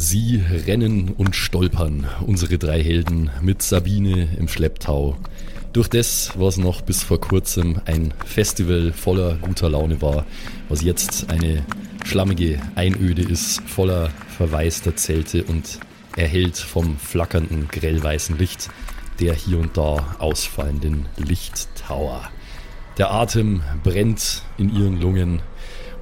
Sie 0.00 0.40
rennen 0.68 1.12
und 1.18 1.34
stolpern, 1.34 2.06
unsere 2.24 2.56
drei 2.56 2.80
Helden, 2.80 3.30
mit 3.42 3.62
Sabine 3.62 4.28
im 4.38 4.46
Schlepptau. 4.46 5.16
Durch 5.72 5.88
das, 5.88 6.30
was 6.36 6.56
noch 6.56 6.82
bis 6.82 7.02
vor 7.02 7.20
kurzem 7.20 7.80
ein 7.84 8.14
Festival 8.24 8.92
voller 8.92 9.34
guter 9.38 9.68
Laune 9.68 10.00
war, 10.00 10.24
was 10.68 10.82
jetzt 10.82 11.30
eine 11.30 11.64
schlammige 12.04 12.60
Einöde 12.76 13.22
ist, 13.22 13.60
voller 13.62 14.10
verwaister 14.36 14.94
Zelte 14.94 15.42
und 15.42 15.80
erhellt 16.16 16.58
vom 16.58 16.96
flackernden 16.96 17.66
grellweißen 17.66 18.38
Licht 18.38 18.70
der 19.18 19.34
hier 19.34 19.58
und 19.58 19.76
da 19.76 20.14
ausfallenden 20.20 21.06
Lichttower. 21.16 22.30
Der 22.98 23.10
Atem 23.10 23.62
brennt 23.82 24.42
in 24.58 24.72
ihren 24.72 25.00
Lungen 25.00 25.42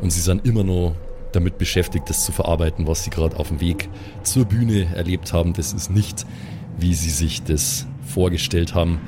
und 0.02 0.10
sie 0.10 0.20
sind 0.20 0.44
immer 0.44 0.64
noch 0.64 0.96
damit 1.37 1.59
beschäftigt, 1.59 2.09
das 2.11 2.25
zu 2.25 2.32
verarbeiten, 2.32 2.87
was 2.87 3.05
sie 3.05 3.11
gerade 3.11 3.39
auf 3.39 3.48
dem 3.48 3.60
Weg 3.60 3.88
zur 4.23 4.47
Bühne 4.47 4.95
erlebt 4.95 5.33
haben. 5.33 5.52
Das 5.52 5.73
ist 5.73 5.91
nicht, 5.91 6.27
wie 6.79 6.95
sie 6.95 7.10
sich 7.10 7.43
das 7.43 7.87
vorgestellt 8.05 8.74
haben. 8.74 9.01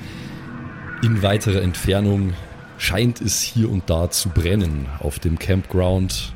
In 1.03 1.23
weiterer 1.23 1.63
Entfernung 1.63 2.35
scheint 2.77 3.21
es 3.21 3.43
hier 3.43 3.71
und 3.71 3.91
da 3.91 4.11
zu 4.11 4.29
brennen 4.29 4.87
auf 5.01 5.19
dem 5.19 5.39
Campground. 5.39 6.33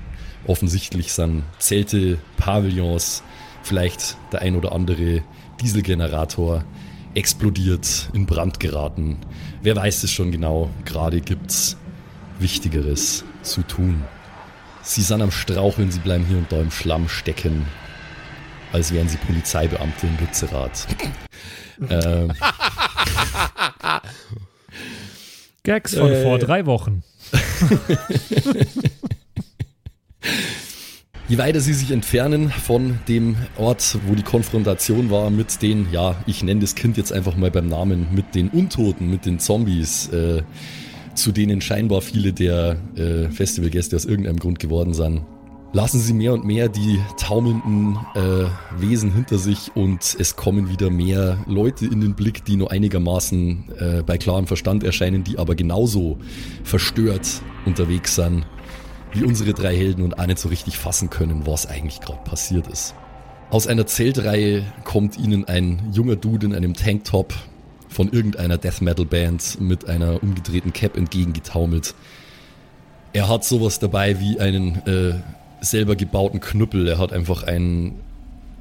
Offensichtlich 0.47 1.13
sind 1.13 1.45
Zelte, 1.59 2.19
Pavillons, 2.37 3.23
vielleicht 3.63 4.17
der 4.33 4.43
ein 4.43 4.57
oder 4.57 4.73
andere 4.73 5.23
Dieselgenerator 5.61 6.65
explodiert, 7.15 8.09
in 8.13 8.27
Brand 8.27 8.59
geraten. 8.59 9.19
Wer 9.63 9.77
weiß 9.77 10.03
es 10.03 10.11
schon 10.11 10.33
genau, 10.33 10.71
gerade 10.85 11.21
gibt's 11.21 11.77
Wichtigeres 12.39 13.25
zu 13.43 13.63
tun. 13.63 14.03
Sie 14.83 15.03
sind 15.03 15.23
am 15.23 15.31
Straucheln, 15.31 15.91
sie 15.91 16.01
bleiben 16.01 16.25
hier 16.27 16.39
und 16.39 16.51
da 16.51 16.61
im 16.61 16.71
Schlamm 16.71 17.09
stecken, 17.09 17.67
als 18.73 18.93
wären 18.93 19.09
sie 19.09 19.17
Polizeibeamte 19.17 20.07
in 20.07 20.19
Lützerath. 20.19 20.87
ähm. 21.89 22.33
Gags 25.65 25.95
von 25.95 26.11
äh, 26.11 26.23
vor 26.25 26.39
drei 26.39 26.67
Wochen. 26.67 27.05
Je 31.29 31.39
weiter 31.39 31.61
sie 31.61 31.73
sich 31.73 31.93
entfernen 31.93 32.51
von 32.51 32.99
dem 33.09 33.37
Ort, 33.57 33.97
wo 34.07 34.15
die 34.15 34.23
Konfrontation 34.23 35.11
war 35.11 35.31
mit 35.31 35.63
den, 35.63 35.87
ja, 35.93 36.17
ich 36.27 36.43
nenne 36.43 36.61
das 36.61 36.75
Kind 36.75 36.97
jetzt 36.97 37.13
einfach 37.13 37.37
mal 37.37 37.51
beim 37.51 37.69
Namen, 37.69 38.09
mit 38.13 38.35
den 38.35 38.49
Untoten, 38.51 39.09
mit 39.09 39.25
den 39.25 39.39
Zombies, 39.39 40.09
äh, 40.09 40.43
zu 41.15 41.33
denen 41.33 41.61
scheinbar 41.61 42.01
viele 42.01 42.33
der 42.33 42.77
äh, 42.97 43.29
Festivalgäste 43.31 43.97
aus 43.97 44.05
irgendeinem 44.05 44.39
Grund 44.39 44.59
geworden 44.59 44.95
sind, 44.95 45.23
lassen 45.73 46.01
sie 46.01 46.13
mehr 46.13 46.35
und 46.35 46.45
mehr 46.45 46.69
die 46.69 47.01
taumelnden 47.17 47.99
äh, 48.15 48.81
Wesen 48.81 49.13
hinter 49.13 49.39
sich 49.39 49.71
und 49.75 50.17
es 50.19 50.37
kommen 50.37 50.69
wieder 50.69 50.91
mehr 50.91 51.39
Leute 51.47 51.87
in 51.87 52.01
den 52.01 52.15
Blick, 52.15 52.45
die 52.45 52.57
nur 52.57 52.71
einigermaßen 52.71 53.65
äh, 53.79 54.03
bei 54.03 54.19
klarem 54.19 54.47
Verstand 54.47 54.85
erscheinen, 54.85 55.25
die 55.25 55.39
aber 55.39 55.55
genauso 55.55 56.19
verstört 56.63 57.43
unterwegs 57.65 58.17
sind 58.17 58.47
wie 59.15 59.25
unsere 59.25 59.53
drei 59.53 59.77
Helden 59.77 60.03
und 60.03 60.19
auch 60.19 60.27
nicht 60.27 60.39
so 60.39 60.49
richtig 60.49 60.77
fassen 60.77 61.11
können, 61.11 61.47
was 61.47 61.67
eigentlich 61.67 62.01
gerade 62.01 62.23
passiert 62.25 62.67
ist. 62.67 62.95
Aus 63.51 63.67
einer 63.67 63.87
Zeltreihe 63.87 64.65
kommt 64.85 65.19
ihnen 65.19 65.45
ein 65.45 65.91
junger 65.93 66.17
Dude 66.17 66.47
in 66.47 66.55
einem 66.55 66.73
Tanktop 66.75 67.35
von 67.93 68.11
irgendeiner 68.11 68.59
Death 68.59 68.81
Metal 68.81 69.05
Band 69.05 69.61
mit 69.61 69.89
einer 69.89 70.23
umgedrehten 70.23 70.73
Cap 70.73 70.97
entgegengetaumelt. 70.97 71.95
Er 73.13 73.29
hat 73.29 73.45
sowas 73.45 73.79
dabei 73.79 74.19
wie 74.21 74.41
einen 74.41 74.77
äh, 74.87 75.15
selber 75.61 75.97
gebauten 75.97 76.41
Knüppel. 76.41 76.89
Er 76.89 76.99
hat 76.99 77.13
einfach 77.13 77.43
ein 77.43 77.95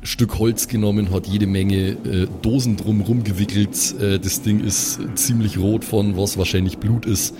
Stück 0.03 0.39
Holz 0.39 0.67
genommen, 0.67 1.11
hat 1.11 1.27
jede 1.27 1.47
Menge 1.47 1.75
äh, 1.75 2.27
Dosen 2.41 2.75
drumherum 2.75 3.23
gewickelt. 3.23 3.95
Äh, 3.99 4.19
das 4.19 4.41
Ding 4.41 4.63
ist 4.63 4.99
ziemlich 5.15 5.57
rot 5.57 5.85
von 5.85 6.17
was 6.17 6.37
wahrscheinlich 6.37 6.77
Blut 6.79 7.05
ist. 7.05 7.35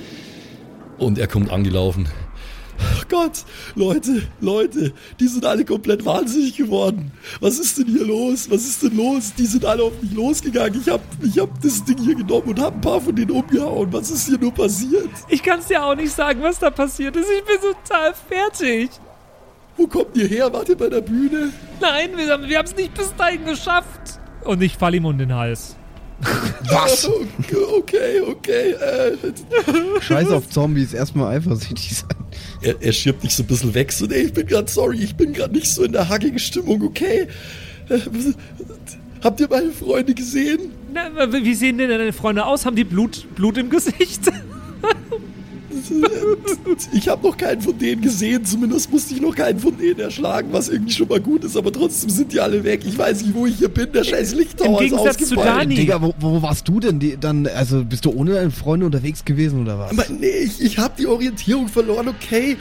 Und 0.97 1.17
er 1.17 1.27
kommt 1.27 1.51
angelaufen. 1.51 2.07
Gott, 3.11 3.43
Leute, 3.75 4.23
Leute, 4.39 4.93
die 5.19 5.27
sind 5.27 5.45
alle 5.45 5.65
komplett 5.65 6.05
wahnsinnig 6.05 6.55
geworden. 6.55 7.11
Was 7.41 7.59
ist 7.59 7.77
denn 7.77 7.87
hier 7.87 8.05
los? 8.05 8.49
Was 8.49 8.63
ist 8.63 8.83
denn 8.83 8.95
los? 8.95 9.33
Die 9.37 9.45
sind 9.45 9.65
alle 9.65 9.83
auf 9.83 10.01
mich 10.01 10.13
losgegangen. 10.13 10.79
Ich 10.79 10.89
hab, 10.89 11.01
ich 11.21 11.37
hab 11.37 11.61
das 11.61 11.83
Ding 11.83 11.97
hier 11.97 12.15
genommen 12.15 12.47
und 12.47 12.61
hab 12.61 12.73
ein 12.73 12.79
paar 12.79 13.01
von 13.01 13.13
denen 13.13 13.31
umgehauen. 13.31 13.91
Was 13.91 14.09
ist 14.09 14.29
hier 14.29 14.37
nur 14.37 14.53
passiert? 14.53 15.09
Ich 15.27 15.43
kann's 15.43 15.67
dir 15.67 15.83
auch 15.83 15.93
nicht 15.93 16.13
sagen, 16.13 16.41
was 16.41 16.57
da 16.59 16.69
passiert 16.69 17.17
ist. 17.17 17.27
Ich 17.29 17.43
bin 17.43 17.57
total 17.59 18.13
fertig. 18.29 18.89
Wo 19.75 19.87
kommt 19.87 20.15
ihr 20.15 20.27
her? 20.27 20.53
Wart 20.53 20.69
ihr 20.69 20.77
bei 20.77 20.87
der 20.87 21.01
Bühne? 21.01 21.51
Nein, 21.81 22.11
wir 22.15 22.57
haben 22.57 22.65
es 22.65 22.75
nicht 22.77 22.93
bis 22.93 23.13
dahin 23.17 23.43
geschafft. 23.43 24.21
Und 24.45 24.61
ich 24.61 24.77
fall 24.77 24.95
ihm 24.95 25.03
um 25.03 25.17
den 25.17 25.35
Hals. 25.35 25.75
Was? 26.69 27.09
Okay, 27.77 28.21
okay. 28.21 28.71
Äh. 28.71 29.17
Scheiß 30.01 30.29
auf 30.29 30.49
Zombies, 30.49 30.93
erstmal 30.93 31.35
eifersüchtig 31.35 31.97
sein. 31.97 32.09
Er, 32.61 32.75
er 32.79 32.91
schiebt 32.91 33.23
dich 33.23 33.33
so 33.33 33.43
ein 33.43 33.47
bisschen 33.47 33.73
weg, 33.73 33.91
so, 33.91 34.05
nee, 34.05 34.15
ich 34.15 34.33
bin 34.33 34.45
gerade 34.45 34.69
sorry, 34.69 34.97
ich 34.97 35.15
bin 35.15 35.33
gerade 35.33 35.53
nicht 35.53 35.67
so 35.67 35.83
in 35.83 35.91
der 35.93 36.07
hackigen 36.07 36.39
Stimmung, 36.39 36.83
okay? 36.83 37.27
Habt 39.23 39.39
ihr 39.39 39.47
meine 39.49 39.71
Freunde 39.71 40.13
gesehen? 40.13 40.71
Na, 40.93 41.31
wie 41.31 41.55
sehen 41.55 41.77
denn 41.77 41.89
deine 41.89 42.13
Freunde 42.13 42.45
aus? 42.45 42.65
Haben 42.65 42.75
die 42.75 42.83
Blut, 42.83 43.25
Blut 43.35 43.57
im 43.57 43.69
Gesicht? 43.69 44.21
ich 46.93 47.07
habe 47.07 47.27
noch 47.27 47.37
keinen 47.37 47.61
von 47.61 47.77
denen 47.77 48.01
gesehen, 48.01 48.43
zumindest 48.45 48.91
musste 48.91 49.13
ich 49.13 49.21
noch 49.21 49.35
keinen 49.35 49.59
von 49.59 49.77
denen 49.77 49.99
erschlagen, 49.99 50.49
was 50.51 50.69
irgendwie 50.69 50.91
schon 50.93 51.07
mal 51.07 51.19
gut 51.19 51.43
ist, 51.43 51.57
aber 51.57 51.71
trotzdem 51.71 52.09
sind 52.09 52.33
die 52.33 52.39
alle 52.39 52.63
weg. 52.63 52.81
Ich 52.85 52.97
weiß 52.97 53.23
nicht, 53.23 53.33
wo 53.33 53.45
ich 53.45 53.55
hier 53.57 53.69
bin, 53.69 53.91
der 53.91 54.03
scheiß 54.03 54.35
Lichttower 54.35 54.81
Im 54.81 54.89
Gegensatz 54.89 55.21
ist 55.21 55.33
ausgefallen. 55.33 55.53
zu 55.53 55.59
Dani. 55.59 55.75
Digga, 55.75 56.01
wo, 56.01 56.13
wo, 56.19 56.41
warst 56.41 56.67
du 56.67 56.79
denn 56.79 56.99
die, 56.99 57.17
dann, 57.17 57.47
also 57.47 57.83
bist 57.83 58.05
du 58.05 58.11
ohne 58.11 58.33
deine 58.33 58.51
Freunde 58.51 58.85
unterwegs 58.85 59.25
gewesen 59.25 59.61
oder 59.61 59.79
was? 59.79 59.91
Aber 59.91 60.05
nee, 60.09 60.27
ich, 60.27 60.61
ich 60.61 60.77
habe 60.77 60.93
die 60.97 61.07
Orientierung 61.07 61.67
verloren, 61.67 62.07
okay, 62.07 62.57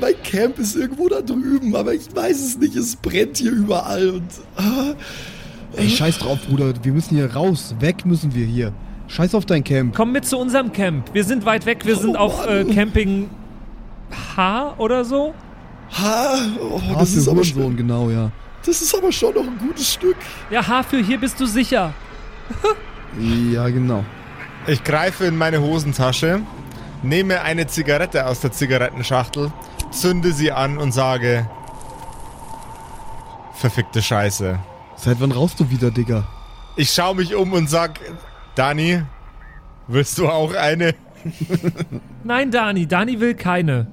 mein 0.00 0.14
Camp 0.22 0.58
ist 0.58 0.76
irgendwo 0.76 1.08
da 1.08 1.20
drüben, 1.20 1.74
aber 1.74 1.94
ich 1.94 2.14
weiß 2.14 2.40
es 2.44 2.58
nicht, 2.58 2.76
es 2.76 2.96
brennt 2.96 3.38
hier 3.38 3.52
überall 3.52 4.10
und... 4.10 4.28
Ah, 4.56 4.94
Ey, 5.76 5.88
scheiß 5.88 6.18
drauf, 6.18 6.38
Bruder, 6.48 6.72
wir 6.82 6.92
müssen 6.92 7.16
hier 7.16 7.32
raus, 7.32 7.74
weg 7.78 8.04
müssen 8.04 8.34
wir 8.34 8.44
hier. 8.44 8.72
Scheiß 9.10 9.34
auf 9.34 9.44
dein 9.44 9.64
Camp. 9.64 9.94
Komm 9.96 10.12
mit 10.12 10.24
zu 10.24 10.38
unserem 10.38 10.72
Camp. 10.72 11.12
Wir 11.12 11.24
sind 11.24 11.44
weit 11.44 11.66
weg. 11.66 11.84
Wir 11.84 11.96
sind 11.96 12.14
oh, 12.14 12.20
auf 12.20 12.46
äh, 12.46 12.64
Camping 12.64 13.28
H 14.36 14.74
oder 14.78 15.04
so. 15.04 15.34
H? 15.90 16.38
Oh, 16.60 16.80
H 16.80 17.00
das 17.00 17.14
ist 17.14 17.26
aber 17.26 17.42
schon, 17.42 17.76
genau, 17.76 18.08
ja. 18.08 18.30
Das 18.64 18.80
ist 18.80 18.94
aber 18.94 19.10
schon 19.10 19.34
noch 19.34 19.42
ein 19.42 19.58
gutes 19.58 19.94
Stück. 19.94 20.16
Ja, 20.48 20.64
H 20.64 20.84
für 20.84 20.98
hier 20.98 21.18
bist 21.18 21.40
du 21.40 21.46
sicher. 21.46 21.92
ja, 23.52 23.68
genau. 23.68 24.04
Ich 24.68 24.84
greife 24.84 25.24
in 25.24 25.36
meine 25.36 25.60
Hosentasche, 25.60 26.42
nehme 27.02 27.40
eine 27.40 27.66
Zigarette 27.66 28.26
aus 28.26 28.40
der 28.40 28.52
Zigarettenschachtel, 28.52 29.50
zünde 29.90 30.32
sie 30.32 30.52
an 30.52 30.78
und 30.78 30.92
sage: 30.92 31.50
Verfickte 33.54 34.02
Scheiße. 34.02 34.60
Seit 34.94 35.20
wann 35.20 35.32
rauchst 35.32 35.58
du 35.58 35.68
wieder, 35.68 35.90
Digga? 35.90 36.28
Ich 36.76 36.92
schaue 36.92 37.16
mich 37.16 37.34
um 37.34 37.52
und 37.52 37.68
sag: 37.68 37.98
Dani, 38.60 39.00
willst 39.88 40.18
du 40.18 40.28
auch 40.28 40.52
eine? 40.52 40.94
Nein, 42.24 42.50
Dani, 42.50 42.86
Dani 42.86 43.18
will 43.18 43.32
keine. 43.32 43.86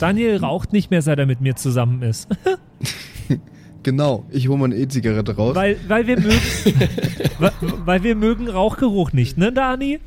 Daniel 0.00 0.38
raucht 0.38 0.72
nicht 0.72 0.90
mehr, 0.90 1.00
seit 1.00 1.20
er 1.20 1.26
mit 1.26 1.40
mir 1.40 1.54
zusammen 1.54 2.02
ist. 2.02 2.26
genau, 3.84 4.26
ich 4.30 4.48
hole 4.48 4.58
meine 4.58 4.74
E-Zigarette 4.74 5.36
raus. 5.36 5.54
Weil, 5.54 5.76
weil, 5.86 6.08
wir 6.08 6.18
mögen, 6.18 6.40
weil, 7.38 7.52
weil 7.84 8.02
wir 8.02 8.16
mögen 8.16 8.48
Rauchgeruch 8.48 9.12
nicht, 9.12 9.38
ne, 9.38 9.52
Dani? 9.52 10.00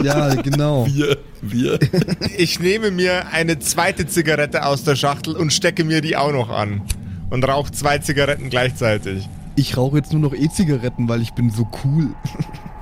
Ja, 0.00 0.36
genau. 0.36 0.86
Wir, 0.86 1.18
wir. 1.42 1.80
Ich 2.36 2.60
nehme 2.60 2.92
mir 2.92 3.32
eine 3.32 3.58
zweite 3.58 4.06
Zigarette 4.06 4.64
aus 4.64 4.84
der 4.84 4.94
Schachtel 4.94 5.36
und 5.36 5.52
stecke 5.52 5.82
mir 5.82 6.02
die 6.02 6.16
auch 6.16 6.30
noch 6.30 6.50
an. 6.50 6.82
Und 7.30 7.42
rauche 7.48 7.72
zwei 7.72 7.98
Zigaretten 7.98 8.48
gleichzeitig. 8.48 9.28
Ich 9.56 9.76
rauche 9.76 9.96
jetzt 9.96 10.12
nur 10.12 10.22
noch 10.22 10.34
E-Zigaretten, 10.34 11.08
weil 11.08 11.20
ich 11.20 11.32
bin 11.32 11.50
so 11.50 11.66
cool. 11.82 12.14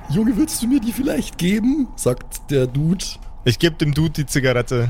Junge, 0.09 0.37
willst 0.37 0.61
du 0.61 0.67
mir 0.67 0.79
die 0.79 0.93
vielleicht 0.93 1.37
geben? 1.37 1.87
sagt 1.95 2.49
der 2.49 2.65
Dude. 2.67 3.03
Ich 3.43 3.59
gebe 3.59 3.75
dem 3.75 3.93
Dude 3.93 4.11
die 4.11 4.25
Zigarette. 4.25 4.89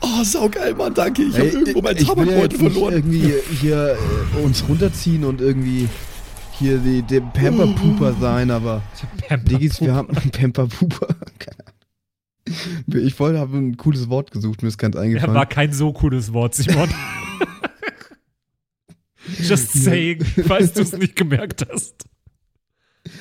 Oh, 0.00 0.24
saugeil, 0.24 0.74
Mann, 0.74 0.94
danke. 0.94 1.22
Ich 1.22 1.34
habe 1.34 1.46
irgendwo 1.46 1.80
mein 1.80 1.96
Tabakbeutel 1.96 2.60
ja 2.60 2.70
verloren. 2.70 2.94
irgendwie 2.94 3.32
hier 3.60 3.96
äh, 4.36 4.42
uns 4.42 4.68
runterziehen 4.68 5.24
und 5.24 5.40
irgendwie 5.40 5.88
hier 6.58 6.78
die, 6.78 7.02
der 7.02 7.20
Pamper 7.20 7.68
Pooper 7.68 8.14
sein, 8.20 8.50
aber 8.50 8.82
Diggis, 9.48 9.80
wir 9.80 9.94
haben 9.94 10.16
einen 10.16 10.30
Pamper 10.30 10.66
Pooper. 10.66 11.08
Ich 12.92 13.18
wollte, 13.18 13.38
habe 13.38 13.56
ein 13.56 13.76
cooles 13.76 14.08
Wort 14.08 14.30
gesucht, 14.30 14.62
mir 14.62 14.68
ist 14.68 14.78
ganz 14.78 14.96
eingefallen. 14.96 15.34
Ja, 15.34 15.38
war 15.38 15.46
kein 15.46 15.72
so 15.72 15.92
cooles 15.92 16.32
Wort, 16.32 16.54
Simon. 16.54 16.88
Just 19.40 19.72
saying, 19.72 20.24
falls 20.24 20.72
du 20.72 20.82
es 20.82 20.92
nicht 20.92 21.16
gemerkt 21.16 21.66
hast. 21.70 22.04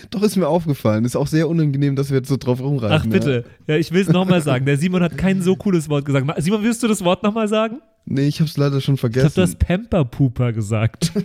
Doch, 0.09 0.21
ist 0.21 0.35
mir 0.35 0.47
aufgefallen. 0.47 1.05
Ist 1.05 1.15
auch 1.15 1.27
sehr 1.27 1.47
unangenehm, 1.49 1.95
dass 1.95 2.09
wir 2.09 2.17
jetzt 2.17 2.29
so 2.29 2.37
drauf 2.37 2.59
rumreiten. 2.59 2.97
Ach, 3.01 3.05
bitte. 3.05 3.45
Ja, 3.67 3.75
ja 3.75 3.79
ich 3.79 3.91
will 3.91 4.01
es 4.01 4.09
nochmal 4.09 4.41
sagen. 4.41 4.65
Der 4.65 4.77
Simon 4.77 5.01
hat 5.03 5.17
kein 5.17 5.41
so 5.41 5.55
cooles 5.55 5.89
Wort 5.89 6.05
gesagt. 6.05 6.25
Simon, 6.37 6.63
willst 6.63 6.83
du 6.83 6.87
das 6.87 7.03
Wort 7.03 7.23
nochmal 7.23 7.47
sagen? 7.47 7.81
Nee, 8.05 8.27
ich 8.27 8.39
hab's 8.39 8.57
leider 8.57 8.81
schon 8.81 8.95
Ich 8.95 9.01
vergessen. 9.01 9.31
du 9.35 9.41
hast 9.41 9.59
Pamper-Pooper 9.59 10.53
gesagt. 10.53 11.11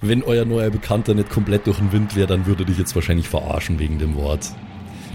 Wenn 0.00 0.22
euer 0.22 0.44
neuer 0.44 0.70
Bekannter 0.70 1.14
nicht 1.14 1.30
komplett 1.30 1.66
durch 1.66 1.78
den 1.78 1.92
Wind 1.92 2.16
wäre, 2.16 2.26
dann 2.26 2.46
würde 2.46 2.64
dich 2.64 2.78
jetzt 2.78 2.94
wahrscheinlich 2.94 3.28
verarschen 3.28 3.78
wegen 3.78 3.98
dem 3.98 4.14
Wort. 4.16 4.50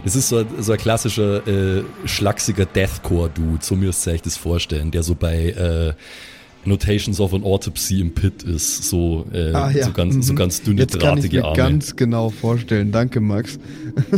Das 0.04 0.16
ist 0.16 0.30
so 0.30 0.38
ein, 0.38 0.48
so 0.60 0.72
ein 0.72 0.78
klassischer, 0.78 1.46
äh, 1.48 1.84
schlachsiger 2.06 2.66
Deathcore-Dude, 2.66 3.64
so 3.64 3.76
müsst 3.76 4.08
ihr 4.08 4.14
euch 4.14 4.22
das 4.22 4.38
vorstellen, 4.38 4.92
der 4.92 5.04
so 5.04 5.14
bei 5.16 5.50
äh, 5.50 5.94
Notations 6.66 7.20
of 7.20 7.34
an 7.34 7.44
Autopsy 7.44 8.02
im 8.02 8.14
Pit 8.14 8.44
ist, 8.44 8.84
so, 8.90 9.26
äh, 9.34 9.54
Ah, 9.54 9.72
ja. 9.72 9.86
so, 9.86 9.92
ganz, 9.92 10.26
so 10.28 10.34
Mhm. 10.34 10.38
ganz 10.38 10.62
dünne, 10.62 10.82
Jetzt 10.82 11.00
kann 11.00 11.18
ich 11.18 11.24
drahtige 11.26 11.38
mir 11.38 11.46
Arme. 11.46 11.58
ganz 11.58 11.96
genau 11.96 12.30
vorstellen. 12.30 12.92
Danke, 12.92 13.20
Max. 13.22 13.58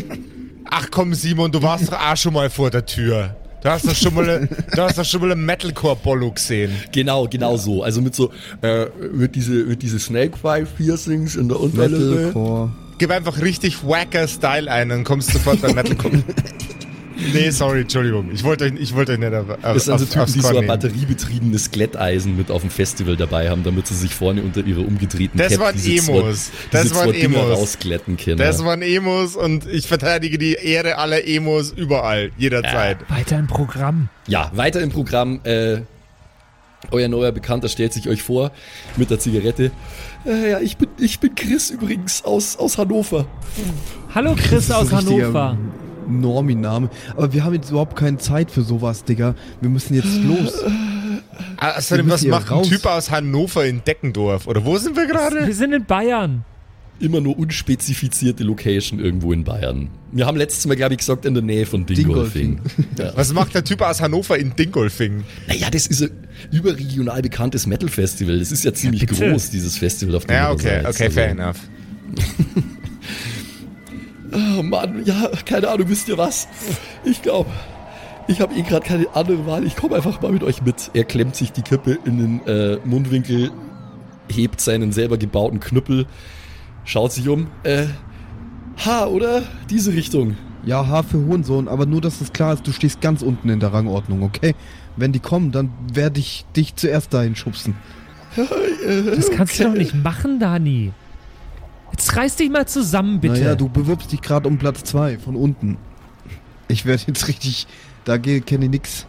Ach 0.70 0.88
komm, 0.90 1.14
Simon, 1.14 1.52
du 1.52 1.62
warst 1.62 1.92
doch 1.92 2.00
auch 2.00 2.18
schon 2.18 2.34
mal 2.34 2.50
vor 2.50 2.70
der 2.72 2.86
Tür. 2.86 3.36
Du 3.64 3.70
hast 3.70 3.88
doch 3.88 3.94
schon 3.96 4.16
mal, 4.16 4.50
du 4.76 4.82
hast 4.82 4.98
doch 4.98 5.06
schon 5.06 5.22
mal 5.22 5.32
einen 5.32 5.46
Metalcore-Bollo 5.46 6.32
gesehen. 6.32 6.72
Genau, 6.92 7.28
genau 7.28 7.58
so. 7.58 7.84
Also 7.84 8.02
mit 8.02 8.16
so, 8.16 8.32
äh, 8.64 8.86
mit 9.14 9.36
diese, 9.36 9.52
mit 9.52 9.84
diese 9.84 10.00
Snake-Piercings 10.00 11.36
in 11.36 11.48
der 11.48 11.60
Unterlippe. 11.60 12.04
Metalcore. 12.16 12.72
Gib 12.98 13.12
einfach 13.12 13.40
richtig 13.42 13.86
wacker 13.86 14.28
Style 14.28 14.72
ein, 14.72 14.90
dann 14.90 15.04
kommst 15.04 15.30
du 15.30 15.34
sofort 15.34 15.62
bei 15.62 15.72
Metalcore. 15.74 16.24
nee, 17.34 17.50
sorry, 17.50 17.82
Entschuldigung. 17.82 18.32
Ich 18.34 18.44
wollte 18.44 18.66
euch, 18.66 18.74
ich 18.80 18.96
wollte 18.96 19.14
euch 19.14 19.20
nicht 19.20 19.34
auf, 19.34 19.50
auf, 19.50 19.58
Das 19.62 19.86
sind 19.86 20.00
so 20.00 20.06
Typen, 20.06 20.34
die 20.34 20.42
so 20.42 20.58
ein 20.58 20.68
batteriebetriebenes 20.68 21.72
Glätteisen 21.72 22.38
mit 22.38 22.52
auf 22.52 22.62
dem 22.62 22.70
Festival 22.70 23.16
dabei 23.18 23.50
haben, 23.50 23.64
damit 23.64 23.88
sie 23.88 23.96
sich 23.96 24.14
vorne 24.14 24.42
unter 24.42 24.66
ihre 24.66 24.82
umgedrehten 24.82 25.38
Das 25.38 25.54
Cap 25.54 25.60
waren 25.62 25.76
diese 25.76 26.12
Emos. 26.12 26.46
Zwei, 26.46 26.52
Das 26.72 26.96
waren 26.96 27.14
Emos. 27.14 27.58
rausglätten 27.58 28.18
können. 28.18 28.38
Das 28.38 28.64
waren 28.64 28.82
Emos 28.82 29.36
und 29.36 29.68
ich 29.68 29.88
verteidige 29.88 30.38
die 30.38 30.54
Ehre 30.54 30.98
aller 30.98 31.26
Emos 31.28 31.72
überall, 31.72 32.32
jederzeit. 32.38 32.98
Weiter 33.10 33.38
im 33.38 33.48
Programm. 33.48 34.10
Ja, 34.28 34.52
weiter 34.54 34.82
im 34.82 34.90
Programm. 34.90 35.42
Äh, 35.44 35.82
euer 36.90 37.08
neuer 37.08 37.32
Bekannter 37.32 37.70
stellt 37.70 37.94
sich 37.94 38.10
euch 38.10 38.24
vor 38.24 38.52
mit 38.98 39.12
der 39.12 39.20
Zigarette. 39.20 39.72
Äh, 40.26 40.52
ja, 40.52 40.60
ich 40.60 40.78
bin, 40.78 40.90
ich 40.98 41.20
bin 41.20 41.36
Chris 41.36 41.70
übrigens 41.70 42.24
aus, 42.24 42.58
aus 42.58 42.78
Hannover. 42.78 43.28
Hallo 44.14 44.36
Chris 44.36 44.66
ist 44.66 44.72
aus 44.72 44.92
Hannover. 44.92 45.58
Normi-Name. 46.20 46.90
Aber 47.16 47.32
wir 47.34 47.44
haben 47.44 47.54
jetzt 47.54 47.70
überhaupt 47.70 47.96
keine 47.96 48.18
Zeit 48.18 48.52
für 48.52 48.62
sowas, 48.64 49.04
Digga. 49.04 49.36
Wir 49.62 49.70
müssen 49.70 49.94
jetzt 49.94 50.18
los. 50.24 50.64
Außerdem, 51.58 52.08
Wir 52.08 52.14
was 52.14 52.26
macht 52.26 52.52
ein. 52.52 52.64
Typ 52.64 52.86
aus 52.86 53.12
Hannover 53.12 53.66
in 53.66 53.84
Deckendorf? 53.84 54.48
Oder 54.48 54.66
wo 54.66 54.78
sind 54.78 54.96
wir 54.96 55.08
gerade? 55.08 55.46
Wir 55.48 55.56
sind 55.56 55.74
in 55.74 55.86
Bayern. 55.86 56.44
Immer 57.00 57.20
nur 57.20 57.38
unspezifizierte 57.40 58.44
Location 58.44 59.00
irgendwo 59.00 59.34
in 59.34 59.44
Bayern. 59.44 59.90
Wir 60.12 60.28
haben 60.28 60.38
letztes 60.38 60.68
Mal, 60.68 60.76
glaube 60.76 60.94
ich, 60.94 61.00
gesagt, 61.00 61.26
in 61.26 61.34
der 61.34 61.42
Nähe 61.42 61.66
von 61.66 61.86
Dingolfing. 61.86 62.60
Ja. 62.98 63.12
Was 63.16 63.34
macht 63.34 63.56
der 63.56 63.64
Typ 63.64 63.82
aus 63.82 64.02
Hannover 64.02 64.38
in 64.38 64.56
Dingolfing? 64.56 65.24
Naja, 65.48 65.70
das 65.72 65.88
ist 65.88 66.04
ein 66.04 66.12
überregional 66.52 67.24
bekanntes 67.24 67.66
Metal-Festival. 67.66 68.38
Das 68.38 68.52
ist 68.52 68.64
ja 68.64 68.74
ziemlich 68.74 69.08
bitte. 69.08 69.32
groß, 69.32 69.50
dieses 69.50 69.78
Festival, 69.78 70.16
auf 70.16 70.26
dem 70.26 70.36
Ja, 70.36 70.52
okay, 70.52 70.80
okay, 70.82 70.86
Also, 70.86 71.10
fair 71.10 71.30
enough. 71.30 71.58
Oh 74.34 74.64
Mann, 74.64 75.04
ja, 75.06 75.30
keine 75.46 75.70
Ahnung, 75.70 75.90
wisst 75.90 76.08
ihr 76.08 76.18
was? 76.18 76.48
Ich 77.04 77.22
glaube, 77.22 77.50
ich 78.28 78.40
habe 78.40 78.54
eh 78.56 78.62
gerade 78.62 78.86
keine 78.86 79.08
andere 79.14 79.46
Wahl. 79.46 79.66
Ich 79.66 79.76
komme 79.76 79.96
einfach 79.96 80.22
mal 80.22 80.32
mit 80.32 80.44
euch 80.44 80.62
mit. 80.62 80.92
Er 80.94 81.04
klemmt 81.04 81.36
sich 81.36 81.52
die 81.52 81.62
Kippe 81.62 81.98
in 82.06 82.18
den 82.18 82.48
äh, 82.48 82.78
Mundwinkel, 82.86 83.52
hebt 84.30 84.62
seinen 84.62 84.92
selber 84.92 85.18
gebauten 85.18 85.60
Knüppel, 85.60 86.06
schaut 86.86 87.12
sich 87.12 87.28
um. 87.28 87.48
Äh, 87.64 87.88
ha, 88.86 89.06
oder? 89.08 89.44
Diese 89.70 89.94
Richtung. 89.94 90.38
Ja, 90.64 90.88
H 90.88 91.04
für 91.04 91.26
Hohensohn, 91.26 91.68
aber 91.68 91.86
nur, 91.86 92.02
dass 92.02 92.22
es 92.22 92.32
klar 92.34 92.54
ist, 92.54 92.68
du 92.68 92.72
stehst 92.72 93.02
ganz 93.02 93.24
unten 93.24 93.50
in 93.50 93.60
der 93.60 93.74
Rangordnung, 93.74 94.22
okay? 94.22 94.54
Wenn 94.96 95.12
die 95.12 95.20
kommen, 95.20 95.52
dann 95.52 95.72
werde 95.92 96.20
ich 96.20 96.46
dich 96.56 96.76
zuerst 96.76 97.14
dahin 97.14 97.36
schubsen. 97.36 97.76
Das 99.16 99.30
kannst 99.30 99.60
du 99.60 99.66
doch 99.66 99.74
nicht 99.74 99.94
machen, 99.94 100.40
Dani. 100.40 100.92
Jetzt 101.92 102.16
reiß 102.16 102.36
dich 102.38 102.50
mal 102.50 102.68
zusammen, 102.68 103.20
bitte. 103.20 103.40
Naja, 103.40 103.56
du 103.56 103.70
bewirbst 103.70 104.12
dich 104.12 104.22
gerade 104.22 104.48
um 104.48 104.58
Platz 104.58 104.84
2 104.84 105.20
von 105.20 105.36
unten. 105.36 105.78
Ich 106.68 106.86
werde 106.86 107.04
jetzt 107.08 107.28
richtig. 107.28 107.68
Da 108.06 108.18
kenne 108.18 108.66
ich 108.66 108.72
nix. 108.72 109.06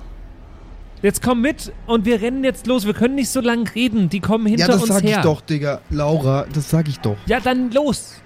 Jetzt 1.03 1.21
komm 1.21 1.41
mit 1.41 1.73
und 1.87 2.05
wir 2.05 2.21
rennen 2.21 2.45
jetzt 2.45 2.67
los. 2.69 2.87
Wir 2.87 2.95
können 2.95 3.17
nicht 3.17 3.29
so 3.29 3.41
lange 3.41 3.65
reden. 3.75 4.09
Die 4.09 4.21
kommen 4.21 4.47
hinter 4.47 4.67
ja, 4.67 4.69
das 4.69 4.83
uns 4.83 4.89
sag 4.93 5.03
her. 5.03 5.19
ich 5.19 5.25
doch, 5.25 5.41
Digga. 5.41 5.81
Laura, 5.91 6.47
das 6.53 6.71
sag 6.71 6.89
ich 6.89 7.01
doch. 7.01 7.17
Ja, 7.27 7.41
dann 7.41 7.73
los. 7.73 8.22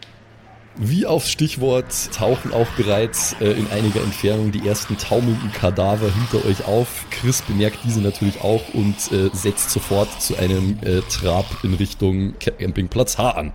Wie 0.78 1.06
aufs 1.06 1.30
Stichwort 1.30 1.86
tauchen 2.14 2.52
auch 2.52 2.66
bereits 2.76 3.34
äh, 3.40 3.52
in 3.52 3.66
einiger 3.70 4.02
Entfernung 4.02 4.52
die 4.52 4.68
ersten 4.68 4.98
taumelnden 4.98 5.50
Kadaver 5.52 6.10
hinter 6.12 6.46
euch 6.46 6.66
auf. 6.66 7.06
Chris 7.10 7.40
bemerkt 7.40 7.78
diese 7.84 8.02
natürlich 8.02 8.42
auch 8.42 8.62
und 8.74 8.94
äh, 9.10 9.30
setzt 9.32 9.70
sofort 9.70 10.20
zu 10.20 10.36
einem 10.36 10.78
äh, 10.82 11.00
Trab 11.10 11.46
in 11.62 11.72
Richtung 11.72 12.34
Campingplatz 12.38 13.16
H 13.16 13.30
an. 13.30 13.52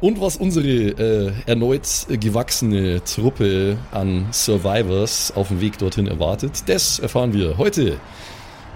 Und 0.00 0.20
was 0.20 0.36
unsere 0.36 0.66
äh, 0.68 1.32
erneut 1.46 1.88
gewachsene 2.08 3.02
Truppe 3.02 3.78
an 3.90 4.26
Survivors 4.32 5.32
auf 5.34 5.48
dem 5.48 5.62
Weg 5.62 5.78
dorthin 5.78 6.06
erwartet, 6.06 6.64
das 6.66 6.98
erfahren 6.98 7.32
wir 7.32 7.56
heute 7.56 7.98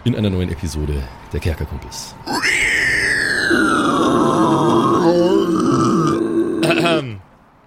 in 0.05 0.17
einer 0.17 0.31
neuen 0.31 0.51
Episode 0.51 0.95
der 1.33 1.41
Kerkerkumpels. 1.41 2.15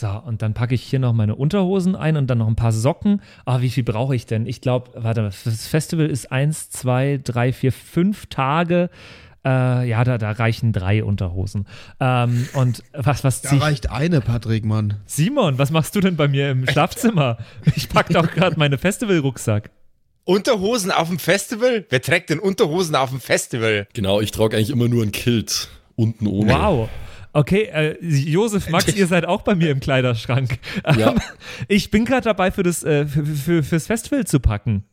So, 0.00 0.08
und 0.08 0.40
dann 0.40 0.54
packe 0.54 0.74
ich 0.74 0.82
hier 0.82 0.98
noch 0.98 1.12
meine 1.12 1.34
Unterhosen 1.34 1.94
ein 1.94 2.16
und 2.16 2.26
dann 2.28 2.38
noch 2.38 2.46
ein 2.48 2.56
paar 2.56 2.72
Socken. 2.72 3.20
Ah, 3.44 3.60
wie 3.60 3.68
viel 3.68 3.84
brauche 3.84 4.16
ich 4.16 4.24
denn? 4.24 4.46
Ich 4.46 4.62
glaube, 4.62 4.92
warte, 4.94 5.22
das 5.44 5.66
Festival 5.66 6.06
ist 6.06 6.32
eins, 6.32 6.70
zwei, 6.70 7.20
drei, 7.22 7.52
vier, 7.52 7.70
fünf 7.70 8.24
Tage. 8.26 8.88
Äh, 9.44 9.86
ja, 9.88 10.02
da, 10.04 10.16
da 10.16 10.30
reichen 10.32 10.72
drei 10.72 11.04
Unterhosen. 11.04 11.66
Ähm, 12.00 12.48
und 12.54 12.82
was, 12.94 13.24
was 13.24 13.42
Da 13.42 13.50
zieh 13.50 13.56
ich? 13.56 13.62
reicht 13.62 13.90
eine, 13.90 14.22
Patrick, 14.22 14.64
Mann. 14.64 14.94
Simon, 15.04 15.58
was 15.58 15.70
machst 15.70 15.94
du 15.94 16.00
denn 16.00 16.16
bei 16.16 16.28
mir 16.28 16.50
im 16.50 16.66
Schlafzimmer? 16.66 17.36
Ich 17.76 17.90
packe 17.90 18.14
doch 18.14 18.30
gerade 18.30 18.58
meine 18.58 18.78
Festivalrucksack. 18.78 19.70
Unterhosen 20.24 20.90
auf 20.90 21.08
dem 21.08 21.18
Festival? 21.18 21.84
Wer 21.90 22.00
trägt 22.00 22.30
denn 22.30 22.38
Unterhosen 22.38 22.94
auf 22.94 23.10
dem 23.10 23.20
Festival? 23.20 23.86
Genau, 23.92 24.20
ich 24.22 24.30
trage 24.30 24.56
eigentlich 24.56 24.70
immer 24.70 24.88
nur 24.88 25.02
ein 25.02 25.12
Kilt. 25.12 25.68
Unten 25.96 26.26
ohne. 26.26 26.52
Wow. 26.54 26.88
Okay, 27.32 27.62
äh, 27.72 27.96
Josef, 28.04 28.68
Max, 28.70 28.94
ihr 28.94 29.06
seid 29.06 29.24
auch 29.24 29.42
bei 29.42 29.54
mir 29.54 29.70
im 29.70 29.80
Kleiderschrank. 29.80 30.58
Ja. 30.96 31.12
Ähm, 31.12 31.20
Ich 31.68 31.90
bin 31.90 32.04
gerade 32.04 32.22
dabei, 32.24 32.50
für 32.50 32.62
das, 32.62 32.82
äh, 32.82 33.06
für, 33.06 33.24
für, 33.24 33.62
fürs 33.62 33.86
Festival 33.86 34.26
zu 34.26 34.40
packen. 34.40 34.84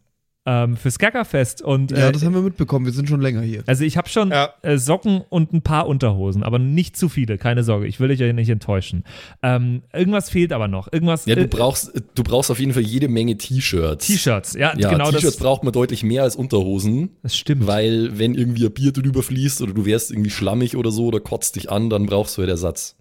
Ähm, 0.49 0.77
fürs 0.77 0.97
Kerkerfest. 0.97 1.61
Und 1.61 1.91
Ja, 1.91 2.07
äh, 2.07 2.11
das 2.13 2.23
haben 2.23 2.33
wir 2.33 2.41
mitbekommen. 2.41 2.85
Wir 2.85 2.93
sind 2.93 3.09
schon 3.09 3.19
länger 3.19 3.41
hier. 3.41 3.63
also 3.67 3.83
ich 3.83 3.97
habe 3.97 4.07
schon 4.07 4.31
Ja. 4.31 4.53
äh, 4.61 4.77
Socken 4.77 5.21
und 5.27 5.51
ein 5.51 5.61
paar 5.61 5.87
Unterhosen, 5.87 6.41
aber 6.41 6.57
nicht 6.57 6.95
zu 6.95 7.09
viele, 7.09 7.37
keine 7.37 7.65
Sorge. 7.65 7.85
Ich 7.85 7.99
will 7.99 8.07
dich 8.07 8.21
ja 8.21 8.31
nicht 8.31 8.47
enttäuschen. 8.47 9.03
Ähm, 9.43 9.81
irgendwas 9.91 10.29
fehlt 10.29 10.53
aber 10.53 10.69
noch. 10.69 10.87
Irgendwas. 10.93 11.25
Ja, 11.25 11.35
du 11.35 11.41
äh, 11.41 11.47
brauchst, 11.47 11.91
du 12.15 12.23
brauchst 12.23 12.49
auf 12.49 12.59
jeden 12.59 12.71
Fall 12.71 12.83
jede 12.83 13.09
Menge 13.09 13.37
T-Shirts. 13.37 14.07
T-Shirts, 14.07 14.53
ja, 14.53 14.73
Ja, 14.77 14.89
genau 14.89 15.11
T-Shirts 15.11 15.35
das. 15.35 15.37
braucht 15.37 15.65
man 15.65 15.73
deutlich 15.73 16.03
mehr 16.03 16.23
als 16.23 16.37
Unterhosen. 16.37 17.09
Das 17.23 17.35
stimmt. 17.35 17.67
Weil, 17.67 18.17
wenn 18.17 18.33
irgendwie 18.33 18.65
ein 18.67 18.73
Bier 18.73 18.93
drüber 18.93 19.23
fließt 19.23 19.61
oder 19.61 19.73
du 19.73 19.85
wärst 19.85 20.11
irgendwie 20.11 20.29
schlammig 20.29 20.77
oder 20.77 20.91
so 20.91 21.07
oder 21.07 21.19
kotzt 21.19 21.57
dich 21.57 21.69
an, 21.69 21.89
dann 21.89 22.05
brauchst 22.05 22.37
du 22.37 22.41
halt 22.43 22.49
Ersatz. 22.49 22.95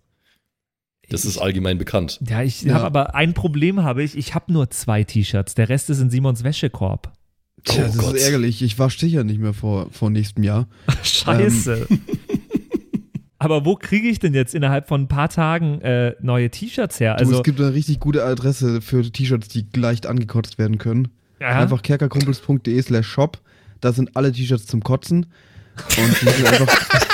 Das 1.09 1.25
ist 1.25 1.39
allgemein 1.39 1.79
bekannt. 1.79 2.19
Ja, 2.29 2.43
ich 2.43 2.63
Ja. 2.63 2.75
habe 2.75 2.87
aber 2.87 3.15
ein 3.15 3.35
Problem 3.35 3.85
habe 3.85 4.03
ich. 4.03 4.17
Ich 4.19 4.35
habe 4.35 4.53
nur 4.53 4.71
zwei 4.71 5.05
T-Shirts. 5.05 5.55
Der 5.55 5.69
Rest 5.69 5.91
ist 5.91 6.01
in 6.01 6.11
Simons 6.11 6.43
Wäschekorb. 6.43 7.13
Tja, 7.67 7.85
Oh 7.85 7.87
das 7.89 7.99
Gott. 7.99 8.15
ist 8.17 8.25
ärgerlich. 8.25 8.63
Ich 8.63 8.79
wasche 8.79 8.99
sicher 9.01 9.23
nicht 9.25 9.39
mehr 9.41 9.53
vor, 9.53 9.91
vor 9.93 10.09
nächstem 10.11 10.43
Jahr. 10.45 10.67
Scheiße. 11.03 11.87
aber 13.39 13.65
wo 13.65 13.75
kriege 13.77 14.09
ich 14.09 14.19
denn 14.19 14.33
jetzt 14.35 14.55
innerhalb 14.55 14.89
von 14.89 15.03
ein 15.03 15.09
paar 15.09 15.29
Tagen 15.29 15.81
äh, 15.83 16.15
neue 16.23 16.51
T-Shirts 16.51 16.99
her? 17.01 17.15
Du, 17.17 17.21
Also 17.25 17.37
es 17.39 17.43
gibt 17.43 17.61
eine 17.61 17.75
richtig 17.75 18.01
gute 18.01 18.25
Adresse 18.25 18.81
für 18.81 19.03
T-Shirts, 19.03 19.49
die 19.49 19.67
leicht 19.77 20.07
angekotzt 20.07 20.59
werden 20.59 20.79
können. 20.79 21.09
ja, 21.41 21.49
Einfach 21.49 21.83
kerkerkumpels.de 21.83 22.81
slash 22.83 23.07
shop. 23.07 23.39
Da 23.81 23.93
sind 23.93 24.17
alle 24.17 24.33
T-Shirts 24.33 24.67
zum 24.67 24.83
Kotzen. 24.83 25.27
Und 25.99 26.21
die 26.23 26.29
sind 26.29 26.47
einfach, 26.61 27.06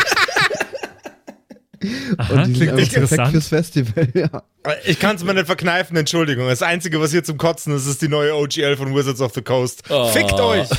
Aha, 2.18 2.32
und 2.34 2.48
die 2.48 2.54
sind 2.54 2.74
klingt 2.74 2.96
einfach 2.96 3.08
perfekt 3.08 3.30
fürs 3.30 3.48
Festival. 3.48 4.08
Ja. 4.14 4.42
Ich 4.84 4.98
kann 4.98 5.16
es 5.16 5.24
mir 5.24 5.34
nicht 5.34 5.46
verkneifen, 5.46 5.96
Entschuldigung. 5.96 6.46
Das 6.46 6.62
Einzige, 6.62 7.00
was 7.00 7.10
hier 7.10 7.24
zum 7.24 7.38
Kotzen 7.38 7.74
ist, 7.74 7.86
ist 7.86 8.02
die 8.02 8.08
neue 8.08 8.34
OGL 8.34 8.76
von 8.76 8.94
Wizards 8.94 9.20
of 9.20 9.32
the 9.34 9.42
Coast. 9.42 9.82
Ah. 9.90 10.06
Fickt 10.06 10.34
euch! 10.34 10.68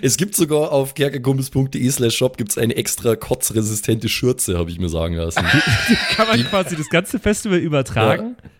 Es 0.00 0.16
gibt 0.16 0.36
sogar 0.36 0.72
auf 0.72 0.94
kerkerkumpels.de 0.94 1.90
slash 1.90 2.16
shop 2.16 2.36
gibt's 2.36 2.56
eine 2.56 2.76
extra 2.76 3.16
kotzresistente 3.16 4.08
Schürze, 4.08 4.56
habe 4.56 4.70
ich 4.70 4.78
mir 4.78 4.88
sagen 4.88 5.14
lassen. 5.14 5.44
Kann 6.10 6.28
man 6.28 6.44
quasi 6.44 6.76
das 6.76 6.88
ganze 6.88 7.18
Festival 7.18 7.58
übertragen? 7.58 8.36
Ja. 8.42 8.50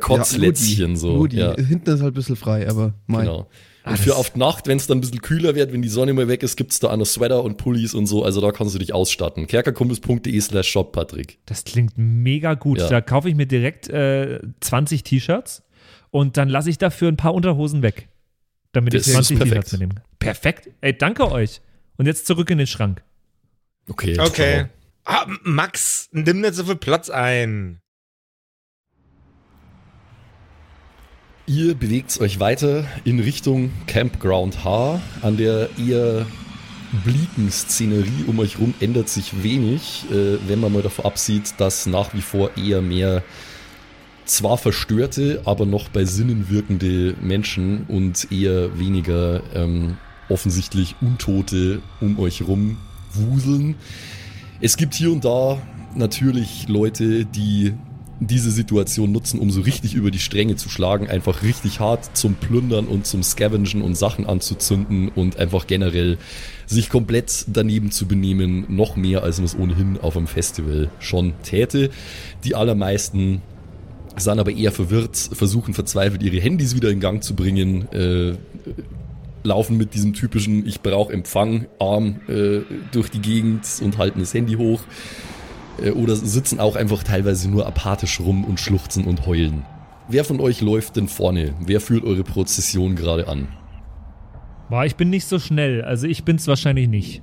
Kotzlätzchen 0.00 0.90
ja, 0.92 0.96
so. 0.96 1.16
Rudi. 1.16 1.38
Ja. 1.38 1.54
Hinten 1.56 1.90
ist 1.90 2.00
halt 2.00 2.12
ein 2.12 2.14
bisschen 2.14 2.36
frei, 2.36 2.68
aber 2.68 2.94
mein. 3.06 3.26
Genau. 3.26 3.48
Und 3.84 3.98
für 3.98 4.14
auf 4.14 4.36
Nacht, 4.36 4.68
wenn 4.68 4.76
es 4.76 4.86
dann 4.86 4.98
ein 4.98 5.00
bisschen 5.00 5.22
kühler 5.22 5.56
wird, 5.56 5.72
wenn 5.72 5.82
die 5.82 5.88
Sonne 5.88 6.12
mal 6.12 6.28
weg 6.28 6.44
ist, 6.44 6.56
gibt's 6.56 6.78
da 6.78 6.90
auch 6.90 6.96
noch 6.96 7.04
Sweater 7.06 7.42
und 7.42 7.56
Pullis 7.56 7.94
und 7.94 8.06
so. 8.06 8.24
Also 8.24 8.40
da 8.40 8.52
kannst 8.52 8.74
du 8.76 8.78
dich 8.78 8.94
ausstatten. 8.94 9.48
kerkerkumpels.de 9.48 10.40
slash 10.40 10.68
shop, 10.68 10.92
Patrick. 10.92 11.38
Das 11.46 11.64
klingt 11.64 11.94
mega 11.96 12.54
gut. 12.54 12.78
Ja. 12.78 12.88
Da 12.88 13.00
kaufe 13.00 13.28
ich 13.28 13.34
mir 13.34 13.46
direkt 13.46 13.88
äh, 13.88 14.40
20 14.60 15.02
T-Shirts 15.02 15.64
und 16.10 16.36
dann 16.36 16.48
lasse 16.48 16.70
ich 16.70 16.78
dafür 16.78 17.08
ein 17.08 17.16
paar 17.16 17.34
Unterhosen 17.34 17.82
weg. 17.82 18.08
Damit 18.70 18.94
Das 18.94 19.02
ich 19.02 19.08
ist 19.08 19.14
20 19.14 19.36
perfekt. 19.38 19.50
T-Shirts 19.50 19.72
mitnehmen 19.72 19.94
kann. 19.96 20.04
Perfekt. 20.20 20.70
Ey, 20.80 20.96
danke 20.96 21.30
euch. 21.32 21.60
Und 21.96 22.06
jetzt 22.06 22.26
zurück 22.26 22.50
in 22.50 22.58
den 22.58 22.68
Schrank. 22.68 23.02
Okay. 23.88 24.16
Okay. 24.20 24.66
Ah, 25.04 25.26
Max, 25.42 26.08
nimm 26.12 26.40
nicht 26.40 26.54
so 26.54 26.64
viel 26.64 26.76
Platz 26.76 27.10
ein. 27.10 27.80
Ihr 31.46 31.74
bewegt 31.74 32.20
euch 32.20 32.38
weiter 32.38 32.84
in 33.04 33.18
Richtung 33.18 33.72
Campground 33.88 34.62
H. 34.64 35.00
An 35.22 35.36
der 35.36 35.70
eher 35.76 36.24
blieben 37.04 37.50
Szenerie 37.50 38.24
um 38.28 38.38
euch 38.38 38.60
rum 38.60 38.74
ändert 38.78 39.08
sich 39.08 39.42
wenig, 39.42 40.04
äh, 40.12 40.38
wenn 40.46 40.60
man 40.60 40.72
mal 40.72 40.82
davon 40.82 41.04
absieht, 41.04 41.54
dass 41.58 41.86
nach 41.86 42.14
wie 42.14 42.20
vor 42.20 42.56
eher 42.56 42.80
mehr 42.80 43.24
zwar 44.24 44.56
verstörte, 44.56 45.42
aber 45.44 45.66
noch 45.66 45.88
bei 45.88 46.04
Sinnen 46.04 46.48
wirkende 46.48 47.16
Menschen 47.20 47.86
und 47.88 48.30
eher 48.30 48.78
weniger 48.78 49.42
ähm, 49.52 49.96
offensichtlich 50.28 50.94
Untote 51.00 51.82
um 52.00 52.20
euch 52.20 52.42
rum 52.42 52.76
wuseln. 53.14 53.74
Es 54.60 54.76
gibt 54.76 54.94
hier 54.94 55.10
und 55.10 55.24
da 55.24 55.60
natürlich 55.96 56.68
Leute, 56.68 57.24
die 57.24 57.74
diese 58.26 58.50
Situation 58.50 59.12
nutzen, 59.12 59.40
um 59.40 59.50
so 59.50 59.60
richtig 59.60 59.94
über 59.94 60.10
die 60.10 60.18
Stränge 60.18 60.56
zu 60.56 60.68
schlagen, 60.68 61.08
einfach 61.08 61.42
richtig 61.42 61.80
hart 61.80 62.16
zum 62.16 62.34
Plündern 62.34 62.86
und 62.86 63.06
zum 63.06 63.22
Scavengen 63.22 63.82
und 63.82 63.96
Sachen 63.96 64.26
anzuzünden 64.26 65.08
und 65.08 65.38
einfach 65.38 65.66
generell 65.66 66.18
sich 66.66 66.88
komplett 66.88 67.44
daneben 67.48 67.90
zu 67.90 68.06
benehmen, 68.06 68.64
noch 68.68 68.96
mehr 68.96 69.22
als 69.22 69.38
man 69.38 69.46
es 69.46 69.56
ohnehin 69.56 69.98
auf 70.00 70.16
einem 70.16 70.26
Festival 70.26 70.90
schon 70.98 71.34
täte. 71.42 71.90
Die 72.44 72.54
allermeisten 72.54 73.42
sind 74.16 74.38
aber 74.38 74.52
eher 74.52 74.72
verwirrt, 74.72 75.16
versuchen 75.16 75.74
verzweifelt 75.74 76.22
ihre 76.22 76.40
Handys 76.40 76.74
wieder 76.74 76.90
in 76.90 77.00
Gang 77.00 77.22
zu 77.22 77.34
bringen, 77.34 77.88
äh, 77.92 78.34
laufen 79.42 79.76
mit 79.76 79.94
diesem 79.94 80.12
typischen 80.12 80.66
Ich 80.66 80.80
brauche 80.80 81.12
Empfang 81.12 81.66
Arm 81.78 82.20
äh, 82.28 82.60
durch 82.92 83.10
die 83.10 83.20
Gegend 83.20 83.66
und 83.82 83.98
halten 83.98 84.20
das 84.20 84.34
Handy 84.34 84.54
hoch 84.54 84.80
oder 85.90 86.16
sitzen 86.16 86.60
auch 86.60 86.76
einfach 86.76 87.02
teilweise 87.02 87.50
nur 87.50 87.66
apathisch 87.66 88.20
rum 88.20 88.44
und 88.44 88.60
schluchzen 88.60 89.04
und 89.04 89.26
heulen. 89.26 89.64
Wer 90.08 90.24
von 90.24 90.40
euch 90.40 90.60
läuft 90.60 90.96
denn 90.96 91.08
vorne? 91.08 91.54
Wer 91.60 91.80
führt 91.80 92.04
eure 92.04 92.24
Prozession 92.24 92.96
gerade 92.96 93.28
an? 93.28 93.48
Boah, 94.68 94.84
ich 94.84 94.96
bin 94.96 95.10
nicht 95.10 95.26
so 95.26 95.38
schnell. 95.38 95.82
Also 95.82 96.06
ich 96.06 96.24
bin's 96.24 96.46
wahrscheinlich 96.46 96.88
nicht. 96.88 97.22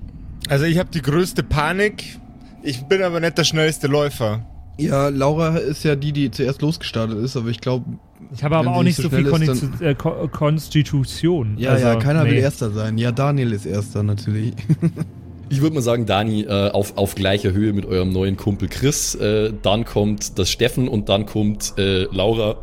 Also 0.49 0.65
ich 0.65 0.77
habe 0.77 0.89
die 0.91 1.01
größte 1.01 1.43
Panik. 1.43 2.19
Ich 2.63 2.83
bin 2.83 3.01
aber 3.01 3.19
nicht 3.19 3.37
der 3.37 3.43
schnellste 3.43 3.87
Läufer. 3.87 4.45
Ja, 4.77 5.09
Laura 5.09 5.57
ist 5.57 5.83
ja 5.83 5.95
die, 5.95 6.13
die 6.13 6.31
zuerst 6.31 6.61
losgestartet 6.61 7.17
ist, 7.17 7.35
aber 7.35 7.49
ich 7.49 7.59
glaube. 7.59 7.85
Ich 8.33 8.43
habe 8.43 8.55
aber 8.57 8.75
auch 8.75 8.83
nicht 8.83 8.95
so 8.95 9.09
viel 9.09 9.25
ist, 9.25 9.31
Konstitu 9.31 9.83
äh, 9.83 9.93
Ko 9.95 10.27
Konstitution. 10.29 11.57
Ja, 11.57 11.71
also, 11.71 11.87
ja, 11.87 11.95
keiner 11.97 12.23
nee. 12.23 12.31
will 12.31 12.37
Erster 12.37 12.71
sein. 12.71 12.97
Ja, 12.97 13.11
Daniel 13.11 13.51
ist 13.51 13.65
Erster 13.65 14.03
natürlich. 14.03 14.53
Ich 15.51 15.61
würde 15.61 15.73
mal 15.73 15.81
sagen, 15.81 16.05
Dani, 16.05 16.43
äh, 16.43 16.69
auf, 16.69 16.95
auf 16.95 17.15
gleicher 17.15 17.51
Höhe 17.51 17.73
mit 17.73 17.85
eurem 17.87 18.11
neuen 18.11 18.37
Kumpel 18.37 18.69
Chris. 18.69 19.15
Äh, 19.15 19.51
dann 19.63 19.83
kommt 19.83 20.37
das 20.37 20.51
Steffen 20.51 20.87
und 20.87 21.09
dann 21.09 21.25
kommt 21.25 21.73
äh, 21.79 22.03
Laura 22.11 22.57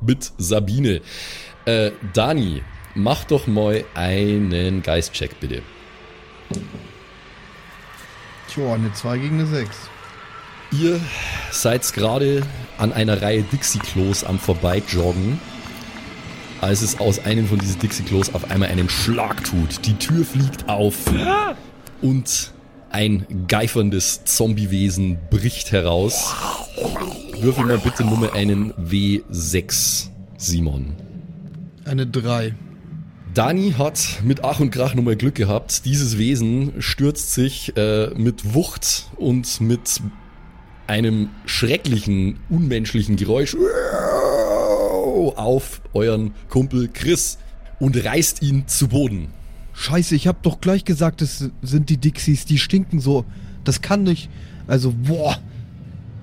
mit 0.00 0.32
Sabine. 0.38 1.02
Äh, 1.66 1.90
Dani, 2.14 2.62
mach 2.94 3.24
doch 3.24 3.46
mal 3.46 3.84
einen 3.94 4.82
Geistcheck, 4.82 5.38
bitte. 5.38 5.60
Tja, 8.48 8.72
eine 8.72 8.90
2 8.90 9.18
gegen 9.18 9.34
eine 9.40 9.46
6. 9.46 9.76
Ihr 10.80 10.98
seid 11.50 11.92
gerade 11.92 12.42
an 12.78 12.94
einer 12.94 13.20
Reihe 13.20 13.42
Dixie-Klos 13.42 14.24
am 14.24 14.38
Vorbeijoggen, 14.38 15.38
als 16.62 16.80
es 16.80 17.00
aus 17.00 17.18
einem 17.18 17.46
von 17.46 17.58
diesen 17.58 17.80
Dixie-Klos 17.80 18.34
auf 18.34 18.50
einmal 18.50 18.70
einen 18.70 18.88
Schlag 18.88 19.44
tut. 19.44 19.84
Die 19.84 19.94
Tür 19.94 20.24
fliegt 20.24 20.68
auf 20.70 20.94
und 22.02 22.52
ein 22.90 23.26
geiferndes 23.46 24.24
Zombiewesen 24.24 25.18
bricht 25.30 25.72
heraus. 25.72 26.34
Würfel 27.38 27.64
mal 27.64 27.78
bitte 27.78 28.04
Nummer 28.04 28.32
einen 28.32 28.72
W6, 28.74 30.08
Simon. 30.36 30.96
Eine 31.84 32.06
3. 32.06 32.54
Dani 33.32 33.74
hat 33.78 34.20
mit 34.24 34.42
Ach 34.42 34.58
und 34.58 34.70
Krach 34.70 34.94
nochmal 34.94 35.16
Glück 35.16 35.36
gehabt. 35.36 35.84
Dieses 35.84 36.18
Wesen 36.18 36.74
stürzt 36.80 37.32
sich 37.32 37.76
äh, 37.76 38.10
mit 38.16 38.54
Wucht 38.54 39.06
und 39.16 39.60
mit 39.60 40.00
einem 40.88 41.28
schrecklichen, 41.46 42.40
unmenschlichen 42.48 43.14
Geräusch 43.14 43.56
auf 45.36 45.80
euren 45.92 46.34
Kumpel 46.48 46.88
Chris 46.92 47.38
und 47.78 48.04
reißt 48.04 48.42
ihn 48.42 48.66
zu 48.66 48.88
Boden. 48.88 49.28
Scheiße, 49.80 50.14
ich 50.14 50.26
hab 50.26 50.42
doch 50.42 50.60
gleich 50.60 50.84
gesagt, 50.84 51.22
das 51.22 51.48
sind 51.62 51.88
die 51.88 51.96
Dixies, 51.96 52.44
die 52.44 52.58
stinken 52.58 53.00
so. 53.00 53.24
Das 53.64 53.80
kann 53.80 54.02
nicht. 54.02 54.28
Also, 54.66 54.92
boah. 54.92 55.38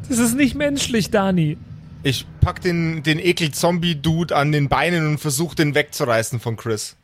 Das 0.08 0.20
ist 0.20 0.36
nicht 0.36 0.54
menschlich, 0.54 1.10
Dani. 1.10 1.58
Ich 2.04 2.28
pack 2.40 2.62
den, 2.62 3.02
den 3.02 3.18
Ekel-Zombie-Dude 3.18 4.36
an 4.36 4.52
den 4.52 4.70
Beinen 4.70 5.08
und 5.08 5.18
versuch 5.18 5.56
den 5.56 5.74
wegzureißen 5.74 6.40
von 6.40 6.56
Chris. 6.56 6.98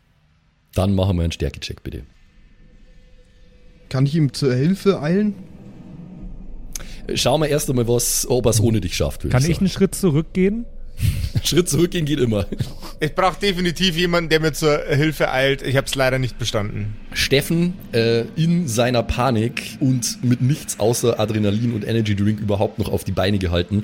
Dann 0.75 0.93
machen 0.93 1.17
wir 1.17 1.23
einen 1.23 1.31
Stärkecheck, 1.31 1.81
bitte. 1.81 2.03
Kann 3.89 4.05
ich 4.05 4.13
ihm 4.13 4.31
zur 4.31 4.53
Hilfe 4.53 5.01
eilen? 5.01 5.33
Schauen 7.15 7.41
wir 7.41 7.47
erst 7.47 7.67
einmal, 7.67 7.87
was, 7.87 8.27
ob 8.29 8.45
er 8.45 8.51
es 8.51 8.61
ohne 8.61 8.79
dich 8.79 8.95
schafft. 8.95 9.23
würde 9.23 9.31
Kann 9.31 9.41
ich 9.41 9.55
sagen. 9.55 9.65
einen 9.65 9.69
Schritt 9.69 9.95
zurückgehen? 9.95 10.65
Schritt 11.43 11.69
zurückgehen 11.69 12.05
geht 12.05 12.19
immer. 12.19 12.45
Ich 12.99 13.15
brauche 13.15 13.39
definitiv 13.39 13.97
jemanden, 13.97 14.29
der 14.29 14.39
mir 14.39 14.53
zur 14.53 14.83
Hilfe 14.85 15.31
eilt. 15.31 15.61
Ich 15.61 15.75
habe 15.75 15.87
es 15.87 15.95
leider 15.95 16.19
nicht 16.19 16.37
bestanden. 16.37 16.95
Steffen 17.13 17.73
äh, 17.91 18.21
in 18.35 18.67
seiner 18.67 19.03
Panik 19.03 19.77
und 19.79 20.23
mit 20.23 20.41
nichts 20.41 20.79
außer 20.79 21.19
Adrenalin 21.19 21.73
und 21.73 21.85
Energy 21.85 22.15
Drink 22.15 22.39
überhaupt 22.39 22.79
noch 22.79 22.89
auf 22.89 23.03
die 23.03 23.11
Beine 23.11 23.39
gehalten, 23.39 23.83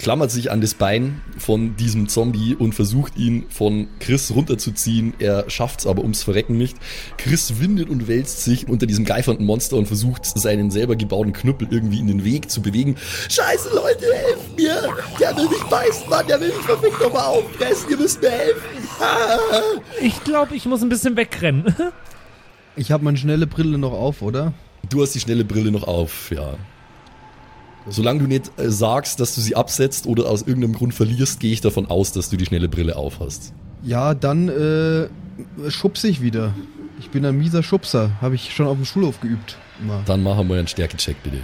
klammert 0.00 0.30
sich 0.30 0.50
an 0.50 0.62
das 0.62 0.72
Bein 0.74 1.20
von 1.36 1.76
diesem 1.76 2.08
Zombie 2.08 2.54
und 2.54 2.74
versucht 2.74 3.18
ihn 3.18 3.44
von 3.50 3.86
Chris 4.00 4.34
runterzuziehen. 4.34 5.12
Er 5.18 5.48
schafft 5.50 5.80
es 5.80 5.86
aber 5.86 6.00
ums 6.02 6.22
Verrecken 6.22 6.56
nicht. 6.56 6.78
Chris 7.18 7.60
windet 7.60 7.90
und 7.90 8.08
wälzt 8.08 8.42
sich 8.42 8.66
unter 8.66 8.86
diesem 8.86 9.04
geifernden 9.04 9.44
Monster 9.44 9.76
und 9.76 9.86
versucht 9.86 10.24
seinen 10.24 10.70
selber 10.70 10.96
gebauten 10.96 11.34
Knüppel 11.34 11.68
irgendwie 11.70 11.98
in 11.98 12.06
den 12.06 12.24
Weg 12.24 12.50
zu 12.50 12.62
bewegen. 12.62 12.96
Scheiße 13.28 13.74
Leute, 13.74 14.06
helft 14.12 14.56
mir! 14.56 14.88
Der 15.20 15.36
will 15.36 15.48
mich 15.48 15.62
beißen, 15.64 16.08
Mann, 16.08 16.26
der 16.26 16.40
will 16.40 16.48
mich 16.48 16.64
verfickt 16.64 17.00
nochmal 17.00 17.26
auffressen, 17.26 17.90
ihr 17.90 17.98
müsst 17.98 18.22
mir 18.22 18.30
helfen! 18.30 18.62
Ah. 19.00 19.38
Ich 20.00 20.24
glaube, 20.24 20.56
ich 20.56 20.64
muss 20.64 20.82
ein 20.82 20.88
bisschen 20.88 21.16
wegrennen. 21.16 21.74
Ich 22.76 22.92
habe 22.92 23.04
meine 23.04 23.18
schnelle 23.18 23.48
Brille 23.48 23.76
noch 23.76 23.92
auf, 23.92 24.22
oder? 24.22 24.54
Du 24.88 25.02
hast 25.02 25.12
die 25.14 25.20
schnelle 25.20 25.44
Brille 25.44 25.72
noch 25.72 25.82
auf, 25.82 26.30
ja. 26.30 26.54
Solange 27.88 28.20
du 28.20 28.26
nicht 28.26 28.50
äh, 28.58 28.70
sagst, 28.70 29.20
dass 29.20 29.34
du 29.34 29.40
sie 29.40 29.56
absetzt 29.56 30.06
oder 30.06 30.28
aus 30.28 30.42
irgendeinem 30.42 30.74
Grund 30.74 30.94
verlierst, 30.94 31.40
gehe 31.40 31.52
ich 31.52 31.60
davon 31.60 31.86
aus, 31.86 32.12
dass 32.12 32.30
du 32.30 32.36
die 32.36 32.44
schnelle 32.44 32.68
Brille 32.68 32.96
auf 32.96 33.20
hast. 33.20 33.52
Ja, 33.82 34.14
dann 34.14 34.48
äh, 34.48 35.08
schubse 35.70 36.08
ich 36.08 36.20
wieder. 36.20 36.54
Ich 36.98 37.10
bin 37.10 37.24
ein 37.24 37.38
mieser 37.38 37.62
Schubser. 37.62 38.10
Habe 38.20 38.34
ich 38.34 38.54
schon 38.54 38.66
auf 38.66 38.76
dem 38.76 38.84
Schulhof 38.84 39.20
geübt. 39.20 39.56
Immer. 39.80 40.02
Dann 40.04 40.22
machen 40.22 40.48
wir 40.48 40.58
einen 40.58 40.68
Stärkecheck, 40.68 41.22
bitte. 41.22 41.38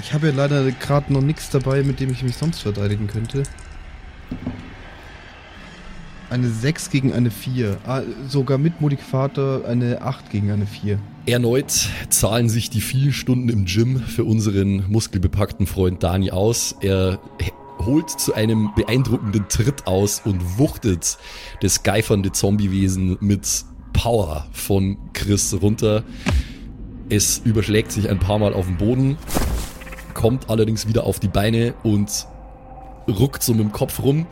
Ich 0.00 0.12
habe 0.12 0.28
ja 0.28 0.32
leider 0.34 0.70
gerade 0.70 1.12
noch 1.12 1.20
nichts 1.20 1.50
dabei, 1.50 1.82
mit 1.82 2.00
dem 2.00 2.10
ich 2.10 2.22
mich 2.22 2.36
sonst 2.36 2.62
verteidigen 2.62 3.06
könnte. 3.06 3.44
Eine 6.34 6.48
6 6.48 6.90
gegen 6.90 7.12
eine 7.12 7.30
4. 7.30 7.76
Ah, 7.86 8.02
sogar 8.26 8.58
mit 8.58 8.80
Modifikator 8.80 9.64
eine 9.66 10.02
8 10.02 10.30
gegen 10.30 10.50
eine 10.50 10.66
4. 10.66 10.98
Erneut 11.26 11.88
zahlen 12.08 12.48
sich 12.48 12.70
die 12.70 12.80
vielen 12.80 13.12
Stunden 13.12 13.48
im 13.50 13.66
Gym 13.66 14.00
für 14.00 14.24
unseren 14.24 14.84
muskelbepackten 14.90 15.68
Freund 15.68 16.02
Dani 16.02 16.32
aus. 16.32 16.74
Er 16.80 17.20
holt 17.78 18.10
zu 18.10 18.34
einem 18.34 18.72
beeindruckenden 18.74 19.46
Tritt 19.48 19.86
aus 19.86 20.22
und 20.24 20.58
wuchtet 20.58 21.18
das 21.60 21.84
geifernde 21.84 22.32
Zombiewesen 22.32 23.16
mit 23.20 23.64
Power 23.92 24.48
von 24.50 24.96
Chris 25.12 25.56
runter. 25.62 26.02
Es 27.10 27.42
überschlägt 27.44 27.92
sich 27.92 28.10
ein 28.10 28.18
paar 28.18 28.40
Mal 28.40 28.54
auf 28.54 28.66
den 28.66 28.78
Boden, 28.78 29.18
kommt 30.14 30.50
allerdings 30.50 30.88
wieder 30.88 31.04
auf 31.04 31.20
die 31.20 31.28
Beine 31.28 31.74
und 31.84 32.26
ruckt 33.06 33.44
so 33.44 33.52
mit 33.52 33.62
dem 33.62 33.70
Kopf 33.70 34.02
rum. 34.02 34.26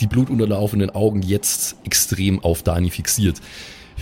Die 0.00 0.06
blutunterlaufenden 0.06 0.90
Augen 0.90 1.22
jetzt 1.22 1.76
extrem 1.84 2.42
auf 2.42 2.62
Dani 2.62 2.90
fixiert. 2.90 3.40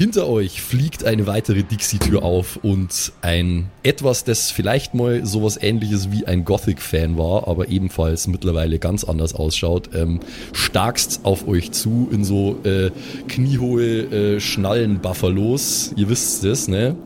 Hinter 0.00 0.28
euch 0.28 0.62
fliegt 0.62 1.04
eine 1.04 1.26
weitere 1.26 1.62
Dixie-Tür 1.62 2.22
auf 2.22 2.58
und 2.62 3.12
ein 3.20 3.66
etwas, 3.82 4.24
das 4.24 4.50
vielleicht 4.50 4.94
mal 4.94 5.26
sowas 5.26 5.58
ähnliches 5.60 6.10
wie 6.10 6.26
ein 6.26 6.44
Gothic-Fan 6.44 7.18
war, 7.18 7.48
aber 7.48 7.68
ebenfalls 7.68 8.26
mittlerweile 8.26 8.78
ganz 8.78 9.04
anders 9.04 9.34
ausschaut, 9.34 9.90
ähm, 9.94 10.20
starkst 10.52 11.20
auf 11.24 11.46
euch 11.46 11.72
zu 11.72 12.08
in 12.10 12.24
so 12.24 12.58
äh, 12.64 12.90
kniehohe 13.28 14.36
äh, 14.36 14.40
Schnallen-Buffalos. 14.40 15.92
Ihr 15.96 16.08
wisst 16.08 16.44
es, 16.44 16.66
ne? 16.66 16.96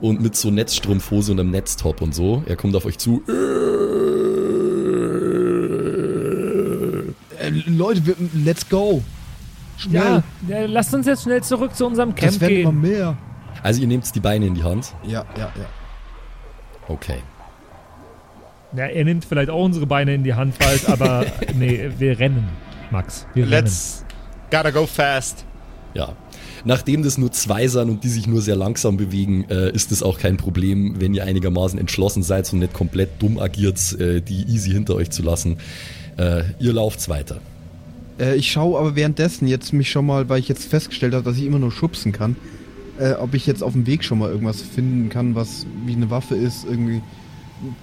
Und 0.00 0.20
mit 0.20 0.36
so 0.36 0.50
Netzstrumpfhose 0.50 1.32
und 1.32 1.40
einem 1.40 1.50
Netztop 1.50 2.00
und 2.00 2.14
so. 2.14 2.44
Er 2.46 2.56
kommt 2.56 2.76
auf 2.76 2.84
euch 2.84 2.98
zu. 2.98 3.22
Äh, 3.28 4.09
Leute, 7.80 8.04
wir, 8.04 8.14
let's 8.44 8.68
go. 8.68 9.02
Schnell. 9.78 10.22
Ja, 10.48 10.60
ja, 10.60 10.66
lasst 10.66 10.94
uns 10.94 11.06
jetzt 11.06 11.22
schnell 11.22 11.42
zurück 11.42 11.74
zu 11.74 11.86
unserem 11.86 12.14
Camp 12.14 12.32
das 12.32 12.40
werden 12.40 12.54
gehen. 12.54 12.60
immer 12.68 12.72
mehr. 12.72 13.16
Also 13.62 13.80
ihr 13.80 13.86
nehmt 13.86 14.14
die 14.14 14.20
Beine 14.20 14.46
in 14.46 14.54
die 14.54 14.62
Hand. 14.62 14.92
Ja, 15.02 15.24
ja, 15.36 15.50
ja. 15.56 15.66
Okay. 16.88 17.18
Ja, 18.76 18.84
er 18.84 19.04
nimmt 19.04 19.24
vielleicht 19.24 19.50
auch 19.50 19.64
unsere 19.64 19.86
Beine 19.86 20.14
in 20.14 20.24
die 20.24 20.34
Hand, 20.34 20.54
falls, 20.60 20.86
aber 20.86 21.24
nee, 21.54 21.90
wir 21.98 22.18
rennen, 22.18 22.48
Max. 22.90 23.26
Wir 23.32 23.46
Let's 23.46 24.04
gotta 24.50 24.70
go 24.70 24.86
fast. 24.86 25.44
Ja. 25.94 26.14
Nachdem 26.64 27.02
das 27.02 27.16
nur 27.16 27.32
zwei 27.32 27.66
sind 27.66 27.88
und 27.88 28.04
die 28.04 28.08
sich 28.08 28.26
nur 28.26 28.42
sehr 28.42 28.56
langsam 28.56 28.98
bewegen, 28.98 29.46
äh, 29.48 29.70
ist 29.70 29.90
es 29.90 30.02
auch 30.02 30.18
kein 30.18 30.36
Problem, 30.36 31.00
wenn 31.00 31.14
ihr 31.14 31.24
einigermaßen 31.24 31.78
entschlossen 31.78 32.22
seid 32.22 32.52
und 32.52 32.58
nicht 32.58 32.74
komplett 32.74 33.22
dumm 33.22 33.38
agiert, 33.38 33.98
äh, 33.98 34.20
die 34.20 34.42
easy 34.42 34.70
hinter 34.70 34.94
euch 34.96 35.10
zu 35.10 35.22
lassen. 35.22 35.56
Äh, 36.18 36.42
ihr 36.58 36.74
lauft 36.74 37.08
weiter. 37.08 37.40
Äh, 38.20 38.36
ich 38.36 38.52
schaue 38.52 38.78
aber 38.78 38.94
währenddessen 38.94 39.48
jetzt 39.48 39.72
mich 39.72 39.90
schon 39.90 40.06
mal, 40.06 40.28
weil 40.28 40.38
ich 40.38 40.48
jetzt 40.48 40.66
festgestellt 40.66 41.14
habe, 41.14 41.24
dass 41.24 41.38
ich 41.38 41.44
immer 41.44 41.58
nur 41.58 41.72
schubsen 41.72 42.12
kann, 42.12 42.36
äh, 42.98 43.12
ob 43.12 43.34
ich 43.34 43.46
jetzt 43.46 43.62
auf 43.62 43.72
dem 43.72 43.86
Weg 43.86 44.04
schon 44.04 44.18
mal 44.18 44.30
irgendwas 44.30 44.60
finden 44.60 45.08
kann, 45.08 45.34
was 45.34 45.66
wie 45.86 45.94
eine 45.94 46.10
Waffe 46.10 46.34
ist, 46.36 46.64
irgendwie 46.64 47.00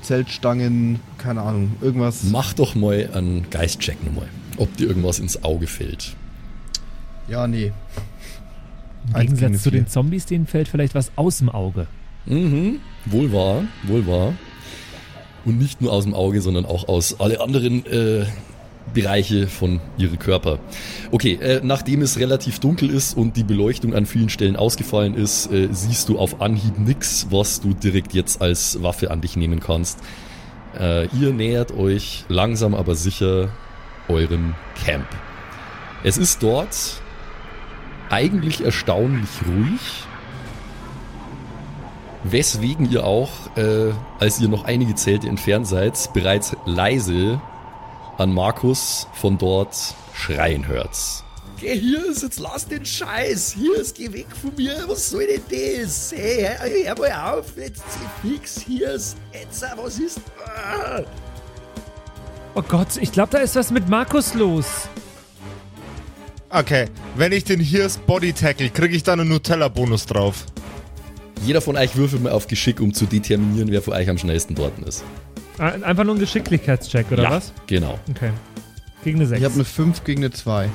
Zeltstangen, 0.02 1.00
keine 1.18 1.42
Ahnung, 1.42 1.72
irgendwas. 1.82 2.24
Mach 2.32 2.54
doch 2.54 2.76
mal 2.76 3.10
einen 3.14 3.50
Geistcheck 3.50 4.04
nochmal, 4.06 4.28
ob 4.58 4.76
dir 4.78 4.88
irgendwas 4.88 5.20
ins 5.20 5.44
Auge 5.44 5.68
fällt. 5.68 6.16
Ja, 7.28 7.48
nee. 7.48 7.74
Im 9.14 9.22
Gegensatz 9.22 9.64
zu 9.64 9.72
den 9.72 9.88
Zombies, 9.88 10.26
denen 10.26 10.48
fällt 10.48 10.68
vielleicht 10.68 10.96
was 10.96 11.12
aus 11.16 11.38
dem 11.40 11.50
Auge. 11.50 11.88
Mhm, 12.26 12.80
wohl 13.06 13.32
wahr, 13.32 13.64
wohl 13.84 14.06
wahr. 14.06 14.34
Und 15.46 15.60
nicht 15.60 15.82
nur 15.82 15.94
aus 15.94 16.04
dem 16.04 16.14
Auge, 16.14 16.42
sondern 16.42 16.66
auch 16.66 16.90
aus 16.90 17.20
alle 17.22 17.40
anderen 17.40 17.86
äh, 17.86 18.26
Bereiche 18.94 19.48
von 19.48 19.80
ihrem 19.98 20.18
Körper. 20.20 20.60
Okay, 21.12 21.34
äh, 21.42 21.62
nachdem 21.64 22.02
es 22.02 22.20
relativ 22.20 22.60
dunkel 22.60 22.90
ist 22.90 23.16
und 23.16 23.38
die 23.38 23.44
Beleuchtung 23.44 23.94
an 23.94 24.06
vielen 24.06 24.30
Stellen 24.30 24.56
ausgefallen 24.56 25.16
ist, 25.16 25.52
äh, 25.52 25.68
siehst 25.72 26.10
du 26.10 26.18
auf 26.18 26.42
Anhieb 26.42 26.80
nix, 26.80 27.28
was 27.30 27.62
du 27.62 27.74
direkt 27.74 28.14
jetzt 28.14 28.42
als 28.42 28.82
Waffe 28.82 29.12
an 29.12 29.22
dich 29.22 29.36
nehmen 29.36 29.60
kannst. 29.60 30.00
Äh, 30.80 31.06
ihr 31.08 31.32
nähert 31.32 31.72
euch 31.72 32.26
langsam 32.28 32.74
aber 32.76 32.96
sicher 32.96 33.50
eurem 34.08 34.54
Camp. 34.84 35.08
Es 36.04 36.18
ist 36.18 36.44
dort 36.44 37.02
eigentlich 38.10 38.64
erstaunlich 38.64 39.30
ruhig. 39.46 40.04
Weswegen 42.24 42.90
ihr 42.92 43.06
auch, 43.06 43.30
äh, 43.56 43.92
als 44.20 44.40
ihr 44.40 44.50
noch 44.50 44.66
einige 44.66 44.96
Zelte 44.96 45.28
entfernt 45.28 45.68
seid, 45.68 46.10
bereits 46.14 46.56
leise 46.66 47.40
an 48.18 48.34
Markus 48.34 49.08
von 49.14 49.38
dort 49.38 49.76
schreien 50.14 50.68
hört. 50.68 50.98
Geh 51.60 51.76
hier 51.80 52.06
ist, 52.06 52.22
jetzt 52.22 52.40
lass 52.40 52.68
den 52.68 52.86
Scheiß. 52.86 53.56
Hier 53.58 53.78
ist, 53.78 53.96
geh 53.96 54.12
weg 54.14 54.28
von 54.40 54.54
mir. 54.56 54.76
Was 54.88 55.10
soll 55.10 55.26
denn 55.26 55.82
das? 55.82 56.12
Hey, 56.16 56.44
hör, 56.44 56.70
hör 56.70 57.00
mal 57.00 57.34
auf. 57.34 57.58
Jetzt 57.58 57.84
fix. 58.22 58.60
Hier 58.60 58.92
ist, 58.92 59.18
jetzt, 59.34 59.64
was 59.76 59.98
ist? 59.98 60.22
Ah. 60.46 61.02
Oh 62.54 62.62
Gott, 62.62 62.98
ich 63.00 63.12
glaube, 63.12 63.32
da 63.32 63.40
ist 63.40 63.56
was 63.56 63.72
mit 63.72 63.90
Markus 63.90 64.36
los. 64.36 64.88
Okay, 66.50 66.88
wenn 67.16 67.32
ich 67.32 67.44
den 67.44 67.60
Here's 67.60 67.98
Body 67.98 68.34
tackle, 68.34 68.70
kriege 68.70 68.96
ich 68.96 69.04
dann 69.04 69.20
einen 69.20 69.30
Nutella-Bonus 69.30 70.06
drauf. 70.06 70.46
Jeder 71.44 71.62
von 71.62 71.76
euch 71.76 71.96
würfelt 71.96 72.24
mal 72.24 72.32
auf 72.32 72.48
Geschick, 72.48 72.80
um 72.80 72.94
zu 72.94 73.06
determinieren, 73.06 73.72
wer 73.72 73.82
von 73.82 73.94
euch 73.94 74.10
am 74.10 74.18
schnellsten 74.18 74.56
dort 74.56 74.78
ist. 74.80 75.04
Einfach 75.58 76.04
nur 76.04 76.16
ein 76.16 76.20
Geschicklichkeitscheck, 76.20 77.12
oder 77.12 77.24
ja, 77.24 77.32
was? 77.32 77.52
genau. 77.66 78.00
Okay. 78.10 78.32
Gegen 79.04 79.18
eine 79.18 79.28
6. 79.28 79.40
Ich 79.40 79.46
habe 79.46 79.56
eine 79.56 79.66
5 79.66 80.04
gegen 80.04 80.24
eine 80.24 80.32
2, 80.32 80.70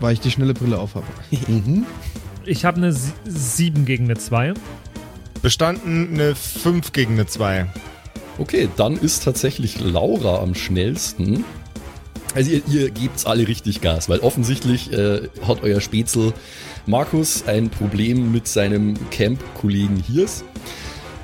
weil 0.00 0.12
ich 0.12 0.20
die 0.20 0.30
schnelle 0.30 0.54
Brille 0.54 0.78
auf 0.78 0.94
habe. 0.94 1.06
Ich 2.48 2.64
habe 2.64 2.76
eine 2.76 2.94
7 3.24 3.86
gegen 3.86 4.04
eine 4.04 4.14
2. 4.16 4.54
Bestanden 5.42 6.14
eine 6.14 6.36
5 6.36 6.92
gegen 6.92 7.14
eine 7.14 7.26
2. 7.26 7.66
Okay, 8.38 8.68
dann 8.76 8.96
ist 8.96 9.24
tatsächlich 9.24 9.80
Laura 9.80 10.40
am 10.40 10.54
schnellsten. 10.54 11.44
Also 12.36 12.50
ihr, 12.52 12.62
ihr 12.68 12.90
gebt's 12.90 13.26
alle 13.26 13.48
richtig 13.48 13.80
Gas, 13.80 14.08
weil 14.08 14.20
offensichtlich 14.20 14.92
äh, 14.92 15.22
hat 15.46 15.62
euer 15.62 15.80
Spätzl 15.80 16.34
Markus 16.86 17.48
ein 17.48 17.68
Problem 17.70 18.30
mit 18.30 18.46
seinem 18.46 18.94
Camp-Kollegen 19.10 19.96
Hirs. 19.96 20.44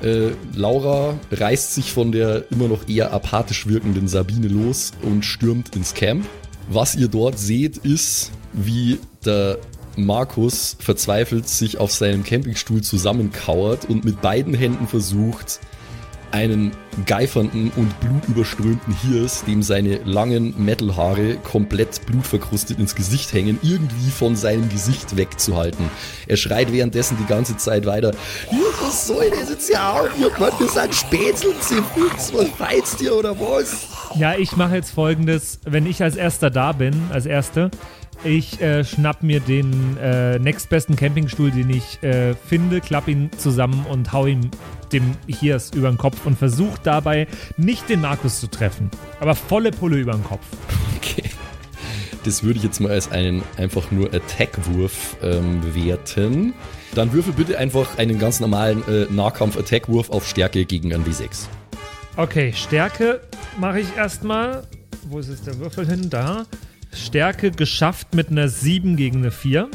Äh, 0.03 0.31
Laura 0.53 1.17
reißt 1.31 1.73
sich 1.73 1.91
von 1.91 2.11
der 2.11 2.51
immer 2.51 2.67
noch 2.67 2.87
eher 2.87 3.13
apathisch 3.13 3.67
wirkenden 3.67 4.07
Sabine 4.07 4.47
los 4.47 4.91
und 5.01 5.23
stürmt 5.23 5.75
ins 5.75 5.93
Camp. 5.93 6.25
Was 6.69 6.95
ihr 6.95 7.07
dort 7.07 7.39
seht, 7.39 7.77
ist, 7.77 8.31
wie 8.53 8.99
der 9.25 9.57
Markus 9.95 10.75
verzweifelt 10.79 11.47
sich 11.47 11.77
auf 11.77 11.91
seinem 11.91 12.23
Campingstuhl 12.23 12.81
zusammenkauert 12.81 13.89
und 13.89 14.05
mit 14.05 14.21
beiden 14.21 14.53
Händen 14.53 14.87
versucht, 14.87 15.59
einen 16.33 16.71
geifernden 17.05 17.71
und 17.75 17.99
blutüberströmten 17.99 18.93
Hirs, 19.01 19.45
dem 19.45 19.61
seine 19.61 19.99
langen 20.03 20.53
Metalhaare 20.57 21.35
komplett 21.35 22.05
blutverkrustet 22.07 22.79
ins 22.79 22.95
Gesicht 22.95 23.33
hängen, 23.33 23.59
irgendwie 23.61 24.09
von 24.09 24.35
seinem 24.35 24.67
Gesicht 24.67 25.15
wegzuhalten. 25.15 25.89
Er 26.27 26.37
schreit 26.37 26.73
währenddessen 26.73 27.17
die 27.19 27.25
ganze 27.25 27.55
Zeit 27.57 27.85
weiter, 27.85 28.13
Hier, 28.49 28.59
was 28.81 29.07
soll 29.07 29.29
das 29.29 29.49
jetzt 29.51 29.69
ja 29.69 29.93
auch? 29.93 30.09
Ihr 30.19 30.31
könnt 30.31 30.59
das 30.59 30.75
an 30.75 30.91
Spätzl, 30.91 31.53
sie 31.61 31.75
was 32.33 32.49
feizt 32.49 33.01
ihr 33.01 33.15
oder 33.15 33.39
was? 33.39 33.87
Ja, 34.15 34.35
ich 34.35 34.55
mache 34.57 34.75
jetzt 34.75 34.91
folgendes. 34.91 35.59
Wenn 35.65 35.85
ich 35.85 36.01
als 36.01 36.15
erster 36.15 36.49
da 36.49 36.71
bin, 36.71 36.93
als 37.11 37.27
Erste, 37.27 37.69
ich 38.23 38.61
äh, 38.61 38.83
schnapp 38.83 39.21
mir 39.21 39.39
den 39.39 39.97
äh, 39.97 40.39
nächstbesten 40.39 40.95
Campingstuhl, 40.95 41.51
den 41.51 41.69
ich 41.69 42.01
äh, 42.01 42.33
finde, 42.33 42.81
klapp 42.81 43.07
ihn 43.07 43.29
zusammen 43.37 43.85
und 43.89 44.13
hau 44.13 44.25
ihm 44.25 44.49
dem 44.93 45.15
Hirs 45.27 45.71
über 45.73 45.89
den 45.89 45.97
Kopf 45.97 46.25
und 46.25 46.37
versuche 46.37 46.79
dabei 46.83 47.27
nicht 47.57 47.89
den 47.89 48.01
Markus 48.01 48.39
zu 48.39 48.47
treffen, 48.47 48.89
aber 49.19 49.35
volle 49.35 49.71
Pulle 49.71 49.97
über 49.97 50.13
den 50.13 50.23
Kopf. 50.23 50.45
Okay. 50.97 51.23
Das 52.23 52.43
würde 52.43 52.57
ich 52.57 52.63
jetzt 52.63 52.79
mal 52.79 52.91
als 52.91 53.11
einen 53.11 53.43
einfach 53.57 53.91
nur 53.91 54.13
Attack-Wurf 54.13 55.17
ähm, 55.21 55.61
werten. 55.75 56.53
Dann 56.95 57.11
würfel 57.11 57.33
bitte 57.33 57.57
einfach 57.57 57.97
einen 57.97 58.17
ganz 58.17 58.39
normalen 58.39 58.81
äh, 58.87 59.07
Nahkampf-Attack-Wurf 59.11 60.09
auf 60.09 60.25
Stärke 60.25 60.63
gegen 60.63 60.93
einen 60.93 61.03
W6. 61.03 61.47
Okay, 62.15 62.53
Stärke 62.55 63.19
mache 63.59 63.81
ich 63.81 63.95
erstmal. 63.97 64.63
Wo 65.09 65.19
ist 65.19 65.29
jetzt 65.29 65.47
der 65.47 65.59
Würfel 65.59 65.85
hin? 65.85 66.09
Da. 66.09 66.45
Stärke 66.93 67.51
geschafft 67.51 68.13
mit 68.15 68.29
einer 68.29 68.47
7 68.47 68.95
gegen 68.95 69.17
eine 69.17 69.31
4. 69.31 69.67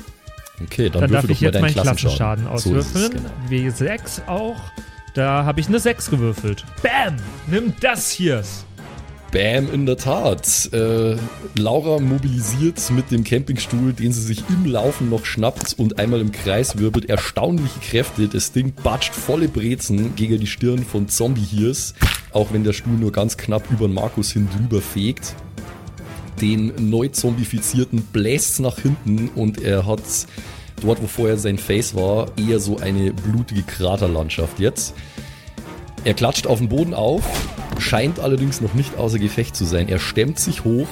Okay, 0.62 0.88
dann 0.88 1.02
Dann 1.02 1.10
darf 1.10 1.22
würfel 1.24 1.30
ich 1.32 1.40
jetzt 1.40 1.60
meinen 1.60 1.72
Klassenschaden. 1.72 2.44
Klassenschaden 2.44 2.44
So 2.44 2.50
auswürfeln. 2.78 3.24
genau. 3.50 3.68
W6 3.68 4.26
auch. 4.26 4.56
Da 5.18 5.44
habe 5.44 5.58
ich 5.58 5.66
eine 5.66 5.80
6 5.80 6.10
gewürfelt. 6.10 6.64
Bam! 6.80 7.16
Nimm 7.48 7.72
das 7.80 8.12
hier. 8.12 8.44
Bam, 9.32 9.68
in 9.74 9.84
der 9.84 9.96
Tat. 9.96 10.72
Äh, 10.72 11.16
Laura 11.58 11.98
mobilisiert 11.98 12.80
mit 12.92 13.10
dem 13.10 13.24
Campingstuhl, 13.24 13.94
den 13.94 14.12
sie 14.12 14.22
sich 14.22 14.44
im 14.48 14.64
Laufen 14.64 15.10
noch 15.10 15.24
schnappt 15.24 15.74
und 15.76 15.98
einmal 15.98 16.20
im 16.20 16.30
Kreis 16.30 16.78
wirbelt. 16.78 17.10
Erstaunliche 17.10 17.80
Kräfte. 17.80 18.28
Das 18.28 18.52
Ding 18.52 18.72
batscht 18.84 19.12
volle 19.12 19.48
Brezen 19.48 20.14
gegen 20.14 20.38
die 20.38 20.46
Stirn 20.46 20.84
von 20.84 21.08
Zombie-Hirs, 21.08 21.94
auch 22.30 22.52
wenn 22.52 22.62
der 22.62 22.72
Stuhl 22.72 22.94
nur 22.94 23.10
ganz 23.10 23.36
knapp 23.36 23.68
über 23.72 23.88
Markus 23.88 24.30
hin 24.30 24.48
drüber 24.56 24.80
fegt. 24.80 25.34
Den 26.40 26.90
neu 26.90 27.08
zombifizierten 27.08 28.02
bläst 28.12 28.60
nach 28.60 28.78
hinten 28.78 29.30
und 29.34 29.62
er 29.62 29.84
hat 29.84 30.04
dort, 30.80 31.02
wo 31.02 31.06
vorher 31.06 31.36
sein 31.36 31.58
Face 31.58 31.94
war, 31.94 32.28
eher 32.36 32.60
so 32.60 32.78
eine 32.78 33.12
blutige 33.12 33.62
Kraterlandschaft 33.62 34.58
jetzt. 34.58 34.94
Er 36.04 36.14
klatscht 36.14 36.46
auf 36.46 36.58
den 36.58 36.68
Boden 36.68 36.94
auf, 36.94 37.22
scheint 37.78 38.20
allerdings 38.20 38.60
noch 38.60 38.74
nicht 38.74 38.96
außer 38.96 39.18
Gefecht 39.18 39.56
zu 39.56 39.64
sein. 39.64 39.88
Er 39.88 39.98
stemmt 39.98 40.38
sich 40.38 40.64
hoch 40.64 40.88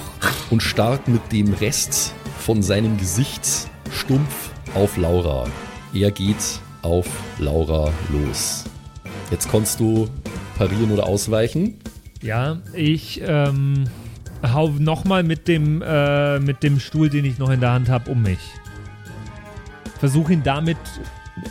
und 0.51 0.63
starrt 0.63 1.09
mit 1.09 1.33
dem 1.33 1.55
Rest 1.55 2.13
von 2.39 2.63
seinem 2.63 2.97
Gesicht 2.99 3.43
stumpf 3.91 4.51
auf 4.75 4.97
Laura. 4.97 5.47
Er 5.95 6.11
geht 6.11 6.61
auf 6.83 7.07
Laura 7.39 7.93
los. 8.11 8.65
Jetzt 9.31 9.51
kannst 9.51 9.81
du 9.81 10.09
parieren 10.59 10.91
oder 10.93 11.07
ausweichen. 11.07 11.79
Ja, 12.23 12.59
ich, 12.73 13.21
ähm. 13.25 13.85
hau 14.43 14.69
nochmal 14.69 15.23
mit 15.23 15.49
dem 15.49 15.83
äh, 15.83 16.39
mit 16.39 16.63
dem 16.63 16.79
Stuhl, 16.79 17.09
den 17.09 17.25
ich 17.25 17.39
noch 17.39 17.51
in 17.51 17.61
der 17.61 17.73
Hand 17.73 17.89
habe, 17.89 18.11
um 18.11 18.23
mich. 18.23 18.39
Versuche 19.99 20.33
ihn 20.33 20.43
damit 20.43 20.79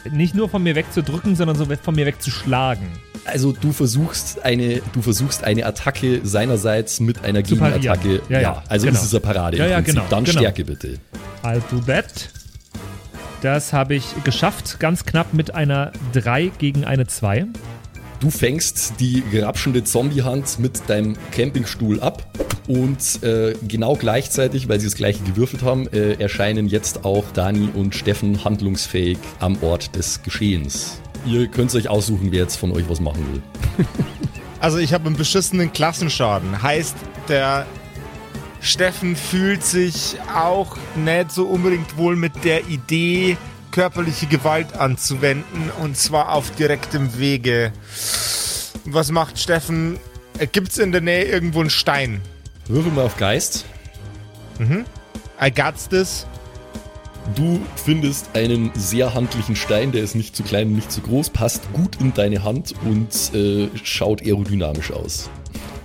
nicht 0.09 0.35
nur 0.35 0.49
von 0.49 0.63
mir 0.63 0.75
wegzudrücken, 0.75 1.35
sondern 1.35 1.55
so 1.55 1.65
von 1.65 1.95
mir 1.95 2.05
wegzuschlagen. 2.05 2.87
Also 3.25 3.51
du 3.51 3.71
versuchst 3.71 4.43
eine, 4.43 4.81
du 4.93 5.01
versuchst 5.01 5.43
eine 5.43 5.65
Attacke 5.65 6.21
seinerseits 6.23 6.99
mit 6.99 7.23
einer 7.23 7.43
Zu. 7.43 7.55
Gegenattacke. 7.55 8.21
Ja, 8.29 8.41
ja, 8.41 8.63
also 8.67 8.87
genau. 8.87 8.99
ist 8.99 9.05
es 9.05 9.13
eine 9.13 9.21
Parade 9.21 9.57
Ja, 9.57 9.67
ja, 9.67 9.79
genau, 9.81 10.05
Dann 10.09 10.23
genau. 10.23 10.39
Stärke 10.39 10.65
bitte. 10.65 10.99
I'll 11.43 11.61
do 11.71 11.79
that. 11.87 12.29
Das 13.41 13.73
habe 13.73 13.95
ich 13.95 14.05
geschafft, 14.23 14.79
ganz 14.79 15.05
knapp 15.05 15.33
mit 15.33 15.53
einer 15.53 15.91
3 16.13 16.51
gegen 16.57 16.85
eine 16.85 17.05
2. 17.05 17.47
Du 18.19 18.29
fängst 18.29 18.93
die 18.99 19.23
grapschende 19.31 19.83
Zombiehand 19.83 20.59
mit 20.59 20.89
deinem 20.89 21.15
Campingstuhl 21.31 21.99
ab 21.99 22.25
und 22.67 23.23
äh, 23.23 23.53
genau 23.67 23.95
gleichzeitig, 23.95 24.69
weil 24.69 24.79
sie 24.79 24.87
das 24.87 24.95
gleiche 24.95 25.23
gewürfelt 25.23 25.63
haben, 25.63 25.87
äh, 25.87 26.13
erscheinen 26.13 26.67
jetzt 26.67 27.05
auch 27.05 27.25
Dani 27.33 27.69
und 27.73 27.93
Steffen 27.93 28.43
handlungsfähig 28.43 29.17
am 29.39 29.61
Ort 29.61 29.95
des 29.95 30.23
Geschehens. 30.23 30.99
Ihr 31.25 31.47
könnt 31.47 31.73
euch 31.75 31.89
aussuchen, 31.89 32.31
wer 32.31 32.41
jetzt 32.41 32.55
von 32.55 32.71
euch 32.71 32.87
was 32.87 32.99
machen 32.99 33.25
will. 33.33 33.85
Also 34.57 34.79
ich 34.79 34.93
habe 34.93 35.05
einen 35.05 35.17
beschissenen 35.17 35.71
Klassenschaden. 35.73 36.63
Heißt, 36.63 36.95
der 37.27 37.67
Steffen 38.61 39.15
fühlt 39.15 39.63
sich 39.63 40.15
auch 40.33 40.75
nicht 40.95 41.31
so 41.31 41.45
unbedingt 41.45 41.97
wohl 41.97 42.15
mit 42.15 42.43
der 42.43 42.67
Idee, 42.67 43.37
körperliche 43.75 44.25
Gewalt 44.27 44.73
anzuwenden 44.77 45.69
und 45.81 45.97
zwar 45.97 46.31
auf 46.31 46.49
direktem 46.51 47.19
Wege. 47.19 47.73
Was 48.85 49.11
macht 49.11 49.37
Steffen? 49.37 49.99
Gibt 50.53 50.69
es 50.69 50.77
in 50.77 50.93
der 50.93 51.01
Nähe 51.01 51.25
irgendwo 51.25 51.59
einen 51.59 51.69
Stein? 51.69 52.21
Würfel 52.67 52.93
mal 52.93 53.03
auf 53.03 53.17
Geist. 53.17 53.65
I 55.41 55.51
got 55.51 55.73
this. 55.89 56.25
Du 57.35 57.59
findest 57.75 58.29
einen 58.33 58.71
sehr 58.75 59.13
handlichen 59.13 59.57
Stein, 59.57 59.91
der 59.91 60.03
ist 60.03 60.15
nicht 60.15 60.37
zu 60.37 60.43
klein 60.43 60.67
und 60.67 60.75
nicht 60.75 60.89
zu 60.89 61.01
groß, 61.01 61.31
passt 61.31 61.61
gut 61.73 61.99
in 61.99 62.13
deine 62.13 62.43
Hand 62.43 62.75
und 62.85 63.33
äh, 63.33 63.67
schaut 63.83 64.21
aerodynamisch 64.21 64.91
aus. 64.91 65.29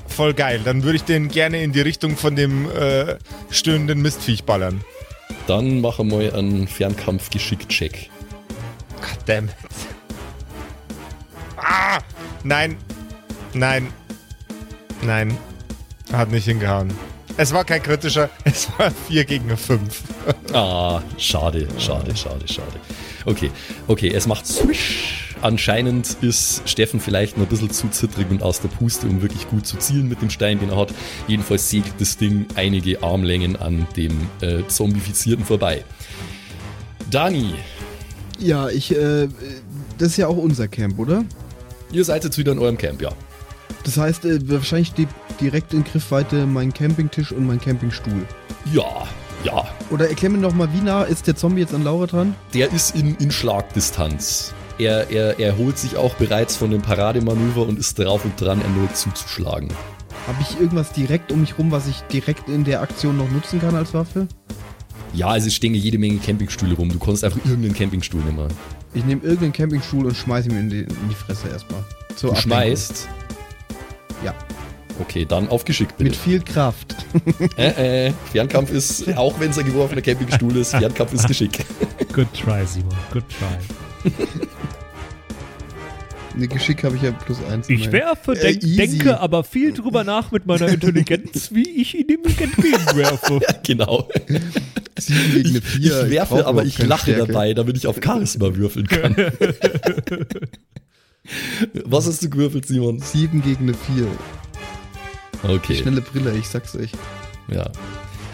Voll 0.06 0.34
geil. 0.34 0.60
Dann 0.64 0.84
würde 0.84 0.94
ich 0.94 1.04
den 1.04 1.28
gerne 1.28 1.60
in 1.60 1.72
die 1.72 1.80
Richtung 1.80 2.16
von 2.16 2.36
dem 2.36 2.70
äh, 2.70 3.16
stöhnenden 3.50 4.00
Mistviech 4.00 4.44
ballern. 4.44 4.84
Dann 5.50 5.80
mache 5.80 6.04
mal 6.04 6.32
einen 6.32 6.68
Fernkampf-Geschick-Check. 6.68 8.08
Goddammit. 9.00 9.50
Ah! 11.56 11.98
Nein. 12.44 12.76
Nein. 13.52 13.92
Nein. 15.02 15.36
Hat 16.12 16.30
nicht 16.30 16.44
hingehauen. 16.44 16.92
Es 17.40 17.54
war 17.54 17.64
kein 17.64 17.82
kritischer, 17.82 18.28
es 18.44 18.68
war 18.76 18.90
4 19.08 19.24
gegen 19.24 19.56
5. 19.56 20.02
Ah, 20.52 21.00
schade, 21.16 21.66
schade, 21.78 22.14
schade, 22.14 22.46
schade. 22.46 22.78
Okay, 23.24 23.50
okay, 23.88 24.12
es 24.14 24.26
macht 24.26 24.46
Swish. 24.46 25.34
Anscheinend 25.40 26.18
ist 26.20 26.68
Steffen 26.68 27.00
vielleicht 27.00 27.38
noch 27.38 27.46
ein 27.46 27.48
bisschen 27.48 27.70
zu 27.70 27.88
zittrig 27.88 28.30
und 28.30 28.42
aus 28.42 28.60
der 28.60 28.68
Puste, 28.68 29.06
um 29.06 29.22
wirklich 29.22 29.48
gut 29.48 29.66
zu 29.66 29.78
zielen 29.78 30.06
mit 30.06 30.20
dem 30.20 30.28
Stein, 30.28 30.60
den 30.60 30.68
er 30.68 30.76
hat. 30.76 30.92
Jedenfalls 31.28 31.70
segelt 31.70 31.94
das 31.98 32.18
Ding 32.18 32.44
einige 32.56 33.02
Armlängen 33.02 33.56
an 33.56 33.86
dem 33.96 34.12
äh, 34.42 34.66
Zombifizierten 34.68 35.46
vorbei. 35.46 35.82
Dani, 37.10 37.54
Ja, 38.38 38.68
ich, 38.68 38.94
äh, 38.94 39.28
das 39.96 40.08
ist 40.08 40.16
ja 40.18 40.26
auch 40.26 40.36
unser 40.36 40.68
Camp, 40.68 40.98
oder? 40.98 41.24
ihr 41.90 42.04
seid 42.04 42.22
jetzt 42.22 42.36
wieder 42.36 42.52
in 42.52 42.58
eurem 42.58 42.76
Camp, 42.76 43.00
ja. 43.00 43.12
Das 43.84 43.96
heißt, 43.96 44.26
äh, 44.26 44.38
wahrscheinlich 44.46 44.88
steht 44.88 45.08
direkt 45.40 45.74
in 45.74 45.84
Griffweite 45.84 46.46
mein 46.46 46.72
Campingtisch 46.72 47.32
und 47.32 47.46
mein 47.46 47.60
Campingstuhl. 47.60 48.26
Ja, 48.72 49.06
ja. 49.44 49.66
Oder 49.90 50.08
erklär 50.08 50.30
mir 50.30 50.38
noch 50.38 50.54
mal, 50.54 50.68
wie 50.72 50.80
nah 50.80 51.02
ist 51.02 51.26
der 51.26 51.36
Zombie 51.36 51.62
jetzt 51.62 51.74
an 51.74 51.82
Laura 51.84 52.06
dran? 52.06 52.34
Der 52.54 52.72
ist 52.72 52.94
in, 52.94 53.16
in 53.16 53.30
Schlagdistanz. 53.30 54.52
Er, 54.78 55.10
er, 55.10 55.38
er 55.38 55.56
holt 55.58 55.76
sich 55.78 55.96
auch 55.96 56.14
bereits 56.14 56.56
von 56.56 56.70
dem 56.70 56.80
Parademanöver 56.82 57.66
und 57.66 57.78
ist 57.78 57.98
drauf 57.98 58.24
und 58.24 58.40
dran, 58.40 58.60
erneut 58.62 58.96
zuzuschlagen. 58.96 59.68
Habe 60.26 60.38
ich 60.42 60.60
irgendwas 60.60 60.92
direkt 60.92 61.32
um 61.32 61.40
mich 61.40 61.58
rum, 61.58 61.70
was 61.70 61.86
ich 61.86 62.00
direkt 62.12 62.48
in 62.48 62.64
der 62.64 62.80
Aktion 62.82 63.16
noch 63.16 63.30
nutzen 63.30 63.60
kann 63.60 63.74
als 63.74 63.94
Waffe? 63.94 64.26
Ja, 65.12 65.28
also 65.28 65.48
es 65.48 65.54
stehen 65.54 65.74
jede 65.74 65.98
Menge 65.98 66.18
Campingstühle 66.18 66.74
rum. 66.76 66.88
Du 66.90 66.98
kannst 66.98 67.24
einfach 67.24 67.40
irgendeinen 67.44 67.74
Campingstuhl 67.74 68.22
nehmen. 68.22 68.48
Ich 68.94 69.04
nehme 69.04 69.22
irgendeinen 69.22 69.52
Campingstuhl 69.52 70.06
und 70.06 70.16
schmeiße 70.16 70.48
ihn 70.48 70.54
mir 70.54 70.60
in 70.60 70.70
die, 70.70 70.80
in 70.80 71.08
die 71.08 71.14
Fresse 71.14 71.48
erstmal. 71.48 71.82
Zur 72.16 72.30
Du 72.30 72.36
Ablenkung. 72.36 72.42
schmeißt. 72.42 73.08
Ja. 74.24 74.34
Okay, 75.00 75.24
dann 75.24 75.48
auf 75.48 75.64
Geschick 75.64 75.88
bitte. 75.96 76.04
Mit 76.10 76.16
viel 76.16 76.40
Kraft. 76.40 76.94
äh, 77.56 78.08
äh, 78.08 78.12
Fernkampf 78.32 78.70
ist, 78.70 79.16
auch 79.16 79.38
wenn 79.40 79.50
es 79.50 79.58
ein 79.58 79.64
geworfener 79.66 80.02
Campingstuhl 80.02 80.56
ist, 80.56 80.70
Fernkampf 80.70 81.12
ist 81.14 81.26
Geschick. 81.26 81.64
Good 82.12 82.28
try, 82.34 82.64
Simon. 82.66 82.94
Good 83.12 83.24
try. 83.28 84.10
Ne, 86.36 86.46
Geschick 86.46 86.84
habe 86.84 86.94
ich 86.96 87.02
ja 87.02 87.10
plus 87.10 87.38
eins. 87.50 87.68
Ich 87.68 87.90
werfe, 87.90 88.32
Äh, 88.32 88.52
denk, 88.52 88.62
easy. 88.62 88.76
denke 88.76 89.18
aber 89.20 89.42
viel 89.42 89.72
drüber 89.72 90.04
nach 90.04 90.30
mit 90.30 90.46
meiner 90.46 90.68
Intelligenz, 90.72 91.50
wie 91.52 91.68
ich 91.68 91.98
ihn 91.98 92.06
ihm 92.08 92.20
entgegenwerfe. 92.24 93.40
genau. 93.64 94.08
Sieben 94.96 95.32
gegen 95.32 95.48
eine 95.50 95.58
Ich, 95.58 95.64
vier. 95.64 96.04
ich 96.04 96.10
werfe, 96.10 96.36
brauch 96.36 96.46
aber 96.46 96.64
ich 96.64 96.78
lache 96.78 97.10
Stärke. 97.12 97.26
dabei, 97.32 97.52
damit 97.54 97.76
ich 97.76 97.86
auf 97.88 97.96
Charisma 98.04 98.54
würfeln 98.54 98.86
kann. 98.86 99.16
Was 101.84 102.06
hast 102.06 102.22
du 102.22 102.30
gewürfelt, 102.30 102.66
Simon? 102.66 103.00
Sieben 103.00 103.42
gegen 103.42 103.64
eine 103.64 103.74
vier. 103.74 104.06
Okay. 105.42 105.76
Schnelle 105.76 106.00
Brille, 106.00 106.36
ich 106.36 106.48
sag's 106.48 106.74
euch. 106.76 106.90
Ja. 107.48 107.70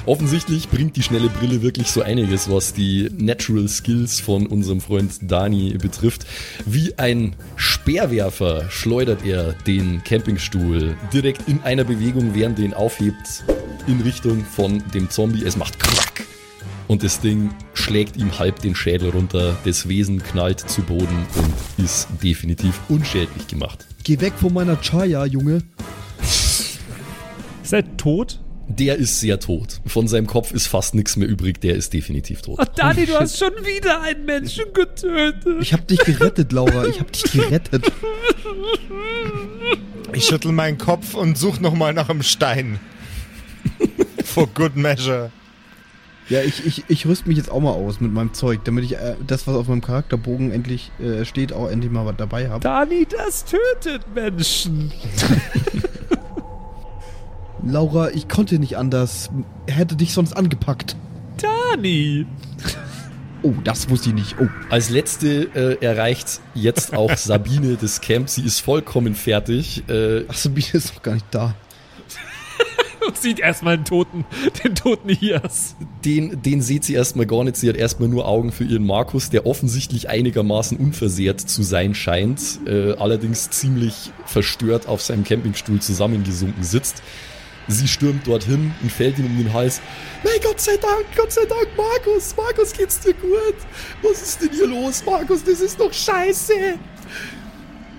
Offensichtlich 0.07 0.69
bringt 0.69 0.95
die 0.97 1.03
schnelle 1.03 1.29
Brille 1.29 1.63
wirklich 1.63 1.89
so 1.89 2.01
einiges, 2.01 2.49
was 2.49 2.73
die 2.73 3.11
Natural 3.17 3.67
Skills 3.67 4.21
von 4.21 4.47
unserem 4.47 4.81
Freund 4.81 5.13
Dani 5.23 5.77
betrifft. 5.79 6.27
Wie 6.65 6.97
ein 6.97 7.35
Speerwerfer 7.57 8.71
schleudert 8.71 9.25
er 9.25 9.53
den 9.67 10.05
Campingstuhl 10.05 10.97
direkt 11.13 11.49
in 11.49 11.61
einer 11.65 11.83
Bewegung, 11.83 12.35
während 12.35 12.61
er 12.61 12.67
ihn 12.67 12.75
aufhebt, 12.75 13.45
in 13.89 14.01
Richtung 14.01 14.45
von 14.45 14.81
dem 14.95 15.11
Zombie. 15.11 15.45
Es 15.45 15.57
macht 15.57 15.81
Krack 15.81 16.25
und 16.89 17.03
das 17.03 17.21
Ding 17.21 17.51
schlägt 17.75 18.17
ihm 18.17 18.39
halb 18.39 18.61
den 18.61 18.75
Schädel 18.75 19.11
runter. 19.11 19.57
Das 19.65 19.89
Wesen 19.89 20.23
knallt 20.23 20.61
zu 20.61 20.83
Boden 20.83 21.27
und 21.37 21.85
ist 21.85 22.09
definitiv 22.23 22.81
unschädlich 22.89 23.47
gemacht. 23.49 23.87
Geh 24.05 24.21
weg 24.21 24.35
von 24.37 24.53
meiner 24.53 24.77
Chaya, 24.81 25.27
Junge. 25.27 25.63
Ist 27.67 27.73
er 27.73 27.97
tot? 27.97 28.39
Der 28.69 28.95
ist 28.95 29.19
sehr 29.19 29.41
tot. 29.41 29.81
Von 29.87 30.07
seinem 30.07 30.29
Kopf 30.29 30.53
ist 30.53 30.69
fast 30.69 30.95
nichts 30.95 31.17
mehr 31.17 31.27
übrig. 31.27 31.61
Der 31.61 31.75
ist 31.75 31.93
definitiv 31.93 32.41
tot. 32.41 32.61
Oh, 32.61 32.65
Dani, 32.77 33.07
du 33.07 33.19
hast 33.19 33.39
schon 33.41 33.51
wieder 33.65 34.03
einen 34.03 34.25
Menschen 34.25 34.67
getötet. 34.73 35.45
Ich 35.61 35.73
hab 35.73 35.85
dich 35.89 35.99
gerettet, 35.99 36.53
Laura. 36.53 36.87
Ich 36.87 37.01
hab 37.01 37.11
dich 37.11 37.25
gerettet. 37.25 37.91
Ich 40.13 40.27
schüttel 40.27 40.53
meinen 40.53 40.79
Kopf 40.79 41.15
und 41.15 41.37
such 41.37 41.59
nochmal 41.59 41.93
nach 41.93 42.09
einem 42.09 42.23
Stein. 42.23 42.79
For 44.25 44.47
good 44.47 44.77
measure. 44.77 45.33
Ja, 46.29 46.43
ich, 46.43 46.65
ich, 46.65 46.85
ich 46.87 47.05
rüste 47.05 47.27
mich 47.27 47.37
jetzt 47.37 47.51
auch 47.51 47.61
mal 47.61 47.73
aus 47.73 48.01
mit 48.01 48.13
meinem 48.13 48.33
Zeug, 48.33 48.61
damit 48.63 48.85
ich 48.85 48.95
äh, 48.95 49.17
das, 49.27 49.49
was 49.49 49.57
auf 49.57 49.67
meinem 49.67 49.81
Charakterbogen 49.81 50.53
endlich 50.53 50.93
äh, 51.01 51.25
steht, 51.25 51.53
auch 51.53 51.69
endlich 51.69 51.91
mal 51.91 52.07
was 52.07 52.15
dabei 52.17 52.49
habe. 52.49 52.61
Dani, 52.61 53.09
das 53.11 53.45
tötet 53.45 54.03
Menschen. 54.15 54.93
Laura, 57.69 58.11
ich 58.11 58.29
konnte 58.29 58.59
nicht 58.59 58.77
anders. 58.77 59.31
Er 59.67 59.75
hätte 59.75 59.97
dich 59.97 60.13
sonst 60.13 60.37
angepackt. 60.37 60.97
Dani. 61.37 62.27
Oh, 63.43 63.53
das 63.65 63.91
wusste 63.91 64.11
ich 64.11 64.15
nicht. 64.15 64.37
Oh, 64.41 64.47
Als 64.71 64.89
letzte 64.91 65.49
äh, 65.55 65.85
erreicht 65.85 66.41
jetzt 66.55 66.95
auch 66.95 67.11
Sabine 67.17 67.77
das 67.81 68.01
Camp. 68.01 68.29
Sie 68.29 68.43
ist 68.43 68.61
vollkommen 68.61 69.15
fertig. 69.15 69.85
Äh, 69.89 70.25
ach, 70.29 70.35
Sabine 70.35 70.69
ist 70.73 70.95
doch 70.95 71.03
gar 71.03 71.15
nicht 71.15 71.27
da. 71.33 71.55
Und 73.07 73.17
sieht 73.17 73.39
erstmal 73.39 73.77
den 73.79 73.85
toten, 73.85 74.25
den 74.65 74.75
toten 74.75 75.09
Hias. 75.11 75.77
den, 76.05 76.43
den 76.43 76.61
sieht 76.63 76.85
sie 76.85 76.95
erstmal 76.95 77.27
gar 77.27 77.45
nicht. 77.45 77.57
Sie 77.57 77.69
hat 77.69 77.77
erstmal 77.77 78.09
nur 78.09 78.27
Augen 78.27 78.51
für 78.53 78.65
ihren 78.65 78.85
Markus, 78.87 79.31
der 79.31 79.47
offensichtlich 79.47 80.09
einigermaßen 80.09 80.77
unversehrt 80.77 81.41
zu 81.41 81.63
sein 81.63 81.95
scheint. 81.95 82.61
Äh, 82.67 82.95
allerdings 82.95 83.51
ziemlich 83.51 84.11
verstört 84.25 84.89
auf 84.89 85.03
seinem 85.03 85.25
Campingstuhl 85.25 85.81
zusammengesunken 85.81 86.65
sitzt. 86.65 87.03
Sie 87.69 87.89
stürmt 87.89 88.27
dorthin 88.27 88.73
und 88.81 88.93
fällt 88.93 89.19
ihm 89.19 89.27
um 89.27 89.37
den 89.37 89.53
Hals. 89.53 89.81
Mein 90.23 90.41
Gott 90.43 90.61
sei 90.61 90.77
Dank, 90.77 91.05
Gott 91.17 91.33
sei 91.33 91.45
Dank, 91.47 91.69
Markus, 91.77 92.35
Markus, 92.37 92.73
geht's 92.73 93.01
dir 93.01 93.15
gut? 93.15 93.57
Was 94.03 94.23
ist 94.23 94.43
denn 94.43 94.51
hier 94.53 94.69
los, 94.69 95.03
Markus? 95.05 95.43
Das 95.43 95.61
ist 95.61 95.81
doch 95.81 95.93
scheiße. 95.93 96.53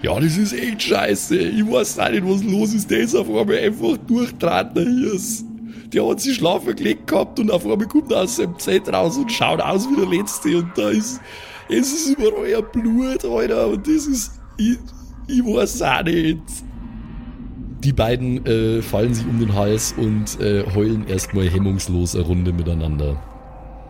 Ja, 0.03 0.19
das 0.19 0.37
ist 0.37 0.53
echt 0.53 0.83
scheiße. 0.83 1.37
Ich 1.37 1.65
weiß 1.69 1.99
auch 1.99 2.09
nicht, 2.09 2.23
was 2.23 2.43
los 2.43 2.73
ist. 2.73 2.89
Der 2.89 2.99
ist 2.99 3.15
auf 3.15 3.27
einmal 3.27 3.57
einfach 3.57 3.97
durchdreht, 4.07 4.75
der 4.75 4.83
Hirs. 4.83 5.43
Der 5.91 6.07
hat 6.07 6.21
sich 6.21 6.37
schlafen 6.37 6.75
gelegt 6.75 7.07
gehabt 7.07 7.39
und 7.39 7.51
auf 7.51 7.65
einmal 7.65 7.87
kommt 7.87 8.11
er 8.11 8.21
aus 8.21 8.35
seinem 8.35 8.57
Zelt 8.59 8.87
raus 8.89 9.17
und 9.17 9.31
schaut 9.31 9.59
aus 9.59 9.87
wie 9.89 9.95
der 9.95 10.05
Letzte. 10.05 10.57
Und 10.59 10.77
da 10.77 10.89
ist, 10.89 11.19
es 11.67 11.91
ist 11.93 12.09
überall 12.09 12.61
Blut, 12.61 13.25
Alter. 13.25 13.67
Und 13.67 13.87
das 13.87 14.05
ist, 14.05 14.31
ich, 14.57 14.77
ich 15.27 15.43
weiß 15.43 15.81
auch 15.81 16.03
nicht. 16.03 16.39
Die 17.87 17.93
beiden 17.93 18.45
äh, 18.45 18.81
fallen 18.81 19.13
sich 19.13 19.25
um 19.25 19.39
den 19.39 19.55
Hals 19.55 19.93
und 19.95 20.41
äh, 20.41 20.65
heulen 20.75 21.07
erstmal 21.07 21.49
hemmungslos 21.49 22.15
eine 22.15 22.25
Runde 22.25 22.51
miteinander. 22.51 23.15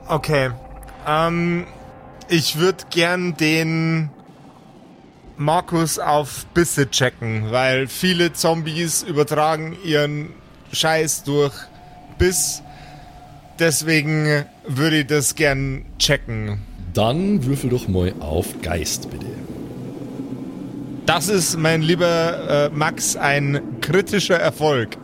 Okay. 0.07 0.51
Ähm, 1.07 1.65
ich 2.29 2.59
würde 2.59 2.83
gern 2.91 3.35
den 3.37 4.11
Markus 5.35 5.97
auf 5.97 6.45
Bisse 6.53 6.91
checken, 6.91 7.49
weil 7.49 7.87
viele 7.87 8.33
Zombies 8.33 9.01
übertragen 9.01 9.75
ihren 9.83 10.29
Scheiß 10.71 11.23
durch 11.23 11.55
Biss. 12.19 12.61
Deswegen 13.57 14.45
würde 14.67 14.99
ich 14.99 15.07
das 15.07 15.33
gern 15.33 15.85
checken. 15.97 16.59
Dann 16.93 17.43
würfel 17.43 17.71
doch 17.71 17.87
mal 17.87 18.13
auf 18.19 18.61
Geist, 18.61 19.09
bitte. 19.09 19.25
Das 21.07 21.29
ist, 21.29 21.57
mein 21.57 21.81
lieber 21.81 22.69
äh, 22.69 22.69
Max, 22.75 23.15
ein 23.15 23.61
kritischer 23.79 24.35
Erfolg. 24.35 24.97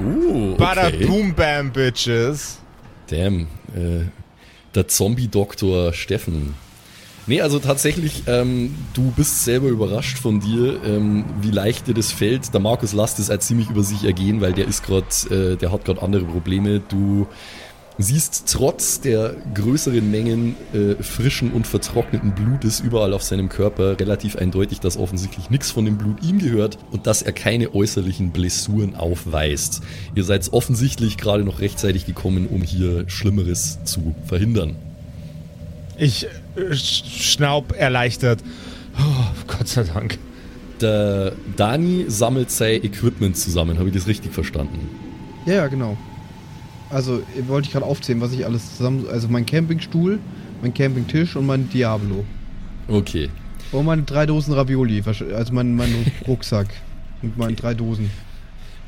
Uh, 0.00 0.54
Bada 0.54 0.86
okay. 0.86 1.04
boom 1.04 1.34
bam, 1.34 1.72
bitches. 1.72 2.60
Damn. 3.08 3.48
Äh, 3.74 4.04
der 4.76 4.86
Zombie-Doktor 4.86 5.92
Steffen. 5.92 6.54
Nee, 7.26 7.40
also 7.40 7.58
tatsächlich, 7.58 8.22
ähm, 8.28 8.76
du 8.94 9.10
bist 9.10 9.44
selber 9.44 9.68
überrascht 9.68 10.18
von 10.18 10.38
dir, 10.38 10.80
ähm, 10.84 11.24
wie 11.40 11.50
leicht 11.50 11.88
dir 11.88 11.94
das 11.94 12.12
fällt. 12.12 12.54
Der 12.54 12.60
Markus 12.60 12.92
lässt 12.92 13.18
es 13.18 13.28
halt 13.28 13.42
ziemlich 13.42 13.70
über 13.70 13.82
sich 13.82 14.04
ergehen, 14.04 14.40
weil 14.40 14.52
der 14.52 14.68
ist 14.68 14.84
gerade, 14.84 15.06
äh, 15.30 15.56
der 15.56 15.72
hat 15.72 15.84
gerade 15.84 16.00
andere 16.00 16.26
Probleme. 16.26 16.78
Du 16.78 17.26
siehst 17.98 18.44
trotz 18.50 19.00
der 19.00 19.34
größeren 19.54 20.10
Mengen 20.10 20.56
äh, 20.72 21.02
frischen 21.02 21.52
und 21.52 21.66
vertrockneten 21.66 22.34
Blutes 22.34 22.80
überall 22.80 23.12
auf 23.12 23.22
seinem 23.22 23.48
Körper 23.48 23.98
relativ 24.00 24.36
eindeutig, 24.36 24.80
dass 24.80 24.96
offensichtlich 24.96 25.50
nichts 25.50 25.70
von 25.70 25.84
dem 25.84 25.98
Blut 25.98 26.22
ihm 26.22 26.38
gehört 26.38 26.78
und 26.92 27.06
dass 27.06 27.20
er 27.20 27.32
keine 27.32 27.74
äußerlichen 27.74 28.30
Blessuren 28.30 28.94
aufweist. 28.94 29.82
Ihr 30.14 30.24
seid 30.24 30.50
offensichtlich 30.52 31.18
gerade 31.18 31.44
noch 31.44 31.60
rechtzeitig 31.60 32.06
gekommen, 32.06 32.46
um 32.46 32.62
hier 32.62 33.04
Schlimmeres 33.08 33.78
zu 33.84 34.14
verhindern. 34.24 34.76
Ich 35.98 36.24
äh, 36.56 36.70
sch- 36.70 37.04
schnaub 37.04 37.74
erleichtert. 37.76 38.40
Oh, 38.98 39.24
Gott 39.46 39.68
sei 39.68 39.82
Dank. 39.84 40.18
Der 40.80 41.32
Dani 41.56 42.06
sammelt 42.08 42.50
sein 42.50 42.82
Equipment 42.82 43.36
zusammen, 43.36 43.78
habe 43.78 43.88
ich 43.90 43.94
das 43.94 44.06
richtig 44.06 44.32
verstanden? 44.32 44.88
Ja, 45.44 45.54
ja, 45.54 45.68
genau. 45.68 45.98
Also, 46.90 47.22
wollte 47.46 47.66
ich 47.66 47.72
gerade 47.72 47.86
aufzählen, 47.86 48.20
was 48.20 48.32
ich 48.32 48.44
alles 48.44 48.76
zusammen. 48.76 49.06
Also, 49.10 49.28
mein 49.28 49.46
Campingstuhl, 49.46 50.18
mein 50.62 50.74
Campingtisch 50.74 51.36
und 51.36 51.46
mein 51.46 51.68
Diablo. 51.70 52.24
Okay. 52.88 53.30
Und 53.72 53.86
meine 53.86 54.02
drei 54.02 54.26
Dosen 54.26 54.52
Ravioli. 54.54 55.02
Also, 55.06 55.52
mein, 55.52 55.74
mein 55.76 55.94
Rucksack. 56.26 56.68
Mit 57.22 57.36
meinen 57.36 57.56
drei 57.56 57.74
Dosen. 57.74 58.10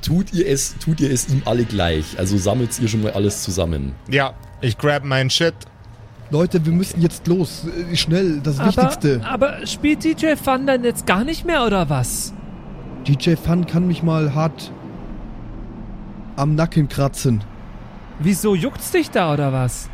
Tut 0.02 0.32
ihr 0.32 0.48
es, 0.48 0.74
tut 0.78 1.00
ihr 1.00 1.10
es 1.12 1.28
ihm 1.28 1.42
alle 1.44 1.64
gleich? 1.64 2.18
Also 2.18 2.36
sammelt 2.36 2.76
ihr 2.80 2.88
schon 2.88 3.02
mal 3.02 3.12
alles 3.12 3.42
zusammen? 3.44 3.92
Ja, 4.10 4.34
ich 4.60 4.76
grab 4.76 5.04
meinen 5.04 5.30
Shit. 5.30 5.54
Leute, 6.30 6.64
wir 6.64 6.72
müssen 6.72 7.00
jetzt 7.00 7.28
los. 7.28 7.66
Äh, 7.92 7.94
Schnell, 7.94 8.40
das 8.42 8.58
Aber, 8.58 8.68
Wichtigste. 8.68 9.20
aber 9.24 9.64
spielt 9.66 10.02
DJ 10.02 10.34
Fun 10.34 10.66
dann 10.66 10.82
jetzt 10.82 11.06
gar 11.06 11.24
nicht 11.24 11.44
mehr 11.46 11.64
oder 11.64 11.88
was? 11.88 12.32
DJ 13.06 13.34
Fun 13.36 13.66
kann 13.66 13.86
mich 13.86 14.02
mal 14.02 14.34
hart 14.34 14.72
am 16.36 16.54
Nacken 16.56 16.88
kratzen. 16.88 17.44
Wieso 18.22 18.54
juckt's 18.54 18.90
dich 18.90 19.10
da 19.10 19.32
oder 19.32 19.52
was? 19.52 19.88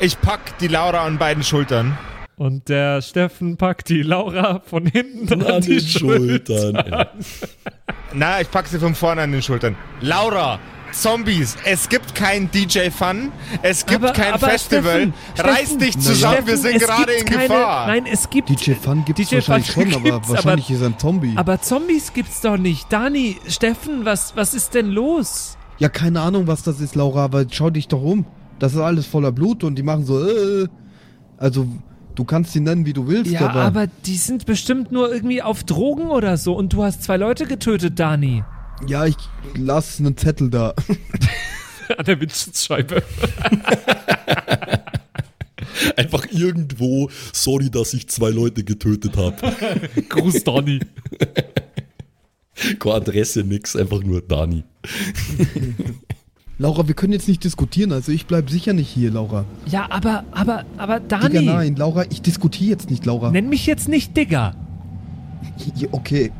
Ich 0.00 0.20
pack 0.20 0.58
die 0.58 0.68
Laura 0.68 1.04
an 1.04 1.18
beiden 1.18 1.42
Schultern. 1.42 1.98
Und 2.36 2.68
der 2.68 3.02
Steffen 3.02 3.56
packt 3.56 3.88
die 3.88 4.02
Laura 4.02 4.60
von 4.64 4.86
hinten 4.86 5.42
an, 5.42 5.60
die 5.60 5.80
Schultern. 5.80 6.74
Ja. 6.88 7.06
Na, 8.12 8.40
ich 8.40 8.48
pack 8.50 8.68
sie 8.68 8.78
von 8.78 8.94
vorne 8.94 9.22
an 9.22 9.32
den 9.32 9.42
Schultern. 9.42 9.74
Laura, 10.00 10.60
Zombies, 10.92 11.56
es 11.64 11.88
gibt 11.88 12.14
kein 12.14 12.48
DJ 12.50 12.90
Fun, 12.90 13.32
es 13.62 13.84
gibt 13.84 14.04
Aber- 14.04 14.12
kein 14.12 14.34
aber 14.34 14.50
Festival. 14.50 15.12
Steffen, 15.12 15.14
Reiß 15.36 15.58
Steffen, 15.58 15.78
dich 15.80 15.98
zusammen, 15.98 16.36
ja. 16.42 16.46
wir 16.46 16.56
sind 16.56 16.76
es 16.76 16.86
gerade 16.86 17.12
in 17.12 17.18
gibt 17.24 17.30
keine, 17.32 17.48
Gefahr. 17.48 17.86
Nein, 17.88 18.06
es 18.06 18.30
gibt. 18.30 18.48
DJ 18.50 18.72
Fun 18.74 19.04
gibt's 19.04 19.28
DJ 19.28 19.34
wahrscheinlich 19.36 19.70
Fun 19.72 19.90
schon, 19.92 20.06
aber 20.06 20.28
wahrscheinlich 20.28 20.66
aber- 20.66 20.74
ist 20.76 20.82
ein 20.84 20.98
Zombie. 20.98 21.32
Aber 21.36 21.60
Zombies 21.60 22.12
gibt's 22.12 22.40
doch 22.40 22.56
nicht. 22.56 22.90
Dani, 22.92 23.36
Steffen, 23.48 24.04
was, 24.04 24.36
was 24.36 24.54
ist 24.54 24.74
denn 24.74 24.86
los? 24.90 25.57
Ja, 25.78 25.88
keine 25.88 26.20
Ahnung, 26.20 26.46
was 26.46 26.62
das 26.62 26.80
ist, 26.80 26.94
Laura, 26.94 27.24
aber 27.24 27.46
schau 27.50 27.70
dich 27.70 27.88
doch 27.88 28.02
um. 28.02 28.26
Das 28.58 28.72
ist 28.72 28.80
alles 28.80 29.06
voller 29.06 29.32
Blut 29.32 29.64
und 29.64 29.76
die 29.76 29.82
machen 29.82 30.04
so, 30.04 30.26
äh. 30.26 30.66
Also, 31.36 31.68
du 32.16 32.24
kannst 32.24 32.52
sie 32.52 32.60
nennen, 32.60 32.84
wie 32.84 32.92
du 32.92 33.06
willst, 33.06 33.30
Ja, 33.30 33.48
aber, 33.48 33.62
aber 33.62 33.86
die 34.04 34.16
sind 34.16 34.44
bestimmt 34.46 34.90
nur 34.90 35.12
irgendwie 35.12 35.40
auf 35.40 35.62
Drogen 35.62 36.08
oder 36.08 36.36
so 36.36 36.54
und 36.54 36.72
du 36.72 36.82
hast 36.82 37.04
zwei 37.04 37.16
Leute 37.16 37.46
getötet, 37.46 38.00
Dani. 38.00 38.42
Ja, 38.86 39.06
ich 39.06 39.16
lass 39.54 40.00
einen 40.00 40.16
Zettel 40.16 40.50
da. 40.50 40.74
An 41.96 42.04
der 42.04 42.20
Windschutzscheibe. 42.20 43.02
Einfach 45.96 46.26
irgendwo, 46.30 47.08
sorry, 47.32 47.70
dass 47.70 47.94
ich 47.94 48.08
zwei 48.08 48.30
Leute 48.30 48.64
getötet 48.64 49.16
habe. 49.16 49.36
Gruß, 50.08 50.44
Dani. 50.44 50.80
Keine 52.78 52.94
Adresse, 52.94 53.44
nix, 53.44 53.76
einfach 53.76 54.02
nur 54.02 54.20
Dani. 54.20 54.64
Laura, 56.60 56.88
wir 56.88 56.94
können 56.94 57.12
jetzt 57.12 57.28
nicht 57.28 57.44
diskutieren, 57.44 57.92
also 57.92 58.10
ich 58.10 58.26
bleib 58.26 58.50
sicher 58.50 58.72
nicht 58.72 58.88
hier, 58.88 59.12
Laura. 59.12 59.44
Ja, 59.66 59.86
aber, 59.90 60.24
aber, 60.32 60.64
aber 60.76 60.98
Digga, 60.98 61.28
Dani, 61.28 61.42
nein, 61.46 61.76
Laura, 61.76 62.04
ich 62.10 62.20
diskutiere 62.20 62.70
jetzt 62.70 62.90
nicht, 62.90 63.06
Laura. 63.06 63.30
nenn 63.30 63.48
mich 63.48 63.64
jetzt 63.66 63.88
nicht 63.88 64.16
Digger. 64.16 64.54
Ja, 65.76 65.88
Okay. 65.92 66.32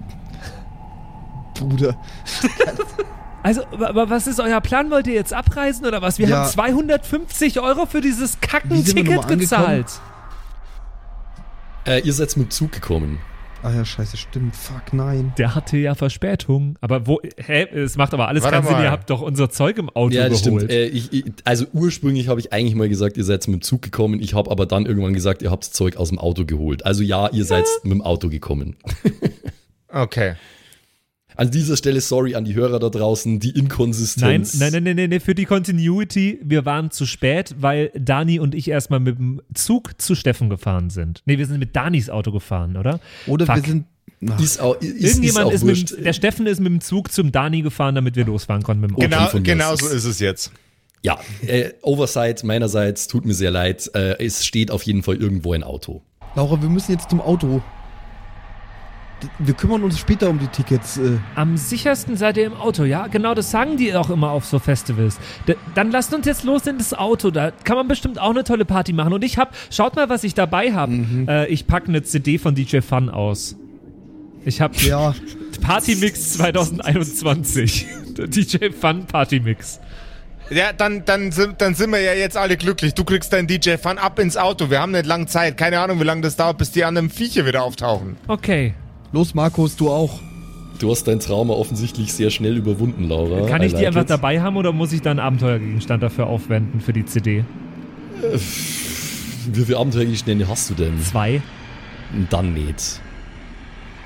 Bruder. 1.54 1.96
Also, 3.40 3.62
aber 3.70 4.10
was 4.10 4.26
ist 4.26 4.40
euer 4.40 4.60
Plan? 4.60 4.90
Wollt 4.90 5.06
ihr 5.06 5.14
jetzt 5.14 5.32
abreisen 5.32 5.86
oder 5.86 6.02
was? 6.02 6.18
Wir 6.18 6.28
Ja. 6.28 6.38
haben 6.42 6.50
250 6.50 7.60
Euro 7.60 7.86
für 7.86 8.00
dieses 8.00 8.40
Kacken-Ticket 8.40 9.28
gezahlt. 9.28 9.86
Äh, 11.86 12.00
ihr 12.00 12.12
seid 12.12 12.36
mit 12.36 12.48
dem 12.48 12.50
Zug 12.50 12.72
gekommen. 12.72 13.18
Ah 13.62 13.72
ja, 13.74 13.84
scheiße, 13.84 14.16
stimmt. 14.16 14.54
Fuck, 14.54 14.92
nein. 14.92 15.32
Der 15.36 15.54
hatte 15.56 15.76
ja 15.78 15.94
Verspätung. 15.96 16.76
Aber 16.80 17.08
wo, 17.08 17.20
hä? 17.38 17.64
Es 17.74 17.96
macht 17.96 18.14
aber 18.14 18.28
alles 18.28 18.44
Warte 18.44 18.58
keinen 18.58 18.66
Sinn. 18.68 18.82
Ihr 18.84 18.90
habt 18.92 19.10
doch 19.10 19.20
unser 19.20 19.50
Zeug 19.50 19.78
im 19.78 19.90
Auto 19.90 20.14
Ja, 20.14 20.28
das 20.28 20.44
geholt. 20.44 20.64
stimmt. 20.64 20.72
Äh, 20.72 20.86
ich, 20.86 21.12
ich, 21.12 21.24
also 21.44 21.66
ursprünglich 21.72 22.28
habe 22.28 22.38
ich 22.38 22.52
eigentlich 22.52 22.76
mal 22.76 22.88
gesagt, 22.88 23.16
ihr 23.16 23.24
seid 23.24 23.46
mit 23.48 23.60
dem 23.60 23.62
Zug 23.62 23.82
gekommen. 23.82 24.20
Ich 24.20 24.34
habe 24.34 24.50
aber 24.50 24.64
dann 24.66 24.86
irgendwann 24.86 25.12
gesagt, 25.12 25.42
ihr 25.42 25.50
habt 25.50 25.64
das 25.64 25.72
Zeug 25.72 25.96
aus 25.96 26.08
dem 26.10 26.18
Auto 26.18 26.44
geholt. 26.44 26.86
Also 26.86 27.02
ja, 27.02 27.28
ihr 27.30 27.44
seid 27.44 27.64
mit 27.82 27.92
dem 27.92 28.02
Auto 28.02 28.28
gekommen. 28.28 28.76
Okay. 29.88 30.34
An 31.38 31.52
dieser 31.52 31.76
Stelle 31.76 32.00
sorry 32.00 32.34
an 32.34 32.44
die 32.44 32.56
Hörer 32.56 32.80
da 32.80 32.88
draußen, 32.88 33.38
die 33.38 33.50
Inkonsistenz. 33.50 34.58
nein, 34.58 34.72
nein, 34.72 34.82
nein, 34.82 34.96
nein, 34.96 35.10
nein, 35.10 35.20
für 35.20 35.36
die 35.36 35.44
Continuity, 35.44 36.40
wir 36.42 36.64
waren 36.64 36.90
zu 36.90 37.06
spät, 37.06 37.54
weil 37.60 37.92
Dani 37.96 38.40
und 38.40 38.56
ich 38.56 38.66
erstmal 38.66 38.98
mit 38.98 39.18
dem 39.18 39.40
Zug 39.54 40.02
zu 40.02 40.16
Steffen 40.16 40.50
gefahren 40.50 40.90
sind. 40.90 41.22
Nee, 41.26 41.38
wir 41.38 41.46
sind 41.46 41.60
mit 41.60 41.76
Danis 41.76 42.10
Auto 42.10 42.32
gefahren, 42.32 42.76
oder? 42.76 42.98
Oder 43.28 43.46
Fuck. 43.46 43.54
wir 43.54 43.62
sind. 43.62 43.84
Ist 44.40 44.60
auch, 44.60 44.74
ist, 44.80 45.00
Irgendjemand 45.00 45.52
ist, 45.52 45.54
ist, 45.54 45.62
auch 45.62 45.66
mit 45.66 45.76
wurscht. 45.76 45.90
dem, 45.92 46.02
der 46.02 46.12
Steffen 46.12 46.46
ist 46.48 46.58
mit 46.58 46.72
dem 46.72 46.80
Zug 46.80 47.12
zum 47.12 47.30
Dani 47.30 47.62
gefahren, 47.62 47.94
damit 47.94 48.16
wir 48.16 48.24
losfahren 48.24 48.64
konnten 48.64 48.80
mit 48.80 48.90
dem 48.90 48.96
Auto. 48.96 49.08
Genau, 49.08 49.26
von 49.28 49.42
mir 49.42 49.46
genau 49.46 49.70
aus. 49.70 49.78
so 49.78 49.88
ist 49.90 50.04
es 50.06 50.18
jetzt. 50.18 50.50
Ja, 51.04 51.20
äh, 51.46 51.70
Oversight 51.82 52.42
meinerseits, 52.42 53.06
tut 53.06 53.24
mir 53.24 53.34
sehr 53.34 53.52
leid. 53.52 53.88
Äh, 53.94 54.16
es 54.24 54.44
steht 54.44 54.72
auf 54.72 54.82
jeden 54.82 55.04
Fall 55.04 55.14
irgendwo 55.18 55.52
ein 55.52 55.62
Auto. 55.62 56.02
Laura, 56.34 56.60
wir 56.60 56.68
müssen 56.68 56.90
jetzt 56.90 57.10
zum 57.10 57.20
Auto. 57.20 57.62
Wir 59.38 59.54
kümmern 59.54 59.82
uns 59.82 59.98
später 59.98 60.30
um 60.30 60.38
die 60.38 60.46
Tickets. 60.46 60.98
Äh. 60.98 61.18
Am 61.34 61.56
sichersten 61.56 62.16
seid 62.16 62.36
ihr 62.36 62.46
im 62.46 62.54
Auto, 62.54 62.84
ja? 62.84 63.06
Genau, 63.08 63.34
das 63.34 63.50
sagen 63.50 63.76
die 63.76 63.94
auch 63.94 64.10
immer 64.10 64.30
auf 64.30 64.44
so 64.44 64.58
Festivals. 64.58 65.18
D 65.46 65.56
dann 65.74 65.90
lasst 65.90 66.14
uns 66.14 66.26
jetzt 66.26 66.44
los 66.44 66.66
in 66.66 66.78
das 66.78 66.94
Auto, 66.94 67.30
da 67.30 67.50
kann 67.50 67.76
man 67.76 67.88
bestimmt 67.88 68.20
auch 68.20 68.30
eine 68.30 68.44
tolle 68.44 68.64
Party 68.64 68.92
machen. 68.92 69.12
Und 69.12 69.24
ich 69.24 69.38
hab, 69.38 69.54
schaut 69.70 69.96
mal, 69.96 70.08
was 70.08 70.24
ich 70.24 70.34
dabei 70.34 70.72
habe. 70.72 70.92
Äh, 71.28 71.48
ich 71.48 71.66
packe 71.66 71.88
eine 71.88 72.02
CD 72.02 72.38
von 72.38 72.54
DJ 72.54 72.80
Fun 72.80 73.08
aus. 73.08 73.56
Ich 74.44 74.60
hab 74.60 74.80
Ja, 74.82 75.14
Partymix 75.60 76.34
2021. 76.34 77.86
Der 78.16 78.28
DJ 78.28 78.70
Fun 78.70 79.06
Partymix. 79.06 79.80
Ja, 80.50 80.72
dann, 80.72 81.04
dann, 81.04 81.30
sind, 81.30 81.60
dann 81.60 81.74
sind 81.74 81.90
wir 81.90 82.00
ja 82.00 82.14
jetzt 82.14 82.36
alle 82.36 82.56
glücklich. 82.56 82.94
Du 82.94 83.04
kriegst 83.04 83.32
deinen 83.32 83.46
DJ 83.46 83.76
Fun 83.76 83.98
ab 83.98 84.18
ins 84.18 84.36
Auto. 84.36 84.70
Wir 84.70 84.80
haben 84.80 84.92
nicht 84.92 85.06
lange 85.06 85.26
Zeit. 85.26 85.56
Keine 85.56 85.80
Ahnung, 85.80 86.00
wie 86.00 86.04
lange 86.04 86.22
das 86.22 86.36
dauert, 86.36 86.58
bis 86.58 86.70
die 86.70 86.84
anderen 86.84 87.10
Viecher 87.10 87.44
wieder 87.44 87.62
auftauchen. 87.62 88.16
Okay. 88.28 88.74
Los, 89.12 89.34
Markus, 89.34 89.76
du 89.76 89.90
auch. 89.90 90.20
Du 90.78 90.90
hast 90.90 91.04
dein 91.04 91.18
Trauma 91.18 91.54
offensichtlich 91.54 92.12
sehr 92.12 92.30
schnell 92.30 92.56
überwunden, 92.56 93.08
Laura. 93.08 93.46
Kann 93.48 93.62
ich 93.62 93.74
die 93.74 93.86
einfach 93.86 94.02
it. 94.02 94.10
dabei 94.10 94.40
haben 94.40 94.56
oder 94.56 94.72
muss 94.72 94.92
ich 94.92 95.02
dann 95.02 95.18
einen 95.18 95.26
Abenteuergegenstand 95.26 96.02
dafür 96.02 96.28
aufwenden 96.28 96.80
für 96.80 96.92
die 96.92 97.04
CD? 97.04 97.44
Wie 99.52 99.64
viele 99.64 99.78
Abenteuergegenstände 99.78 100.46
hast 100.46 100.70
du 100.70 100.74
denn? 100.74 101.00
Zwei. 101.00 101.42
Dann 102.30 102.54
nicht. 102.54 103.00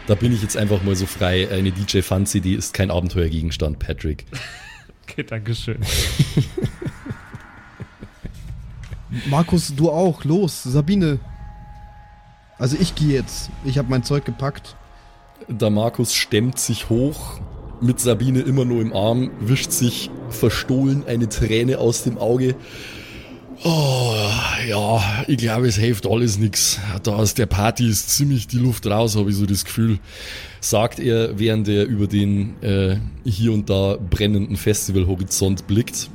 Da 0.06 0.14
bin 0.14 0.32
ich 0.32 0.42
jetzt 0.42 0.56
einfach 0.56 0.82
mal 0.82 0.96
so 0.96 1.06
frei. 1.06 1.48
Eine 1.50 1.72
DJ 1.72 2.00
Fun 2.00 2.26
CD 2.26 2.54
ist 2.54 2.74
kein 2.74 2.90
Abenteuergegenstand, 2.90 3.78
Patrick. 3.78 4.26
Okay, 5.04 5.24
dankeschön. 5.24 5.78
Markus, 9.28 9.74
du 9.74 9.90
auch. 9.90 10.24
Los, 10.24 10.62
Sabine. 10.62 11.18
Also 12.56 12.78
ich 12.80 12.94
gehe 12.94 13.12
jetzt. 13.12 13.50
Ich 13.64 13.76
habe 13.76 13.90
mein 13.90 14.04
Zeug 14.04 14.24
gepackt. 14.24 14.74
Der 15.48 15.70
Markus 15.70 16.14
stemmt 16.14 16.58
sich 16.58 16.88
hoch, 16.88 17.40
mit 17.80 18.00
Sabine 18.00 18.40
immer 18.40 18.64
nur 18.64 18.80
im 18.80 18.92
Arm, 18.92 19.30
wischt 19.40 19.72
sich 19.72 20.10
verstohlen 20.30 21.04
eine 21.06 21.28
Träne 21.28 21.78
aus 21.78 22.04
dem 22.04 22.18
Auge. 22.18 22.54
Oh, 23.64 24.14
ja, 24.68 25.24
ich 25.28 25.36
glaube, 25.36 25.68
es 25.68 25.76
hilft 25.76 26.06
alles 26.06 26.38
nix. 26.38 26.80
Da 27.04 27.12
aus 27.14 27.34
der 27.34 27.46
Party 27.46 27.88
ist 27.88 28.10
ziemlich 28.10 28.48
die 28.48 28.58
Luft 28.58 28.86
raus, 28.86 29.16
habe 29.16 29.30
ich 29.30 29.36
so 29.36 29.46
das 29.46 29.64
Gefühl, 29.64 29.98
sagt 30.60 30.98
er, 30.98 31.38
während 31.38 31.68
er 31.68 31.84
über 31.84 32.08
den 32.08 32.60
äh, 32.62 32.96
hier 33.24 33.52
und 33.52 33.70
da 33.70 33.96
brennenden 33.98 34.56
Festivalhorizont 34.56 35.66
blickt. 35.66 36.10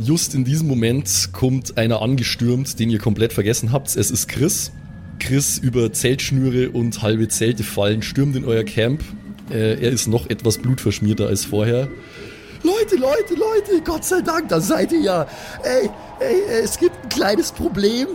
Just 0.00 0.34
in 0.34 0.44
diesem 0.44 0.68
Moment 0.68 1.30
kommt 1.32 1.78
einer 1.78 2.02
angestürmt, 2.02 2.78
den 2.78 2.90
ihr 2.90 2.98
komplett 2.98 3.32
vergessen 3.32 3.72
habt. 3.72 3.94
Es 3.96 4.10
ist 4.10 4.28
Chris. 4.28 4.72
Chris 5.18 5.58
über 5.58 5.92
Zeltschnüre 5.92 6.70
und 6.70 7.02
halbe 7.02 7.28
Zelte 7.28 7.64
fallen, 7.64 8.02
stürmt 8.02 8.36
in 8.36 8.44
euer 8.44 8.64
Camp. 8.64 9.02
Äh, 9.50 9.74
er 9.82 9.90
ist 9.90 10.06
noch 10.08 10.28
etwas 10.30 10.58
blutverschmierter 10.58 11.26
als 11.26 11.44
vorher. 11.44 11.88
Leute, 12.62 12.96
Leute, 12.96 13.34
Leute, 13.34 13.82
Gott 13.84 14.04
sei 14.04 14.20
Dank, 14.20 14.48
da 14.48 14.60
seid 14.60 14.92
ihr 14.92 15.00
ja. 15.00 15.26
Ey, 15.62 15.88
ey, 16.20 16.62
es 16.64 16.78
gibt 16.78 16.94
ein 17.04 17.08
kleines 17.08 17.52
Problem. 17.52 18.08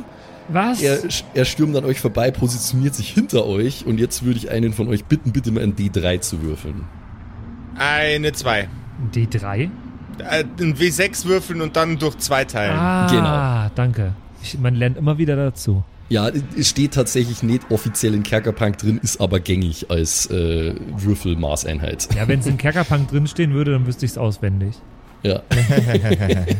Was? 0.49 0.81
Er, 0.81 0.99
er 1.33 1.45
stürmt 1.45 1.75
an 1.77 1.85
euch 1.85 2.01
vorbei, 2.01 2.29
positioniert 2.29 2.93
sich 2.93 3.09
hinter 3.09 3.45
euch 3.45 3.85
und 3.85 3.97
jetzt 3.99 4.23
würde 4.23 4.37
ich 4.37 4.49
einen 4.51 4.73
von 4.73 4.89
euch 4.89 5.05
bitten, 5.05 5.31
bitte 5.31 5.51
mal 5.51 5.63
ein 5.63 5.75
D3 5.75 6.19
zu 6.19 6.41
würfeln. 6.41 6.83
Eine 7.77 8.33
2. 8.33 8.67
D3? 9.13 9.69
Äh, 10.19 10.43
ein 10.59 10.75
W6 10.77 11.25
würfeln 11.25 11.61
und 11.61 11.75
dann 11.75 11.97
durch 11.97 12.17
zwei 12.17 12.43
teilen. 12.45 12.77
Ah, 12.77 13.07
Genau. 13.09 13.71
danke. 13.75 14.13
Ich, 14.43 14.59
man 14.59 14.75
lernt 14.75 14.97
immer 14.97 15.17
wieder 15.17 15.35
dazu. 15.37 15.83
Ja, 16.09 16.29
es 16.57 16.69
steht 16.69 16.93
tatsächlich 16.93 17.43
nicht 17.43 17.71
offiziell 17.71 18.13
in 18.13 18.23
Kerkerpunk 18.23 18.77
drin, 18.77 18.99
ist 19.01 19.19
aber 19.19 19.39
gängig 19.39 19.89
als 19.89 20.29
äh, 20.29 20.75
Würfelmaßeinheit. 20.97 22.09
Ja, 22.15 22.27
wenn 22.27 22.39
es 22.39 22.45
in 22.45 22.57
Kerkerpunk 22.57 23.09
drinstehen 23.09 23.53
würde, 23.53 23.71
dann 23.71 23.87
wüsste 23.87 24.05
ich 24.05 24.11
es 24.11 24.17
auswendig. 24.17 24.75
Ja. 25.23 25.41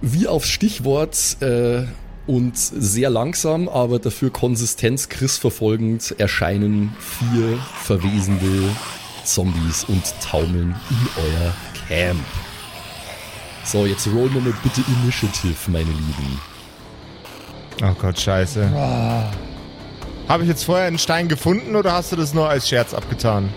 Wie 0.00 0.28
aufs 0.28 0.48
Stichwort 0.48 1.36
äh, 1.40 1.84
und 2.26 2.56
sehr 2.56 3.10
langsam, 3.10 3.68
aber 3.68 3.98
dafür 3.98 4.30
Konsistenz 4.30 5.08
Chris 5.08 5.36
verfolgend 5.36 6.14
erscheinen 6.18 6.94
vier 6.98 7.58
verwesende 7.82 8.70
Zombies 9.24 9.84
und 9.84 10.02
taumeln 10.22 10.74
in 10.90 11.22
euer 11.22 11.54
Camp. 11.88 12.20
So, 13.64 13.86
jetzt 13.86 14.06
rollen 14.08 14.32
wir 14.34 14.40
mal 14.40 14.54
bitte 14.62 14.82
Initiative, 15.02 15.70
meine 15.70 15.84
Lieben. 15.84 16.40
Oh 17.82 17.94
Gott, 18.00 18.18
scheiße. 18.20 18.68
Habe 20.28 20.42
ich 20.42 20.48
jetzt 20.48 20.64
vorher 20.64 20.86
einen 20.86 20.98
Stein 20.98 21.28
gefunden 21.28 21.76
oder 21.76 21.92
hast 21.92 22.12
du 22.12 22.16
das 22.16 22.32
nur 22.34 22.48
als 22.48 22.68
Scherz 22.68 22.94
abgetan? 22.94 23.48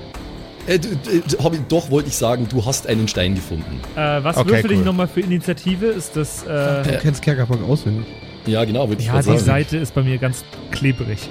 Äh, 0.68 0.80
ich, 1.12 1.24
doch, 1.70 1.90
wollte 1.92 2.10
ich 2.10 2.16
sagen, 2.18 2.48
du 2.50 2.66
hast 2.66 2.88
einen 2.88 3.08
Stein 3.08 3.36
gefunden. 3.36 3.80
Äh, 3.96 4.22
was 4.24 4.36
Okay, 4.38 4.50
würfel 4.50 4.72
ich 4.74 4.80
cool. 4.80 4.86
nochmal 4.86 5.08
für 5.08 5.22
Initiative? 5.22 5.86
Ist 5.88 6.16
das. 6.18 6.44
Äh, 6.44 6.84
Du 6.84 6.98
kennst 7.02 7.22
Kerkerpark 7.22 7.62
auswendig. 7.64 8.06
Ja, 8.46 8.66
genau, 8.66 8.90
würde 8.90 9.02
ich 9.02 9.08
ja, 9.08 9.14
mal 9.14 9.20
die 9.22 9.30
sagen. 9.30 9.40
Seite 9.40 9.78
ist 9.78 9.94
bei 9.96 10.04
mir 10.04 10.18
ganz 10.18 10.44
klebrig. 10.72 11.30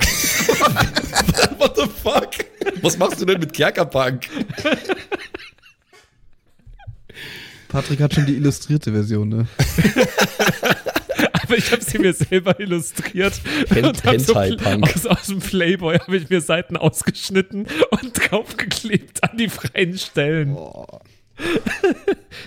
What 1.58 1.76
the 1.76 1.86
fuck? 2.02 2.30
Was 2.82 2.98
machst 2.98 3.20
du 3.20 3.24
denn 3.24 3.38
mit 3.40 3.52
Kerkerpunk? 3.52 4.22
Patrick 7.68 8.00
hat 8.00 8.14
schon 8.14 8.26
die 8.26 8.34
illustrierte 8.36 8.92
Version, 8.92 9.28
ne? 9.28 9.46
Aber 11.52 11.58
ich 11.58 11.70
habe 11.70 11.84
sie 11.84 11.98
mir 11.98 12.14
selber 12.14 12.58
illustriert. 12.58 13.34
Hen- 13.68 13.84
und 13.84 14.04
hab 14.04 14.18
so 14.18 14.34
Hentai-Punk. 14.34 14.84
aus, 14.84 15.06
aus 15.06 15.26
dem 15.26 15.40
Playboy 15.40 15.98
habe 15.98 16.16
ich 16.16 16.30
mir 16.30 16.40
Seiten 16.40 16.78
ausgeschnitten 16.78 17.66
und 17.90 18.12
draufgeklebt 18.30 19.22
an 19.22 19.36
die 19.36 19.50
freien 19.50 19.98
Stellen. 19.98 20.56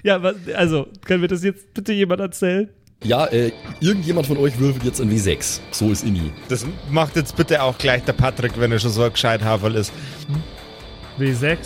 ja, 0.02 0.24
was, 0.24 0.36
also, 0.56 0.88
können 1.06 1.22
wir 1.22 1.28
das 1.28 1.44
jetzt 1.44 1.72
bitte 1.76 1.94
jemand 1.94 2.20
erzählen? 2.20 2.70
Ja, 3.04 3.28
äh, 3.28 3.52
irgendjemand 3.80 4.26
von 4.26 4.38
euch 4.38 4.58
würfelt 4.58 4.84
jetzt 4.86 5.00
ein 5.00 5.12
W6. 5.12 5.60
So 5.70 5.92
ist 5.92 6.04
Inni. 6.04 6.32
Das 6.50 6.66
macht 6.90 7.16
jetzt 7.16 7.36
bitte 7.36 7.62
auch 7.62 7.78
gleich 7.78 8.04
der 8.06 8.14
Patrick, 8.14 8.60
wenn 8.60 8.72
er 8.72 8.80
schon 8.80 8.90
so 8.90 9.04
ein 9.04 9.12
gescheit 9.12 9.44
Haferl 9.44 9.76
ist. 9.76 9.94
W6. 11.20 11.58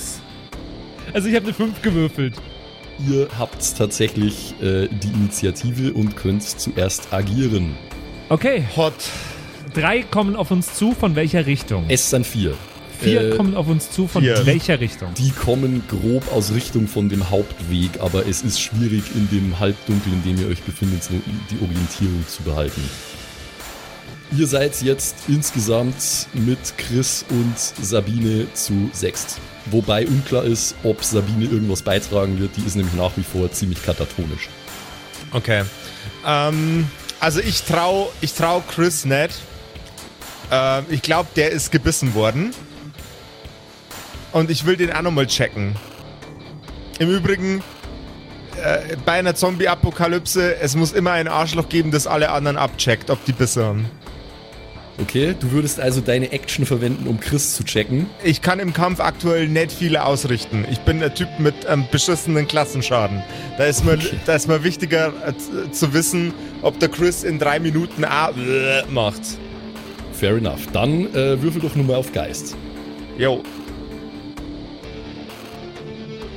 Also 1.13 1.29
ich 1.29 1.35
habe 1.35 1.45
eine 1.45 1.53
5 1.53 1.81
gewürfelt. 1.81 2.35
Ihr 3.07 3.27
habt 3.37 3.77
tatsächlich 3.77 4.53
äh, 4.61 4.87
die 4.89 5.07
Initiative 5.07 5.93
und 5.93 6.15
könnt 6.17 6.43
zuerst 6.43 7.13
agieren. 7.13 7.75
Okay, 8.29 8.63
Hot. 8.75 8.93
drei 9.73 10.01
kommen 10.03 10.35
auf 10.35 10.51
uns 10.51 10.73
zu, 10.73 10.93
von 10.93 11.15
welcher 11.15 11.45
Richtung? 11.45 11.85
Es 11.87 12.09
sind 12.09 12.25
vier. 12.27 12.55
Vier 12.99 13.33
Äh, 13.33 13.37
kommen 13.37 13.55
auf 13.55 13.67
uns 13.69 13.89
zu, 13.89 14.07
von 14.07 14.21
vier. 14.23 14.45
welcher 14.45 14.81
Richtung? 14.81 15.13
Die 15.17 15.31
kommen 15.31 15.83
grob 15.87 16.29
aus 16.33 16.53
Richtung 16.53 16.87
von 16.89 17.07
dem 17.07 17.29
Hauptweg, 17.29 18.01
aber 18.01 18.27
es 18.27 18.41
ist 18.41 18.59
schwierig, 18.59 19.03
in 19.15 19.29
dem 19.29 19.57
Halbdunkel, 19.59 20.11
in 20.11 20.23
dem 20.23 20.43
ihr 20.43 20.51
euch 20.51 20.61
befindet, 20.63 21.01
so 21.03 21.13
die 21.49 21.63
Orientierung 21.63 22.25
zu 22.27 22.43
behalten. 22.43 22.81
Ihr 24.37 24.45
seid 24.45 24.79
jetzt 24.83 25.15
insgesamt 25.27 26.27
mit 26.33 26.59
Chris 26.77 27.25
und 27.29 27.57
Sabine 27.57 28.47
zu 28.53 28.89
sechst. 28.93 29.39
Wobei 29.65 30.05
unklar 30.05 30.43
ist, 30.43 30.75
ob 30.83 31.03
Sabine 31.03 31.45
irgendwas 31.45 31.81
beitragen 31.81 32.39
wird. 32.39 32.55
Die 32.55 32.63
ist 32.63 32.75
nämlich 32.75 32.93
nach 32.93 33.11
wie 33.17 33.23
vor 33.23 33.51
ziemlich 33.51 33.83
katatonisch. 33.83 34.49
Okay. 35.31 35.63
Ähm, 36.25 36.87
also 37.19 37.39
ich 37.39 37.63
trau, 37.63 38.11
ich 38.21 38.33
trau 38.33 38.61
Chris 38.61 39.03
nicht. 39.05 39.41
Ähm, 40.51 40.85
ich 40.89 41.01
glaube, 41.01 41.29
der 41.35 41.49
ist 41.51 41.71
gebissen 41.71 42.13
worden. 42.13 42.53
Und 44.31 44.51
ich 44.51 44.65
will 44.65 44.77
den 44.77 44.91
auch 44.93 45.01
nochmal 45.01 45.25
checken. 45.25 45.75
Im 46.99 47.09
Übrigen, 47.09 47.63
äh, 48.63 48.95
bei 49.05 49.13
einer 49.13 49.33
Zombie-Apokalypse, 49.33 50.57
es 50.57 50.75
muss 50.75 50.91
immer 50.91 51.13
ein 51.13 51.27
Arschloch 51.27 51.67
geben, 51.67 51.89
das 51.89 52.05
alle 52.05 52.29
anderen 52.29 52.57
abcheckt, 52.57 53.09
ob 53.09 53.23
die 53.25 53.33
Bisse 53.33 53.65
haben. 53.65 53.89
Okay, 55.01 55.33
du 55.39 55.51
würdest 55.51 55.79
also 55.79 56.01
deine 56.01 56.31
Action 56.33 56.65
verwenden, 56.65 57.07
um 57.07 57.19
Chris 57.21 57.55
zu 57.55 57.63
checken. 57.63 58.07
Ich 58.23 58.41
kann 58.41 58.59
im 58.59 58.73
Kampf 58.73 58.99
aktuell 58.99 59.47
nicht 59.47 59.71
viel 59.71 59.95
ausrichten. 59.95 60.65
Ich 60.69 60.79
bin 60.79 60.99
der 60.99 61.13
Typ 61.13 61.29
mit 61.39 61.55
ähm, 61.69 61.85
beschissenen 61.89 62.47
Klassenschaden. 62.47 63.23
Da 63.57 63.63
ist 63.65 63.85
mir, 63.85 63.93
Okay. 63.93 64.19
da 64.25 64.35
ist 64.35 64.47
mir 64.49 64.61
wichtiger 64.63 65.13
äh, 65.25 65.71
zu 65.71 65.93
wissen, 65.93 66.33
ob 66.61 66.79
der 66.79 66.89
Chris 66.89 67.23
in 67.23 67.39
drei 67.39 67.59
Minuten 67.59 68.03
A 68.03 68.31
macht. 68.89 69.21
Fair 70.11 70.35
enough. 70.35 70.67
Dann 70.73 71.05
äh, 71.15 71.41
würfel 71.41 71.61
doch 71.61 71.75
nur 71.75 71.85
mal 71.85 71.95
auf 71.95 72.11
Geist. 72.11 72.57
Jo. 73.17 73.41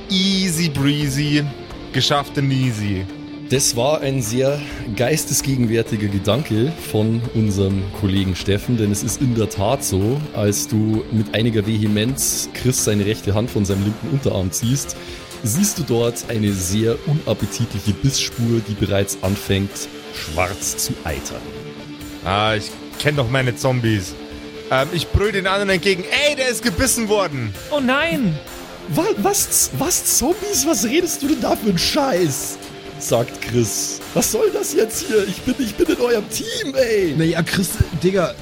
Easy 0.09 0.69
breezy. 0.69 1.43
Geschafft 1.91 2.37
and 2.37 2.51
easy. 2.51 3.05
Das 3.53 3.75
war 3.75 4.01
ein 4.01 4.23
sehr 4.23 4.59
geistesgegenwärtiger 4.95 6.07
Gedanke 6.07 6.73
von 6.89 7.21
unserem 7.35 7.83
Kollegen 7.99 8.35
Steffen, 8.35 8.77
denn 8.77 8.91
es 8.91 9.03
ist 9.03 9.21
in 9.21 9.35
der 9.35 9.47
Tat 9.47 9.83
so, 9.83 10.19
als 10.33 10.67
du 10.67 11.05
mit 11.11 11.35
einiger 11.35 11.67
Vehemenz 11.67 12.49
Chris 12.55 12.83
seine 12.83 13.05
rechte 13.05 13.35
Hand 13.35 13.51
von 13.51 13.63
seinem 13.63 13.83
linken 13.83 14.09
Unterarm 14.09 14.51
ziehst, 14.51 14.97
siehst 15.43 15.77
du 15.77 15.83
dort 15.83 16.25
eine 16.29 16.51
sehr 16.51 16.97
unappetitliche 17.05 17.93
Bissspur, 17.93 18.59
die 18.67 18.73
bereits 18.73 19.19
anfängt, 19.21 19.87
schwarz 20.15 20.77
zu 20.77 20.93
eitern. 21.03 21.41
Ah, 22.25 22.55
ich 22.55 22.71
kenne 22.97 23.17
doch 23.17 23.29
meine 23.29 23.55
Zombies. 23.55 24.15
Ähm, 24.71 24.87
ich 24.93 25.09
brüll 25.09 25.31
den 25.31 25.45
anderen 25.45 25.69
entgegen. 25.69 26.03
Ey, 26.27 26.35
der 26.35 26.47
ist 26.47 26.63
gebissen 26.63 27.07
worden. 27.07 27.53
Oh 27.69 27.79
nein! 27.79 28.35
Was, 28.89 29.13
was, 29.17 29.69
was, 29.77 30.17
Zombies? 30.17 30.65
Was 30.65 30.85
redest 30.85 31.21
du 31.21 31.27
denn 31.27 31.41
da 31.41 31.55
für 31.55 31.69
einen 31.69 31.77
Scheiß? 31.77 32.57
Sagt 33.07 33.41
Chris. 33.41 33.99
Was 34.13 34.31
soll 34.31 34.49
das 34.53 34.73
jetzt 34.73 35.07
hier? 35.07 35.27
Ich 35.27 35.41
bin, 35.41 35.55
ich 35.59 35.75
bin 35.75 35.87
in 35.87 36.01
eurem 36.01 36.23
Team, 36.29 36.73
ey. 36.75 37.13
Naja, 37.17 37.41
Chris, 37.43 37.71
Digga, 38.03 38.33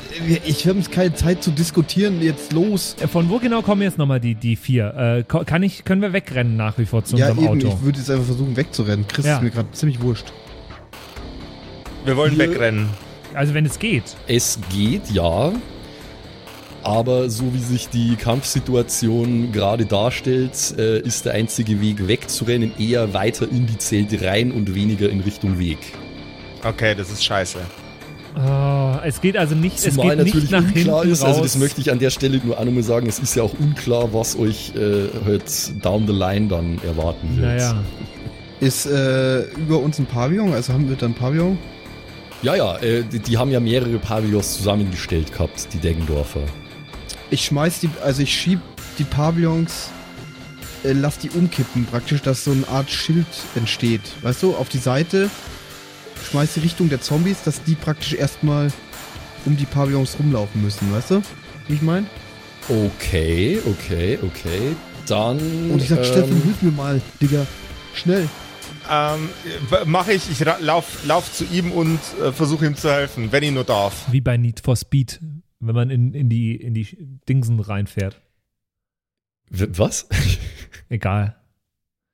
ich 0.46 0.68
habe 0.68 0.78
jetzt 0.80 0.92
keine 0.92 1.14
Zeit 1.14 1.44
zu 1.44 1.52
diskutieren. 1.52 2.22
Jetzt 2.22 2.54
los. 2.54 2.96
Äh, 3.02 3.08
Von 3.08 3.30
wo 3.30 3.40
genau 3.40 3.62
kommen 3.62 3.82
jetzt 3.82 3.98
nochmal 3.98 4.20
die, 4.20 4.36
die 4.36 4.56
vier? 4.56 5.26
Äh, 5.30 5.44
kann 5.46 5.64
ich, 5.64 5.84
können 5.84 6.02
wir 6.02 6.14
wegrennen 6.14 6.56
nach 6.58 6.78
wie 6.78 6.86
vor 6.86 7.04
zu 7.04 7.18
Ja, 7.18 7.30
unserem 7.32 7.58
eben, 7.58 7.68
Auto? 7.68 7.76
ich 7.78 7.84
würde 7.86 8.00
jetzt 8.00 8.10
einfach 8.12 8.26
versuchen 8.26 8.56
wegzurennen. 8.56 9.08
Chris 9.08 9.26
Ja. 9.26 9.38
ist 9.38 9.44
mir 9.44 9.50
gerade 9.52 9.72
ziemlich 9.72 10.02
wurscht. 10.02 10.32
Wir 12.06 12.16
wollen 12.18 12.38
Wir- 12.38 12.50
wegrennen. 12.50 12.90
Also 13.34 13.54
wenn 13.54 13.66
es 13.66 13.80
geht. 13.80 14.04
Es 14.28 14.60
geht, 14.74 15.10
ja. 15.12 15.54
Aber 16.84 17.30
so 17.30 17.54
wie 17.54 17.60
sich 17.60 17.90
die 17.90 18.16
Kampfsituation 18.16 19.52
gerade 19.52 19.86
darstellt, 19.86 20.74
äh, 20.78 21.00
ist 21.00 21.26
der 21.26 21.34
einzige 21.34 21.80
Weg 21.80 22.08
wegzurennen 22.08 22.72
eher 22.80 23.14
weiter 23.14 23.48
in 23.50 23.68
die 23.68 23.78
Zelte 23.78 24.26
rein 24.26 24.52
und 24.52 24.74
weniger 24.74 25.10
in 25.10 25.22
Richtung 25.22 25.60
Weg. 25.60 25.78
Okay, 26.64 26.96
das 26.96 27.12
ist 27.12 27.24
scheiße. 27.24 27.60
Oh, 28.36 28.96
es 29.04 29.20
geht 29.20 29.36
also 29.36 29.56
nicht, 29.56 29.76
es 29.76 29.94
Zumal 29.94 30.16
geht 30.16 30.26
nicht 30.26 30.36
natürlich 30.36 30.52
nach 30.52 30.64
unklar 30.64 31.00
hinten 31.02 31.14
ist, 31.14 31.22
raus. 31.22 31.28
also 31.28 31.42
das 31.42 31.58
möchte 31.58 31.82
ich 31.82 31.92
an 31.92 32.00
der 32.00 32.12
Stelle 32.12 32.40
nur 32.44 32.58
auch 32.58 32.64
nochmal 32.64 32.84
sagen, 32.84 33.08
es 33.08 33.20
ist 33.20 33.36
ja 33.36 33.44
auch 33.44 33.54
unklar, 33.60 34.14
was 34.14 34.38
euch 34.38 34.74
äh, 34.76 35.10
halt 35.26 35.84
down 35.84 36.08
the 36.08 36.14
line 36.14 36.48
dann 36.48 36.80
erwarten 36.86 37.36
wird. 37.36 37.46
Naja. 37.46 37.84
Ist 38.62 38.86
äh, 38.86 39.42
über 39.56 39.80
uns 39.80 40.00
ein 40.00 40.06
Pavillon? 40.06 40.54
Also 40.54 40.72
haben 40.72 40.88
wir 40.88 40.96
dann 40.96 41.12
ein 41.12 41.16
Pavillon? 41.16 41.58
Ja, 42.42 42.56
ja, 42.56 42.78
äh, 42.78 43.04
die, 43.04 43.20
die 43.20 43.38
haben 43.38 43.52
ja 43.52 43.60
mehrere 43.60 43.98
Pavillons 44.00 44.56
zusammengestellt 44.58 45.34
gehabt, 45.34 45.68
die 45.74 45.80
Deggendorfer. 45.80 46.42
Ich 47.32 47.46
schmeiß 47.46 47.80
die, 47.80 47.90
also 48.04 48.22
ich 48.22 48.34
schieb 48.34 48.60
die 49.00 49.06
Pavillons, 49.06 49.90
äh, 50.84 50.92
lass 50.92 51.18
die 51.18 51.30
umkippen 51.30 51.86
praktisch, 51.86 52.22
dass 52.22 52.44
so 52.44 52.52
eine 52.52 52.68
Art 52.68 52.92
Schild 52.92 53.26
entsteht. 53.56 54.02
Weißt 54.22 54.44
du, 54.44 54.54
auf 54.54 54.68
die 54.68 54.78
Seite, 54.78 55.30
schmeiß 56.30 56.56
die 56.56 56.60
Richtung 56.60 56.90
der 56.90 57.02
Zombies, 57.02 57.38
dass 57.44 57.64
die 57.64 57.76
praktisch 57.76 58.14
erstmal 58.14 58.72
um 59.46 59.56
die 59.56 59.66
Pavillons 59.66 60.18
rumlaufen 60.20 60.62
müssen, 60.62 60.94
weißt 60.94 61.12
du? 61.12 61.22
Wie 61.68 61.76
ich 61.76 61.82
mein? 61.82 62.06
Okay, 62.68 63.60
okay, 63.66 64.20
okay. 64.22 64.76
Dann. 65.08 65.72
Und 65.72 65.82
ich 65.82 65.88
sag, 65.88 66.00
ähm, 66.00 66.06
Steffen, 66.06 66.44
hilf 66.44 66.62
mir 66.62 66.72
mal, 66.72 67.02
Digga. 67.22 67.48
Schnell. 67.94 68.28
Ähm, 68.90 69.30
mache 69.86 70.14
ich. 70.14 70.30
Ich 70.30 70.46
lauf, 70.60 71.06
lauf 71.06 71.32
zu 71.34 71.46
ihm 71.46 71.72
und 71.72 72.00
äh, 72.22 72.32
versuche 72.32 72.66
ihm 72.66 72.76
zu 72.76 72.92
helfen, 72.92 73.32
wenn 73.32 73.44
ich 73.44 73.52
nur 73.52 73.64
darf. 73.64 74.06
Wie 74.12 74.22
bei 74.22 74.38
Need 74.38 74.62
for 74.64 74.76
Speed, 74.76 75.20
wenn 75.62 75.76
man 75.76 75.90
in, 75.90 76.14
in, 76.14 76.30
die, 76.30 76.56
in 76.56 76.74
die 76.74 76.88
Dingsen 77.30 77.60
reinfährt. 77.60 78.22
Was? 79.50 80.08
Egal. 80.90 81.36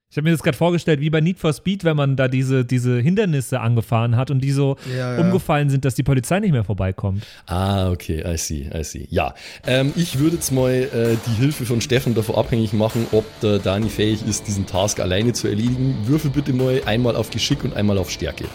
Ich 0.10 0.16
habe 0.16 0.24
mir 0.24 0.32
das 0.32 0.42
gerade 0.42 0.58
vorgestellt, 0.58 1.02
wie 1.02 1.10
bei 1.10 1.20
Need 1.20 1.38
for 1.38 1.52
Speed, 1.52 1.84
wenn 1.84 1.98
man 1.98 2.16
da 2.16 2.30
diese, 2.30 2.64
diese 2.64 2.98
Hindernisse 2.98 3.60
angefahren 3.60 4.16
hat 4.16 4.32
und 4.32 4.40
die 4.40 4.52
so 4.52 4.78
Ja, 4.98 5.20
umgefallen 5.20 5.70
sind, 5.70 5.84
dass 5.84 5.96
die 5.96 6.04
Polizei 6.04 6.40
nicht 6.40 6.54
mehr 6.54 6.64
vorbeikommt. 6.64 7.26
Ah, 7.46 7.92
okay, 7.92 8.24
I 8.26 8.38
see, 8.38 8.70
I 8.74 8.86
see. 8.86 9.06
Ja, 9.12 9.34
ähm, 9.66 9.92
ich 9.98 10.18
würde 10.18 10.38
jetzt 10.38 10.52
mal 10.52 10.72
äh, 10.72 11.18
die 11.28 11.42
Hilfe 11.42 11.66
von 11.66 11.82
Steffen 11.82 12.16
davon 12.16 12.36
abhängig 12.36 12.72
machen, 12.72 13.06
ob 13.12 13.26
der 13.42 13.60
Dani 13.60 13.90
fähig 13.90 14.26
ist, 14.26 14.48
diesen 14.48 14.66
Task 14.66 15.02
alleine 15.02 15.34
zu 15.34 15.50
erledigen. 15.50 15.98
Würfel 16.06 16.32
bitte 16.32 16.54
mal 16.54 16.82
einmal 16.86 17.18
auf 17.18 17.30
Geschick 17.30 17.66
und 17.66 17.76
einmal 17.76 17.98
auf 17.98 18.10
Stärke. 18.10 18.46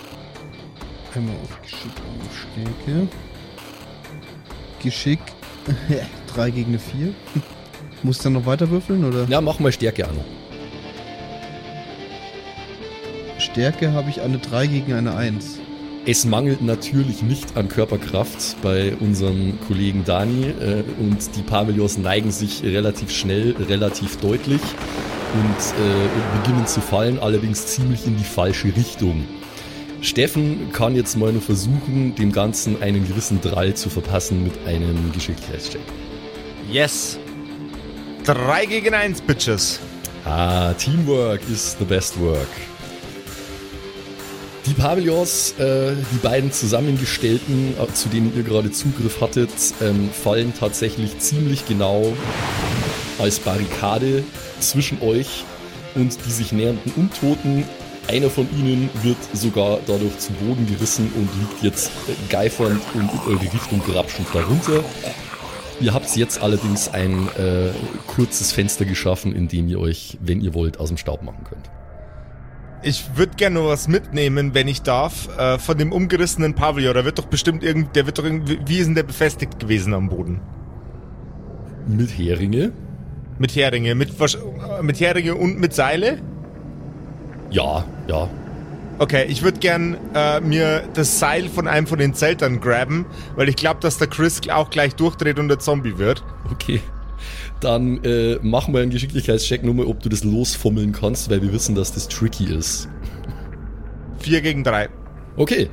Einmal 1.15 1.37
auf 1.37 1.61
Geschick 1.61 1.93
und 2.09 2.85
Stärke. 2.87 3.09
Geschick. 4.83 5.21
3 6.35 6.51
gegen 6.51 6.69
eine 6.71 6.79
4. 6.79 7.15
Muss 8.03 8.17
ich 8.17 8.23
dann 8.23 8.33
noch 8.33 8.47
weiter 8.47 8.71
würfeln 8.71 9.05
oder? 9.05 9.27
Ja, 9.29 9.41
mach 9.41 9.59
mal 9.61 9.73
Stärke 9.73 10.09
an. 10.09 10.17
Stärke 13.39 13.93
habe 13.93 14.11
ich 14.11 14.21
eine 14.21 14.39
3 14.39 14.67
gegen 14.67 14.93
eine 14.93 15.15
1. 15.15 15.59
Es 16.05 16.25
mangelt 16.25 16.63
natürlich 16.63 17.23
nicht 17.23 17.57
an 17.57 17.69
Körperkraft 17.69 18.61
bei 18.61 18.97
unserem 18.99 19.59
Kollegen 19.69 20.05
Dani 20.05 20.47
äh, 20.47 20.83
und 20.99 21.37
die 21.37 21.43
Pavillons 21.43 21.97
neigen 21.97 22.33
sich 22.33 22.65
relativ 22.65 23.13
schnell, 23.13 23.55
relativ 23.69 24.17
deutlich 24.17 24.61
und 25.35 25.41
äh, 25.41 26.39
beginnen 26.41 26.67
zu 26.67 26.81
fallen, 26.81 27.21
allerdings 27.21 27.67
ziemlich 27.67 28.05
in 28.07 28.17
die 28.17 28.25
falsche 28.25 28.75
Richtung. 28.75 29.27
Steffen 30.03 30.73
kann 30.73 30.97
jetzt 30.97 31.17
mal 31.17 31.33
nur 31.33 31.41
versuchen, 31.41 32.15
dem 32.17 32.33
Ganzen 32.33 32.83
einen 32.83 33.07
gewissen 33.07 33.41
Drall 33.41 33.75
zu 33.75 33.89
verpassen 33.89 34.43
mit 34.43 34.53
einem 34.67 35.13
Geschicklichkeitscheck. 35.13 35.81
Yes. 36.69 37.19
3 38.25 38.67
gegen 38.67 38.95
1, 38.95 39.21
Bitches. 39.23 39.79
Ah, 40.25 40.73
Teamwork 40.73 41.41
is 41.49 41.77
the 41.79 41.85
best 41.85 42.21
work. 42.21 42.49
Die 44.67 44.75
Pavillons, 44.75 45.55
äh, 45.59 45.93
die 46.13 46.19
beiden 46.19 46.51
zusammengestellten, 46.51 47.75
äh, 47.79 47.93
zu 47.93 48.09
denen 48.09 48.33
ihr 48.37 48.43
gerade 48.43 48.73
Zugriff 48.73 49.21
hattet, 49.21 49.51
ähm, 49.81 50.11
fallen 50.11 50.53
tatsächlich 50.59 51.19
ziemlich 51.19 51.67
genau 51.67 52.13
als 53.21 53.39
Barrikade 53.39 54.25
zwischen 54.59 55.01
euch 55.01 55.45
und 55.95 56.17
die 56.27 56.31
sich 56.31 56.51
nähernden 56.53 56.93
Untoten. 56.97 57.65
Einer 58.09 58.31
von 58.31 58.49
ihnen 58.59 58.91
wird 59.03 59.17
sogar 59.33 59.79
dadurch 59.87 60.19
zu 60.19 60.33
Boden 60.33 60.67
gerissen 60.67 61.11
und 61.15 61.29
liegt 61.39 61.63
jetzt 61.63 61.91
äh, 62.09 62.13
geifernd 62.29 62.83
und 62.95 63.03
in 63.03 63.21
eure 63.27 63.43
Richtung 63.43 63.81
grapschend 63.81 64.29
darunter. 64.33 64.83
Ihr 65.81 65.95
habt 65.95 66.15
jetzt 66.17 66.43
allerdings 66.43 66.89
ein 66.89 67.29
äh, 67.39 67.71
kurzes 68.07 68.53
Fenster 68.53 68.85
geschaffen, 68.85 69.35
in 69.35 69.49
dem 69.49 69.69
ihr 69.69 69.81
euch, 69.81 70.19
wenn 70.21 70.41
ihr 70.41 70.55
wollt, 70.55 70.79
aus 70.79 70.89
dem 70.89 70.97
Staub 70.97 71.23
machen 71.23 71.45
könnt. 71.49 71.71
Ich 72.85 73.17
würde 73.17 73.37
gerne 73.37 73.65
was 73.65 73.87
mitnehmen, 73.87 74.55
wenn 74.55 74.67
ich 74.67 74.83
darf, 74.83 75.29
äh, 75.39 75.59
von 75.59 75.79
dem 75.79 75.93
umgerissenen 75.93 76.55
Pavillon. 76.55 76.95
Der 76.95 77.05
wird 77.05 77.19
doch 77.19 77.27
bestimmt 77.27 77.63
irgend, 77.63 77.95
der 77.95 78.07
wird 78.07 78.19
doch 78.19 78.25
irgendwie, 78.25 78.59
wie 78.67 78.79
ist 78.79 78.87
denn 78.87 78.97
der 78.97 79.05
befestigt 79.05 79.61
gewesen 79.61 79.95
am 79.95 80.09
Boden? 80.09 80.41
Mit 81.87 82.11
Heringe? 82.11 82.73
Mit 83.39 83.55
Heringe, 83.55 83.95
mit, 83.95 84.11
äh, 84.21 84.83
mit 84.83 85.01
Heringe 85.01 85.37
und 85.37 85.59
mit 85.59 85.73
Seile? 85.73 86.19
Ja, 87.53 87.85
ja. 88.09 88.29
Okay, 88.99 89.25
ich 89.29 89.43
würde 89.43 89.59
gern 89.59 89.97
äh, 90.15 90.41
mir 90.41 90.85
das 90.95 91.19
Seil 91.19 91.49
von 91.49 91.67
einem 91.67 91.87
von 91.87 91.99
den 91.99 92.15
Zeltern 92.15 92.61
graben, 92.61 93.07
weil 93.37 93.49
ich 93.49 93.57
glaube, 93.57 93.81
dass 93.81 93.99
der 93.99 94.07
Chris 94.07 94.41
auch 94.49 94.71
gleich 94.71 94.95
durchdreht 94.95 95.39
und 95.39 95.49
der 95.49 95.59
Zombie 95.59 95.99
wird. 95.99 96.23
Okay. 96.51 96.81
Dann 97.61 98.03
äh, 98.05 98.39
machen 98.43 98.75
wir 98.75 98.81
einen 98.81 98.91
Geschicklichkeitscheck 98.91 99.63
nur 99.65 99.75
mal, 99.75 99.87
ob 99.87 100.03
du 100.03 100.09
das 100.09 100.25
losfummeln 100.25 100.93
kannst, 100.93 101.31
weil 101.31 101.43
wir 101.43 101.53
wissen, 101.53 101.75
dass 101.75 101.93
das 101.93 102.09
tricky 102.09 102.53
ist. 102.53 102.89
4 104.19 104.41
gegen 104.41 104.65
3. 104.65 104.89
Okay. 105.37 105.69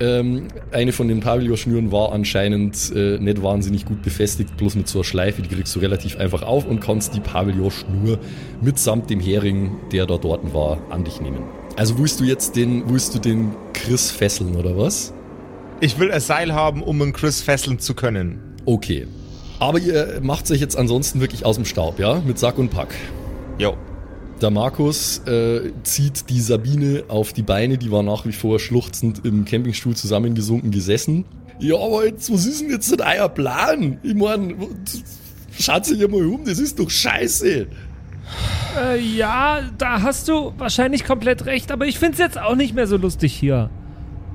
Ähm, 0.00 0.48
eine 0.72 0.92
von 0.92 1.08
den 1.08 1.20
Pavillonschnüren 1.20 1.92
war 1.92 2.12
anscheinend 2.12 2.92
äh, 2.94 3.18
nicht 3.18 3.42
wahnsinnig 3.42 3.84
gut 3.84 4.02
befestigt, 4.02 4.56
bloß 4.56 4.74
mit 4.74 4.88
so 4.88 5.00
einer 5.00 5.04
Schleife, 5.04 5.42
die 5.42 5.48
kriegst 5.48 5.74
du 5.76 5.80
relativ 5.80 6.18
einfach 6.18 6.42
auf 6.42 6.66
und 6.66 6.80
kannst 6.80 7.14
die 7.14 7.20
Pavillonschnur 7.20 8.18
mitsamt 8.60 9.10
dem 9.10 9.20
Hering, 9.20 9.76
der 9.92 10.06
da 10.06 10.16
dort 10.16 10.52
war, 10.54 10.78
an 10.90 11.04
dich 11.04 11.20
nehmen. 11.20 11.44
Also 11.76 11.98
willst 11.98 12.20
du 12.20 12.24
jetzt 12.24 12.56
den, 12.56 12.88
willst 12.88 13.14
du 13.14 13.18
den 13.18 13.52
Chris 13.72 14.10
fesseln 14.10 14.56
oder 14.56 14.76
was? 14.76 15.12
Ich 15.80 15.98
will 15.98 16.10
ein 16.12 16.20
Seil 16.20 16.52
haben, 16.52 16.82
um 16.82 17.00
einen 17.02 17.12
Chris 17.12 17.40
fesseln 17.40 17.78
zu 17.78 17.94
können. 17.94 18.40
Okay. 18.64 19.06
Aber 19.58 19.78
ihr 19.78 20.20
macht 20.22 20.50
euch 20.50 20.60
jetzt 20.60 20.76
ansonsten 20.76 21.20
wirklich 21.20 21.44
aus 21.44 21.56
dem 21.56 21.64
Staub, 21.64 21.98
ja? 21.98 22.20
Mit 22.26 22.38
Sack 22.38 22.58
und 22.58 22.70
Pack. 22.70 22.94
Jo. 23.58 23.76
Der 24.42 24.50
Markus 24.50 25.18
äh, 25.26 25.70
zieht 25.84 26.28
die 26.28 26.40
Sabine 26.40 27.04
auf 27.06 27.32
die 27.32 27.42
Beine, 27.42 27.78
die 27.78 27.92
war 27.92 28.02
nach 28.02 28.26
wie 28.26 28.32
vor 28.32 28.58
schluchzend 28.58 29.24
im 29.24 29.44
Campingstuhl 29.44 29.94
zusammengesunken 29.94 30.72
gesessen. 30.72 31.24
Ja, 31.60 31.76
aber 31.76 32.06
jetzt, 32.06 32.32
was 32.32 32.46
ist 32.46 32.60
denn 32.60 32.70
jetzt 32.70 32.90
denn 32.90 33.00
euer 33.00 33.28
Plan? 33.28 33.98
Ich 34.02 34.14
meine, 34.14 34.56
schaut 35.56 35.86
sich 35.86 36.00
ja 36.00 36.08
mal 36.08 36.26
um, 36.26 36.44
das 36.44 36.58
ist 36.58 36.80
doch 36.80 36.90
scheiße. 36.90 37.68
Äh, 38.80 39.00
ja, 39.00 39.60
da 39.78 40.02
hast 40.02 40.26
du 40.26 40.52
wahrscheinlich 40.58 41.04
komplett 41.04 41.46
recht, 41.46 41.70
aber 41.70 41.86
ich 41.86 42.00
find's 42.00 42.18
jetzt 42.18 42.36
auch 42.36 42.56
nicht 42.56 42.74
mehr 42.74 42.88
so 42.88 42.96
lustig 42.96 43.32
hier. 43.32 43.70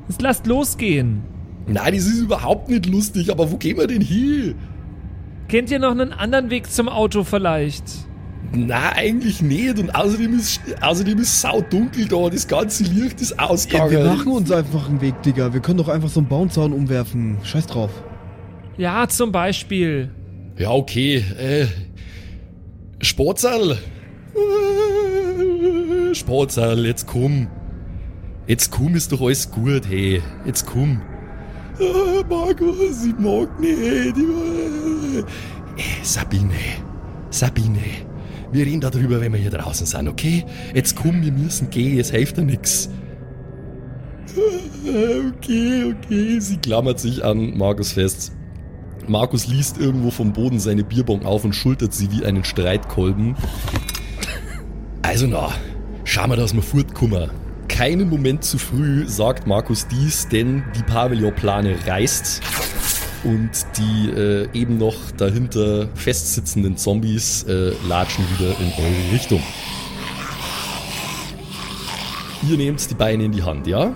Jetzt 0.07 0.21
lasst 0.21 0.47
losgehen. 0.47 1.23
Nein, 1.67 1.93
das 1.93 2.05
ist 2.05 2.21
überhaupt 2.21 2.69
nicht 2.69 2.85
lustig, 2.85 3.29
aber 3.29 3.51
wo 3.51 3.57
gehen 3.57 3.77
wir 3.77 3.87
denn 3.87 4.01
hin? 4.01 4.55
Kennt 5.49 5.69
ihr 5.69 5.79
noch 5.79 5.91
einen 5.91 6.13
anderen 6.13 6.49
Weg 6.49 6.71
zum 6.71 6.87
Auto 6.87 7.25
vielleicht? 7.25 7.83
Na, 8.53 8.93
eigentlich 8.93 9.41
nicht. 9.41 9.77
Und 9.79 9.93
außerdem 9.93 10.33
ist, 10.37 10.61
außerdem 10.81 11.19
ist 11.19 11.41
saudunkel 11.41 12.07
da, 12.07 12.29
das 12.29 12.47
ganze 12.47 12.83
Licht 12.83 13.19
ist 13.21 13.31
Ja, 13.31 13.45
ausgegangen. 13.47 13.91
wir 13.91 14.03
machen 14.05 14.31
uns 14.31 14.51
einfach 14.51 14.87
einen 14.89 15.01
Weg, 15.01 15.21
Digga. 15.23 15.53
Wir 15.53 15.59
können 15.59 15.77
doch 15.77 15.89
einfach 15.89 16.09
so 16.09 16.19
einen 16.21 16.29
Baumzaun 16.29 16.71
umwerfen. 16.73 17.37
Scheiß 17.43 17.67
drauf. 17.67 17.91
Ja, 18.77 19.07
zum 19.09 19.31
Beispiel. 19.31 20.11
Ja, 20.57 20.71
okay. 20.71 21.23
Äh, 21.37 21.65
Sportsaal. 23.01 23.77
Äh, 24.33 26.15
Sportsaal, 26.15 26.85
jetzt 26.85 27.05
komm. 27.07 27.47
Jetzt 28.47 28.71
komm, 28.71 28.95
ist 28.95 29.11
doch 29.11 29.21
alles 29.21 29.51
gut, 29.51 29.87
hey. 29.89 30.21
Jetzt 30.45 30.65
komm. 30.65 31.01
Äh, 31.79 32.23
Markus, 32.29 33.05
ich 33.05 33.17
mag 33.19 33.59
nicht. 33.59 33.77
Ich, 33.77 35.17
äh, 35.19 35.23
Sabine. 36.03 36.53
Sabine. 37.29 37.79
Wir 38.51 38.65
reden 38.65 38.81
darüber, 38.81 39.19
wenn 39.21 39.33
wir 39.33 39.39
hier 39.39 39.51
draußen 39.51 39.85
sind, 39.85 40.07
okay? 40.07 40.45
Jetzt 40.73 40.95
komm, 40.95 41.21
wir 41.21 41.31
müssen 41.31 41.69
gehen, 41.69 41.99
es 41.99 42.11
hilft 42.11 42.37
ja. 42.37 42.43
Äh, 42.43 42.87
Okay, 44.87 45.93
okay. 45.93 46.39
Sie 46.39 46.57
klammert 46.57 46.99
sich 46.99 47.23
an 47.23 47.57
Markus 47.57 47.93
fest. 47.93 48.31
Markus 49.07 49.47
liest 49.47 49.77
irgendwo 49.77 50.11
vom 50.11 50.33
Boden 50.33 50.59
seine 50.59 50.83
Bierbong 50.83 51.25
auf 51.25 51.43
und 51.45 51.53
schultert 51.53 51.93
sie 51.93 52.11
wie 52.11 52.25
einen 52.25 52.43
Streitkolben. 52.43 53.35
Also 55.01 55.27
na, 55.27 55.51
schauen 56.03 56.29
wir, 56.29 56.35
dass 56.35 56.53
wir 56.53 56.61
fortkommen. 56.61 57.29
Keinen 57.67 58.09
Moment 58.09 58.43
zu 58.43 58.57
früh 58.57 59.07
sagt 59.07 59.47
Markus 59.47 59.87
dies, 59.87 60.27
denn 60.29 60.63
die 60.75 60.83
Pavillonplane 60.83 61.75
reißt 61.85 62.41
und 63.27 63.51
die 63.77 64.09
äh, 64.09 64.47
eben 64.53 64.77
noch 64.77 64.95
dahinter 65.17 65.89
festsitzenden 65.95 66.77
Zombies 66.77 67.43
äh, 67.43 67.73
latschen 67.87 68.25
wieder 68.37 68.51
in 68.59 68.71
eure 68.77 69.13
Richtung. 69.13 69.43
Ihr 72.49 72.55
nehmt 72.55 72.89
die 72.89 72.95
Beine 72.95 73.25
in 73.25 73.33
die 73.33 73.43
Hand, 73.43 73.67
ja? 73.67 73.93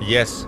Yes. 0.00 0.46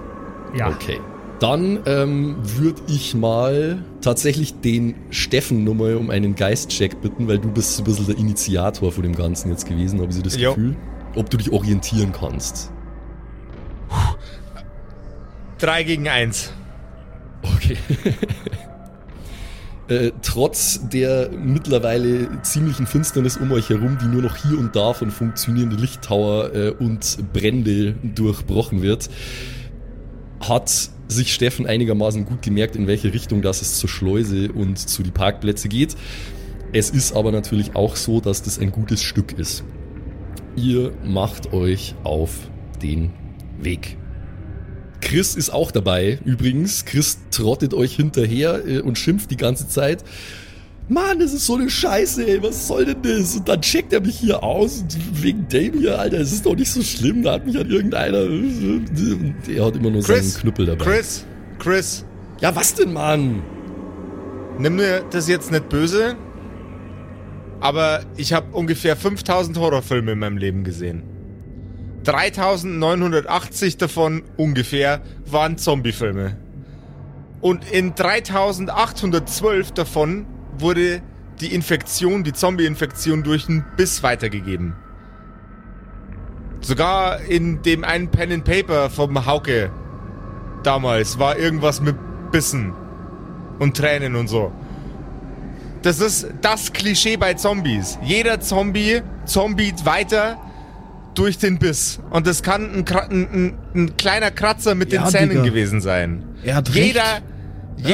Ja. 0.57 0.69
Okay. 0.69 1.01
Dann 1.41 1.81
ähm, 1.87 2.37
würde 2.43 2.81
ich 2.87 3.15
mal 3.15 3.85
tatsächlich 4.01 4.61
den 4.61 4.95
Steffen 5.11 5.65
nochmal 5.65 5.97
um 5.97 6.09
einen 6.09 6.37
Geistcheck 6.37 7.01
bitten, 7.03 7.27
weil 7.27 7.39
du 7.39 7.51
bist 7.51 7.77
so 7.77 7.83
ein 7.83 7.85
bisschen 7.85 8.07
der 8.07 8.17
Initiator 8.17 8.93
von 8.93 9.03
dem 9.03 9.17
Ganzen 9.17 9.51
jetzt 9.51 9.67
gewesen, 9.67 10.01
habe 10.01 10.11
ich 10.11 10.17
so 10.17 10.23
das 10.23 10.37
Jo. 10.37 10.55
Gefühl. 10.55 10.77
Ob 11.17 11.29
du 11.29 11.37
dich 11.37 11.51
orientieren 11.51 12.13
kannst. 12.13 12.71
3 15.59 15.83
gegen 15.83 16.09
1. 16.09 16.53
Okay. 17.55 17.77
Äh, 19.89 20.11
trotz 20.21 20.81
der 20.89 21.31
mittlerweile 21.31 22.43
ziemlichen 22.43 22.89
Finsternis 22.89 23.37
um 23.37 23.53
euch 23.53 23.71
herum, 23.71 23.99
die 24.03 24.07
nur 24.07 24.21
noch 24.21 24.35
hier 24.37 24.59
und 24.59 24.75
da 24.75 24.93
von 24.95 25.13
funktionierenden 25.13 25.79
Lichttower 25.79 26.53
äh, 26.53 26.71
und 26.71 27.19
Brände 27.33 27.95
durchbrochen 28.03 28.83
wird, 28.83 29.09
hat 30.41 30.91
sich 31.07 31.33
Steffen 31.33 31.69
einigermaßen 31.69 32.25
gut 32.25 32.43
gemerkt, 32.43 32.75
in 32.75 32.89
welche 32.89 33.13
Richtung 33.15 33.43
das 33.43 33.63
es 33.63 33.79
zur 33.79 33.89
Schleuse 33.89 34.51
und 34.51 34.77
zu 34.77 35.05
die 35.05 35.13
Parkplätze 35.13 35.69
geht. 35.69 35.97
Es 36.73 36.91
ist 36.91 37.15
aber 37.15 37.31
natürlich 37.31 37.77
auch 37.77 37.95
so, 37.95 38.21
dass 38.21 38.43
das 38.43 38.59
ein 38.59 38.73
gutes 38.73 39.03
Stück 39.03 39.39
ist. 39.39 39.63
Ihr 40.57 40.93
macht 41.05 41.53
euch 41.53 41.95
auf 42.03 42.51
den 42.83 43.13
Weg. 43.61 43.97
Chris 45.07 45.37
ist 45.37 45.51
auch 45.51 45.71
dabei, 45.71 46.19
übrigens. 46.25 46.85
Chris 46.85 47.19
trottet 47.31 47.75
euch 47.75 47.95
hinterher 47.95 48.67
äh, 48.67 48.81
und 48.81 48.99
schimpft 48.99 49.31
die 49.31 49.37
ganze 49.37 49.69
Zeit. 49.69 50.03
Mann, 50.89 51.21
das 51.21 51.33
ist 51.33 51.47
so 51.47 51.55
eine 51.55 51.71
Scheiße, 51.71 52.27
ey, 52.27 52.43
was 52.43 52.67
soll 52.67 52.87
denn 52.87 53.03
das? 53.03 53.37
Und 53.37 53.49
dann 53.49 53.61
checkt 53.61 53.93
er 53.93 54.01
mich 54.01 54.19
hier 54.19 54.43
aus 54.43 54.83
und 54.83 55.23
wegen 55.23 55.47
dem 55.49 55.79
hier, 55.79 55.99
Alter, 55.99 56.19
es 56.19 56.33
ist 56.33 56.45
doch 56.47 56.57
nicht 56.57 56.71
so 56.71 56.83
schlimm, 56.83 57.23
da 57.23 57.35
hat 57.35 57.47
mich 57.47 57.57
halt 57.57 57.71
irgendeiner. 57.71 58.23
Und 58.23 59.35
er 59.49 59.65
hat 59.65 59.77
immer 59.77 59.91
nur 59.91 60.03
Chris, 60.03 60.33
seinen 60.35 60.41
Knüppel 60.43 60.67
dabei. 60.67 60.85
Chris, 60.85 61.25
Chris, 61.59 62.05
Ja, 62.41 62.55
was 62.55 62.75
denn, 62.75 62.93
Mann? 62.93 63.43
nimm 64.59 64.77
mir 64.77 65.05
das 65.11 65.29
jetzt 65.29 65.51
nicht 65.53 65.69
böse, 65.69 66.17
aber 67.61 68.03
ich 68.17 68.33
habe 68.33 68.47
ungefähr 68.57 68.97
5000 68.97 69.59
Horrorfilme 69.59 70.13
in 70.13 70.19
meinem 70.19 70.37
Leben 70.37 70.65
gesehen. 70.65 71.03
3980 72.07 73.79
davon 73.79 74.23
ungefähr 74.37 75.01
waren 75.27 75.59
Zombiefilme. 75.59 76.37
Und 77.41 77.71
in 77.71 77.95
3812 77.95 79.73
davon 79.73 80.27
wurde 80.59 81.03
die 81.41 81.53
Infektion, 81.55 82.25
die 82.25 82.33
Zombie-Infektion 82.33 83.23
durch 83.23 83.49
einen 83.49 83.65
Biss 83.77 84.03
weitergegeben. 84.03 84.75
Sogar 86.61 87.21
in 87.21 87.63
dem 87.63 87.85
einen 87.85 88.09
Pen 88.09 88.33
and 88.33 88.45
Paper 88.45 88.89
vom 88.89 89.27
Hauke 89.27 89.71
damals 90.63 91.19
war 91.19 91.39
irgendwas 91.39 91.81
mit 91.81 91.97
Bissen 92.33 92.73
und 93.59 93.77
Tränen 93.77 94.17
und 94.17 94.29
so. 94.29 94.53
Das 95.83 96.01
ist 96.01 96.27
das 96.41 96.73
Klischee 96.73 97.17
bei 97.17 97.35
Zombies. 97.35 97.99
Jeder 98.03 98.41
Zombie 98.41 99.03
zombiet 99.25 99.85
weiter 99.85 100.39
durch 101.19 101.39
den 101.39 101.59
Biss. 101.59 101.99
Und 102.11 102.27
das 102.27 102.43
kann 102.43 102.63
ein, 102.73 102.85
ein, 102.87 103.29
ein, 103.33 103.59
ein 103.75 103.97
kleiner 103.97 104.31
Kratzer 104.31 104.75
mit 104.75 104.93
Ja, 104.93 105.03
den 105.05 105.11
Zähnen 105.11 105.29
Digga. 105.31 105.43
gewesen 105.43 105.81
sein. 105.81 106.25
Er 106.43 106.57
hat 106.57 106.69
Jeder, 106.69 107.03
recht. 107.03 107.23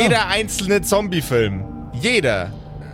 jeder 0.03 0.29
einzelne 0.29 0.83
Zombie-Film. 0.83 1.63
Jeder. 2.01 2.53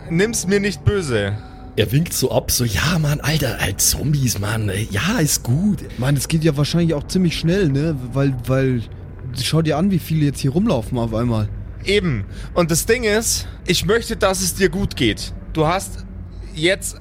Nimm's 0.09 0.47
mir 0.47 0.59
nicht 0.59 0.83
böse. 0.85 1.37
Er 1.75 1.91
winkt 1.91 2.13
so 2.13 2.31
ab, 2.31 2.51
so, 2.51 2.65
ja, 2.65 2.99
Mann, 2.99 3.21
Alter, 3.21 3.57
halt 3.59 3.79
Zombies, 3.79 4.39
Mann, 4.39 4.69
ja, 4.89 5.19
ist 5.19 5.43
gut. 5.43 5.79
Meine, 5.97 6.17
es 6.17 6.27
geht 6.27 6.43
ja 6.43 6.57
wahrscheinlich 6.57 6.93
auch 6.93 7.07
ziemlich 7.07 7.37
schnell, 7.37 7.69
ne? 7.69 7.95
Weil, 8.11 8.35
weil, 8.47 8.81
schau 9.41 9.61
dir 9.61 9.77
an, 9.77 9.89
wie 9.91 9.99
viele 9.99 10.25
jetzt 10.25 10.39
hier 10.41 10.51
rumlaufen 10.51 10.97
auf 10.97 11.13
einmal. 11.13 11.47
Eben. 11.85 12.25
Und 12.53 12.71
das 12.71 12.85
Ding 12.85 13.03
ist, 13.05 13.47
ich 13.65 13.85
möchte, 13.85 14.17
dass 14.17 14.41
es 14.41 14.55
dir 14.55 14.67
gut 14.69 14.97
geht. 14.97 15.31
Du 15.53 15.67
hast 15.67 16.05
jetzt 16.53 16.97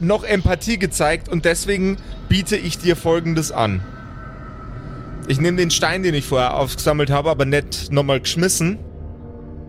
noch 0.00 0.24
Empathie 0.24 0.78
gezeigt 0.78 1.28
und 1.28 1.44
deswegen 1.44 1.96
biete 2.28 2.56
ich 2.56 2.78
dir 2.78 2.96
Folgendes 2.96 3.52
an. 3.52 3.82
Ich 5.28 5.40
nehme 5.40 5.56
den 5.56 5.70
Stein, 5.70 6.02
den 6.02 6.14
ich 6.14 6.26
vorher 6.26 6.56
aufgesammelt 6.56 7.10
habe, 7.10 7.30
aber 7.30 7.44
nicht 7.44 7.92
nochmal 7.92 8.20
geschmissen. 8.20 8.78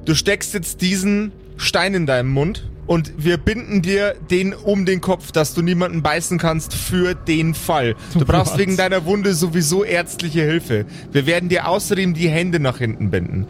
Du 0.06 0.16
steckst 0.16 0.54
jetzt 0.54 0.82
diesen 0.82 1.32
Stein 1.58 1.94
in 1.94 2.06
deinem 2.06 2.32
Mund 2.32 2.70
und 2.88 3.14
wir 3.18 3.38
binden 3.38 3.82
dir 3.82 4.16
den 4.30 4.54
um 4.54 4.86
den 4.86 5.00
Kopf, 5.00 5.32
dass 5.32 5.54
du 5.54 5.62
niemanden 5.62 6.02
beißen 6.02 6.38
kannst 6.38 6.74
für 6.74 7.14
den 7.14 7.54
Fall. 7.54 7.96
Du 8.14 8.26
brauchst 8.26 8.54
What? 8.54 8.60
wegen 8.60 8.78
deiner 8.78 9.06
Wunde 9.06 9.34
sowieso 9.34 9.84
ärztliche 9.84 10.42
Hilfe. 10.42 10.86
Wir 11.12 11.26
werden 11.26 11.50
dir 11.50 11.68
außerdem 11.68 12.14
die 12.14 12.30
Hände 12.30 12.60
nach 12.60 12.80
hinten 12.80 13.10
binden. 13.12 13.48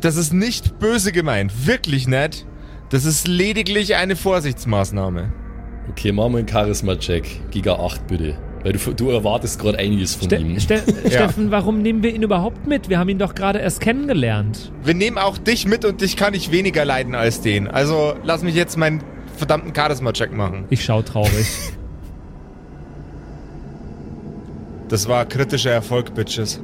Das 0.00 0.16
ist 0.16 0.32
nicht 0.32 0.78
böse 0.80 1.12
gemeint, 1.12 1.66
wirklich 1.66 2.06
nicht. 2.08 2.46
Das 2.90 3.04
ist 3.04 3.26
lediglich 3.26 3.94
eine 3.94 4.16
Vorsichtsmaßnahme. 4.16 5.32
Okay, 5.90 6.12
machen 6.12 6.32
wir 6.32 6.38
einen 6.38 6.48
Charisma-Check. 6.48 7.50
Giga 7.50 7.74
8, 7.74 8.06
bitte. 8.06 8.36
Weil 8.62 8.72
du, 8.72 8.92
du 8.94 9.10
erwartest 9.10 9.58
gerade 9.58 9.78
einiges 9.78 10.14
von 10.14 10.28
Ste 10.28 10.36
ihm. 10.36 10.58
Ste 10.58 10.82
Steffen, 11.06 11.50
warum 11.50 11.82
nehmen 11.82 12.02
wir 12.02 12.14
ihn 12.14 12.22
überhaupt 12.22 12.66
mit? 12.66 12.88
Wir 12.88 12.98
haben 12.98 13.10
ihn 13.10 13.18
doch 13.18 13.34
gerade 13.34 13.58
erst 13.58 13.80
kennengelernt. 13.80 14.72
Wir 14.82 14.94
nehmen 14.94 15.18
auch 15.18 15.36
dich 15.36 15.66
mit 15.66 15.84
und 15.84 16.00
dich 16.00 16.16
kann 16.16 16.32
ich 16.32 16.50
weniger 16.50 16.84
leiden 16.86 17.14
als 17.14 17.42
den. 17.42 17.68
Also 17.68 18.14
lass 18.22 18.42
mich 18.42 18.54
jetzt 18.54 18.78
meinen 18.78 19.02
verdammten 19.36 19.74
Charisma-Check 19.74 20.32
machen. 20.32 20.64
Ich 20.70 20.84
schau 20.84 21.02
traurig. 21.02 21.46
Das 24.88 25.08
war 25.08 25.26
kritischer 25.26 25.72
Erfolg, 25.72 26.14
Bitches. 26.14 26.60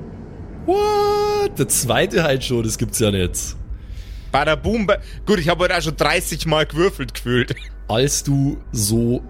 What? 0.64 1.58
Der 1.58 1.68
zweite 1.68 2.22
halt 2.22 2.44
schon, 2.44 2.62
das 2.62 2.78
gibt's 2.78 2.98
ja 2.98 3.10
nicht. 3.10 3.56
Bada 4.32 4.54
boom. 4.54 4.86
Ba 4.86 4.98
Gut, 5.26 5.38
ich 5.38 5.48
habe 5.48 5.64
heute 5.64 5.76
auch 5.76 5.82
schon 5.82 5.96
30 5.96 6.46
Mal 6.46 6.64
gewürfelt 6.64 7.12
gefühlt. 7.14 7.54
Als 7.90 8.22
du 8.22 8.58
so 8.70 9.20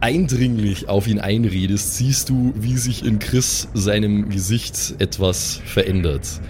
eindringlich 0.00 0.88
auf 0.88 1.06
ihn 1.06 1.18
einredest, 1.18 1.96
siehst 1.96 2.30
du, 2.30 2.54
wie 2.56 2.78
sich 2.78 3.04
in 3.04 3.18
Chris 3.18 3.68
seinem 3.74 4.30
Gesicht 4.30 4.94
etwas 5.00 5.60
verändert. 5.66 6.40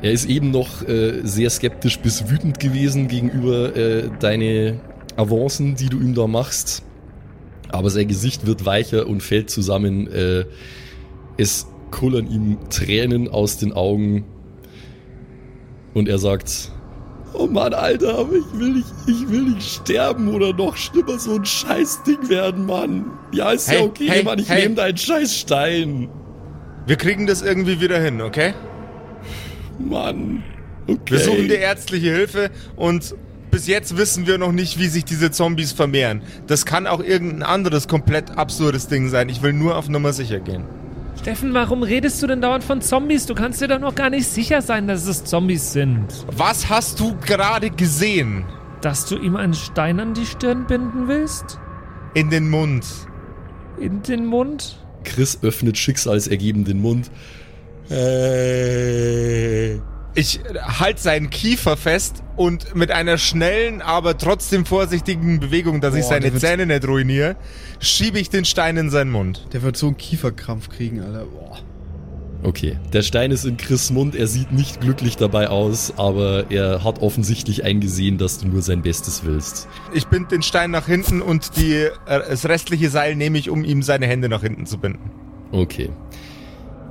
Er 0.00 0.12
ist 0.12 0.26
eben 0.26 0.52
noch 0.52 0.86
äh, 0.86 1.22
sehr 1.24 1.50
skeptisch 1.50 1.98
bis 1.98 2.30
wütend 2.30 2.60
gewesen 2.60 3.08
gegenüber 3.08 3.74
äh, 3.74 4.10
deine 4.20 4.78
Avancen, 5.16 5.74
die 5.74 5.88
du 5.88 5.98
ihm 5.98 6.14
da 6.14 6.28
machst. 6.28 6.84
Aber 7.70 7.90
sein 7.90 8.06
Gesicht 8.06 8.46
wird 8.46 8.64
weicher 8.64 9.08
und 9.08 9.24
fällt 9.24 9.50
zusammen. 9.50 10.06
Äh, 10.06 10.44
es 11.36 11.66
kullern 11.90 12.30
ihm 12.30 12.58
Tränen 12.70 13.26
aus 13.26 13.56
den 13.56 13.72
Augen. 13.72 14.24
Und 15.94 16.08
er 16.08 16.18
sagt, 16.18 16.70
Oh 17.32 17.46
Mann, 17.46 17.72
Alter, 17.74 18.18
aber 18.18 18.34
ich 18.34 18.58
will 18.58 18.72
nicht, 18.74 18.88
ich 19.06 19.28
will 19.28 19.42
nicht 19.42 19.62
sterben 19.62 20.28
oder 20.28 20.52
noch 20.52 20.76
schlimmer 20.76 21.18
so 21.18 21.36
ein 21.36 21.44
Scheißding 21.44 22.28
werden, 22.28 22.66
Mann. 22.66 23.06
Ja, 23.32 23.52
ist 23.52 23.68
ja 23.68 23.74
Hey, 23.78 23.82
okay, 23.82 24.08
hey, 24.08 24.22
Mann, 24.24 24.38
ich 24.38 24.48
hey. 24.48 24.62
nehme 24.62 24.74
deinen 24.74 24.96
Scheißstein. 24.96 26.08
Wir 26.86 26.96
kriegen 26.96 27.26
das 27.26 27.42
irgendwie 27.42 27.80
wieder 27.80 28.00
hin, 28.00 28.20
okay? 28.20 28.54
Mann. 29.78 30.42
Okay. 30.86 31.00
Wir 31.06 31.18
suchen 31.20 31.48
dir 31.48 31.58
ärztliche 31.58 32.10
Hilfe 32.10 32.50
und 32.76 33.14
bis 33.50 33.66
jetzt 33.66 33.96
wissen 33.96 34.26
wir 34.26 34.38
noch 34.38 34.52
nicht, 34.52 34.78
wie 34.78 34.86
sich 34.86 35.04
diese 35.04 35.30
Zombies 35.30 35.72
vermehren. 35.72 36.22
Das 36.46 36.66
kann 36.66 36.86
auch 36.86 37.02
irgendein 37.02 37.42
anderes 37.42 37.88
komplett 37.88 38.36
absurdes 38.36 38.88
Ding 38.88 39.08
sein. 39.08 39.28
Ich 39.28 39.42
will 39.42 39.52
nur 39.52 39.76
auf 39.76 39.88
Nummer 39.88 40.12
sicher 40.12 40.40
gehen. 40.40 40.64
Steffen, 41.20 41.52
warum 41.52 41.82
redest 41.82 42.22
du 42.22 42.26
denn 42.26 42.40
dauernd 42.40 42.64
von 42.64 42.80
Zombies? 42.80 43.26
Du 43.26 43.34
kannst 43.34 43.60
dir 43.60 43.68
doch 43.68 43.78
noch 43.78 43.94
gar 43.94 44.08
nicht 44.08 44.26
sicher 44.26 44.62
sein, 44.62 44.88
dass 44.88 45.06
es 45.06 45.22
Zombies 45.22 45.70
sind. 45.74 46.06
Was 46.34 46.70
hast 46.70 46.98
du 46.98 47.14
gerade 47.18 47.68
gesehen? 47.68 48.46
Dass 48.80 49.04
du 49.04 49.18
ihm 49.18 49.36
einen 49.36 49.52
Stein 49.52 50.00
an 50.00 50.14
die 50.14 50.24
Stirn 50.24 50.66
binden 50.66 51.08
willst? 51.08 51.60
In 52.14 52.30
den 52.30 52.48
Mund. 52.48 52.86
In 53.78 54.02
den 54.02 54.24
Mund? 54.24 54.82
Chris 55.04 55.38
öffnet 55.42 55.76
schicksalsergeben 55.76 56.64
den 56.64 56.80
Mund. 56.80 57.10
Äh, 57.90 59.74
Ich 60.14 60.40
halte 60.80 61.00
seinen 61.00 61.30
Kiefer 61.30 61.76
fest 61.76 62.22
und 62.36 62.74
mit 62.74 62.90
einer 62.90 63.16
schnellen, 63.16 63.80
aber 63.80 64.18
trotzdem 64.18 64.66
vorsichtigen 64.66 65.38
Bewegung, 65.38 65.80
dass 65.80 65.94
ich 65.94 66.02
Boah, 66.02 66.08
seine 66.08 66.20
der 66.22 66.32
wird- 66.32 66.40
Zähne 66.42 66.66
nicht 66.66 66.86
ruiniere, 66.86 67.36
schiebe 67.78 68.18
ich 68.18 68.28
den 68.28 68.44
Stein 68.44 68.76
in 68.76 68.90
seinen 68.90 69.12
Mund. 69.12 69.46
Der 69.52 69.62
wird 69.62 69.76
so 69.76 69.86
einen 69.86 69.96
Kieferkrampf 69.96 70.68
kriegen, 70.68 71.00
Alter. 71.00 71.26
Boah. 71.26 71.58
Okay, 72.42 72.78
der 72.94 73.02
Stein 73.02 73.30
ist 73.32 73.44
in 73.44 73.58
Chris 73.58 73.90
Mund, 73.90 74.16
er 74.16 74.26
sieht 74.26 74.50
nicht 74.50 74.80
glücklich 74.80 75.16
dabei 75.18 75.48
aus, 75.48 75.92
aber 75.98 76.50
er 76.50 76.82
hat 76.82 77.00
offensichtlich 77.02 77.64
eingesehen, 77.64 78.16
dass 78.16 78.38
du 78.38 78.48
nur 78.48 78.62
sein 78.62 78.80
Bestes 78.80 79.24
willst. 79.24 79.68
Ich 79.92 80.06
bind 80.06 80.32
den 80.32 80.40
Stein 80.42 80.70
nach 80.70 80.86
hinten 80.86 81.20
und 81.20 81.56
die, 81.58 81.74
äh, 81.74 81.90
das 82.06 82.46
restliche 82.48 82.88
Seil 82.88 83.14
nehme 83.14 83.36
ich, 83.36 83.50
um 83.50 83.62
ihm 83.62 83.82
seine 83.82 84.06
Hände 84.06 84.30
nach 84.30 84.40
hinten 84.40 84.64
zu 84.64 84.78
binden. 84.78 85.10
Okay. 85.52 85.90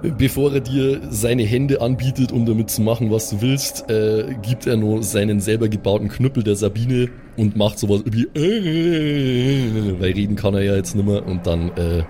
Bevor 0.02 0.54
er 0.54 0.62
dir 0.62 1.02
seine 1.10 1.44
Hände 1.44 1.82
anbietet, 1.82 2.32
um 2.32 2.46
damit 2.46 2.70
zu 2.70 2.82
machen, 2.82 3.12
was 3.12 3.30
du 3.30 3.42
willst, 3.42 3.90
äh, 3.90 4.34
gibt 4.42 4.66
er 4.66 4.78
nur 4.78 5.04
seinen 5.04 5.42
selber 5.42 5.68
gebauten 5.68 6.08
Knüppel 6.08 6.42
der 6.44 6.56
Sabine 6.56 7.10
und 7.36 7.58
macht 7.58 7.80
sowas 7.80 8.04
wie 8.06 8.24
äh, 8.40 10.00
weil 10.00 10.14
reden 10.14 10.38
kann 10.38 10.54
er 10.54 10.62
ja 10.62 10.76
jetzt 10.76 10.96
nimmer 10.96 11.26
und 11.26 11.46
dann 11.46 11.70
äh, 11.76 12.04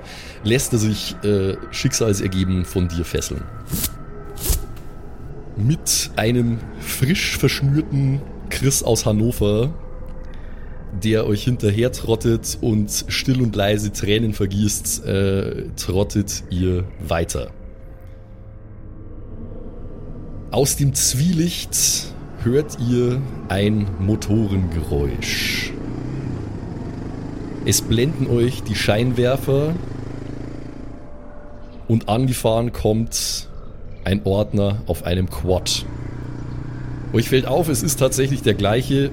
lässt 0.44 0.72
er 0.74 0.80
sich 0.80 1.16
äh, 1.24 1.56
schicksalsergeben 1.72 2.64
von 2.64 2.88
dir 2.90 3.06
fesseln. 3.06 3.42
Mit 5.58 6.12
einem 6.16 6.60
frisch 6.80 7.38
verschnürten 7.38 8.22
Chris 8.50 8.84
aus 8.84 9.08
Hannover, 9.08 9.74
der 11.04 11.26
euch 11.26 11.44
hinterher 11.44 11.92
trottet 11.92 12.60
und 12.62 13.06
still 13.08 13.42
und 13.42 13.56
leise 13.56 13.92
Tränen 13.92 14.34
vergießt, 14.34 15.06
äh, 15.06 15.64
trottet 15.76 16.44
ihr 16.52 16.86
weiter. 17.00 17.52
Aus 20.52 20.78
dem 20.78 20.96
Zwielicht 20.96 21.78
hört 22.44 22.80
ihr 22.80 23.22
ein 23.50 23.88
Motorengeräusch. 24.00 25.72
Es 27.68 27.84
blenden 27.84 28.26
euch 28.26 28.64
die 28.64 28.74
Scheinwerfer 28.74 29.76
und 31.88 32.10
angefahren 32.10 32.74
kommt 32.74 33.48
ein 34.04 34.22
Ordner 34.24 34.82
auf 34.88 35.04
einem 35.04 35.30
Quad. 35.30 35.86
Euch 37.14 37.30
fällt 37.30 37.46
auf, 37.46 37.70
es 37.70 37.84
ist 37.84 38.00
tatsächlich 38.00 38.42
der 38.42 38.56
gleiche, 38.56 39.12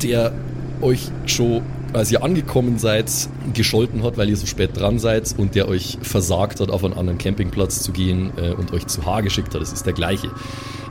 der 0.00 0.32
euch 0.80 1.10
schon, 1.26 1.62
als 1.92 2.12
ihr 2.12 2.22
angekommen 2.22 2.78
seid, 2.78 3.10
gescholten 3.54 4.02
hat, 4.02 4.16
weil 4.16 4.28
ihr 4.28 4.36
so 4.36 4.46
spät 4.46 4.76
dran 4.76 4.98
seid 4.98 5.34
und 5.36 5.54
der 5.54 5.68
euch 5.68 5.98
versagt 6.02 6.60
hat, 6.60 6.70
auf 6.70 6.84
einen 6.84 6.94
anderen 6.94 7.18
Campingplatz 7.18 7.82
zu 7.82 7.92
gehen 7.92 8.32
äh, 8.36 8.50
und 8.52 8.72
euch 8.72 8.86
zu 8.86 9.04
Haar 9.06 9.22
geschickt 9.22 9.54
hat. 9.54 9.62
Es 9.62 9.72
ist 9.72 9.86
der 9.86 9.92
gleiche. 9.92 10.30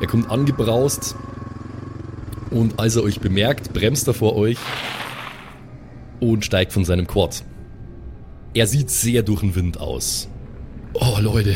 Er 0.01 0.07
kommt 0.07 0.29
angebraust 0.29 1.15
und 2.49 2.79
als 2.79 2.95
er 2.95 3.03
euch 3.03 3.19
bemerkt, 3.19 3.73
bremst 3.73 4.07
er 4.07 4.13
vor 4.13 4.35
euch 4.35 4.57
und 6.19 6.45
steigt 6.45 6.73
von 6.73 6.85
seinem 6.85 7.07
Quad. 7.07 7.43
Er 8.53 8.67
sieht 8.67 8.89
sehr 8.89 9.21
durch 9.21 9.41
den 9.41 9.55
Wind 9.55 9.79
aus. 9.79 10.27
Oh, 10.93 11.17
Leute. 11.19 11.55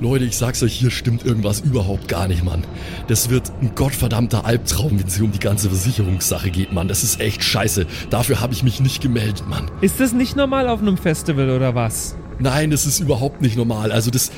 Leute, 0.00 0.24
ich 0.24 0.38
sag's 0.38 0.62
euch, 0.62 0.72
hier 0.72 0.90
stimmt 0.90 1.26
irgendwas 1.26 1.60
überhaupt 1.60 2.08
gar 2.08 2.26
nicht, 2.26 2.42
Mann. 2.42 2.64
Das 3.08 3.28
wird 3.28 3.52
ein 3.60 3.74
gottverdammter 3.74 4.46
Albtraum, 4.46 4.98
wenn 4.98 5.06
es 5.06 5.20
um 5.20 5.30
die 5.30 5.38
ganze 5.38 5.68
Versicherungssache 5.68 6.50
geht, 6.50 6.72
Mann. 6.72 6.88
Das 6.88 7.02
ist 7.02 7.20
echt 7.20 7.44
scheiße. 7.44 7.86
Dafür 8.08 8.40
habe 8.40 8.54
ich 8.54 8.62
mich 8.62 8.80
nicht 8.80 9.02
gemeldet, 9.02 9.46
Mann. 9.46 9.70
Ist 9.82 10.00
das 10.00 10.14
nicht 10.14 10.36
normal 10.36 10.70
auf 10.70 10.80
einem 10.80 10.96
Festival 10.96 11.50
oder 11.50 11.74
was? 11.74 12.16
Nein, 12.38 12.70
das 12.70 12.86
ist 12.86 13.00
überhaupt 13.00 13.42
nicht 13.42 13.58
normal. 13.58 13.92
Also 13.92 14.10
das 14.10 14.32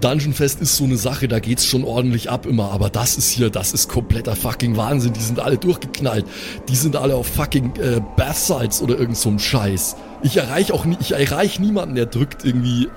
Dungeon 0.00 0.32
Fest 0.32 0.62
ist 0.62 0.74
so 0.74 0.84
eine 0.84 0.96
Sache, 0.96 1.28
da 1.28 1.38
geht's 1.38 1.66
schon 1.66 1.84
ordentlich 1.84 2.30
ab 2.30 2.46
immer, 2.46 2.70
aber 2.70 2.88
das 2.88 3.18
ist 3.18 3.28
hier, 3.28 3.50
das 3.50 3.74
ist 3.74 3.90
kompletter 3.90 4.34
fucking 4.34 4.78
Wahnsinn. 4.78 5.12
Die 5.12 5.20
sind 5.20 5.38
alle 5.38 5.58
durchgeknallt. 5.58 6.24
Die 6.70 6.76
sind 6.76 6.96
alle 6.96 7.14
auf 7.14 7.26
fucking 7.26 7.76
äh, 7.76 8.00
Bath 8.16 8.36
Salts 8.36 8.80
oder 8.80 8.98
irgend 8.98 9.18
so 9.18 9.28
einem 9.28 9.38
Scheiß. 9.38 9.96
Ich 10.22 10.38
erreiche 10.38 10.72
auch 10.72 10.86
nie, 10.86 10.96
ich 10.98 11.12
erreiche 11.12 11.60
niemanden, 11.60 11.94
der 11.94 12.06
drückt 12.06 12.46
irgendwie 12.46 12.88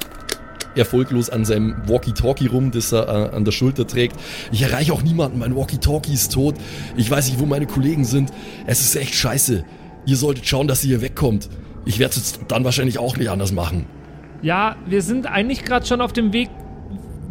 erfolglos 0.78 1.30
an 1.30 1.46
seinem 1.46 1.76
Walkie-Talkie 1.88 2.48
rum, 2.48 2.72
das 2.72 2.92
er 2.92 3.08
äh, 3.08 3.36
an 3.36 3.46
der 3.46 3.52
Schulter 3.52 3.88
trägt. 3.88 4.16
Ich 4.52 4.62
erreiche 4.62 4.94
auch 4.94 5.02
niemanden, 5.02 5.40
mein 5.40 5.56
Walkie-Talkie 5.56 6.14
ist 6.14 6.34
tot. 6.34 6.56
Ich 6.96 7.10
weiß 7.10 7.28
nicht, 7.28 7.40
wo 7.40 7.46
meine 7.46 7.68
Kollegen 7.68 8.06
sind. 8.06 8.32
Es 8.66 8.82
ist 8.82 8.96
echt 8.96 9.14
scheiße. 9.14 9.64
Ihr 10.06 10.16
solltet 10.18 10.46
schauen, 10.48 10.68
dass 10.68 10.84
ihr 10.84 10.90
hier 10.90 11.02
wegkommt. 11.02 11.50
Ich 11.86 12.00
werde 12.00 12.16
es 12.16 12.40
dann 12.48 12.64
wahrscheinlich 12.64 13.00
auch 13.00 13.18
nicht 13.18 13.30
anders 13.30 13.52
machen. 13.52 13.86
Ja, 14.42 14.76
wir 14.86 15.02
sind 15.02 15.26
eigentlich 15.26 15.64
gerade 15.64 15.86
schon 15.86 16.02
auf 16.02 16.14
dem 16.14 16.34
Weg 16.34 16.50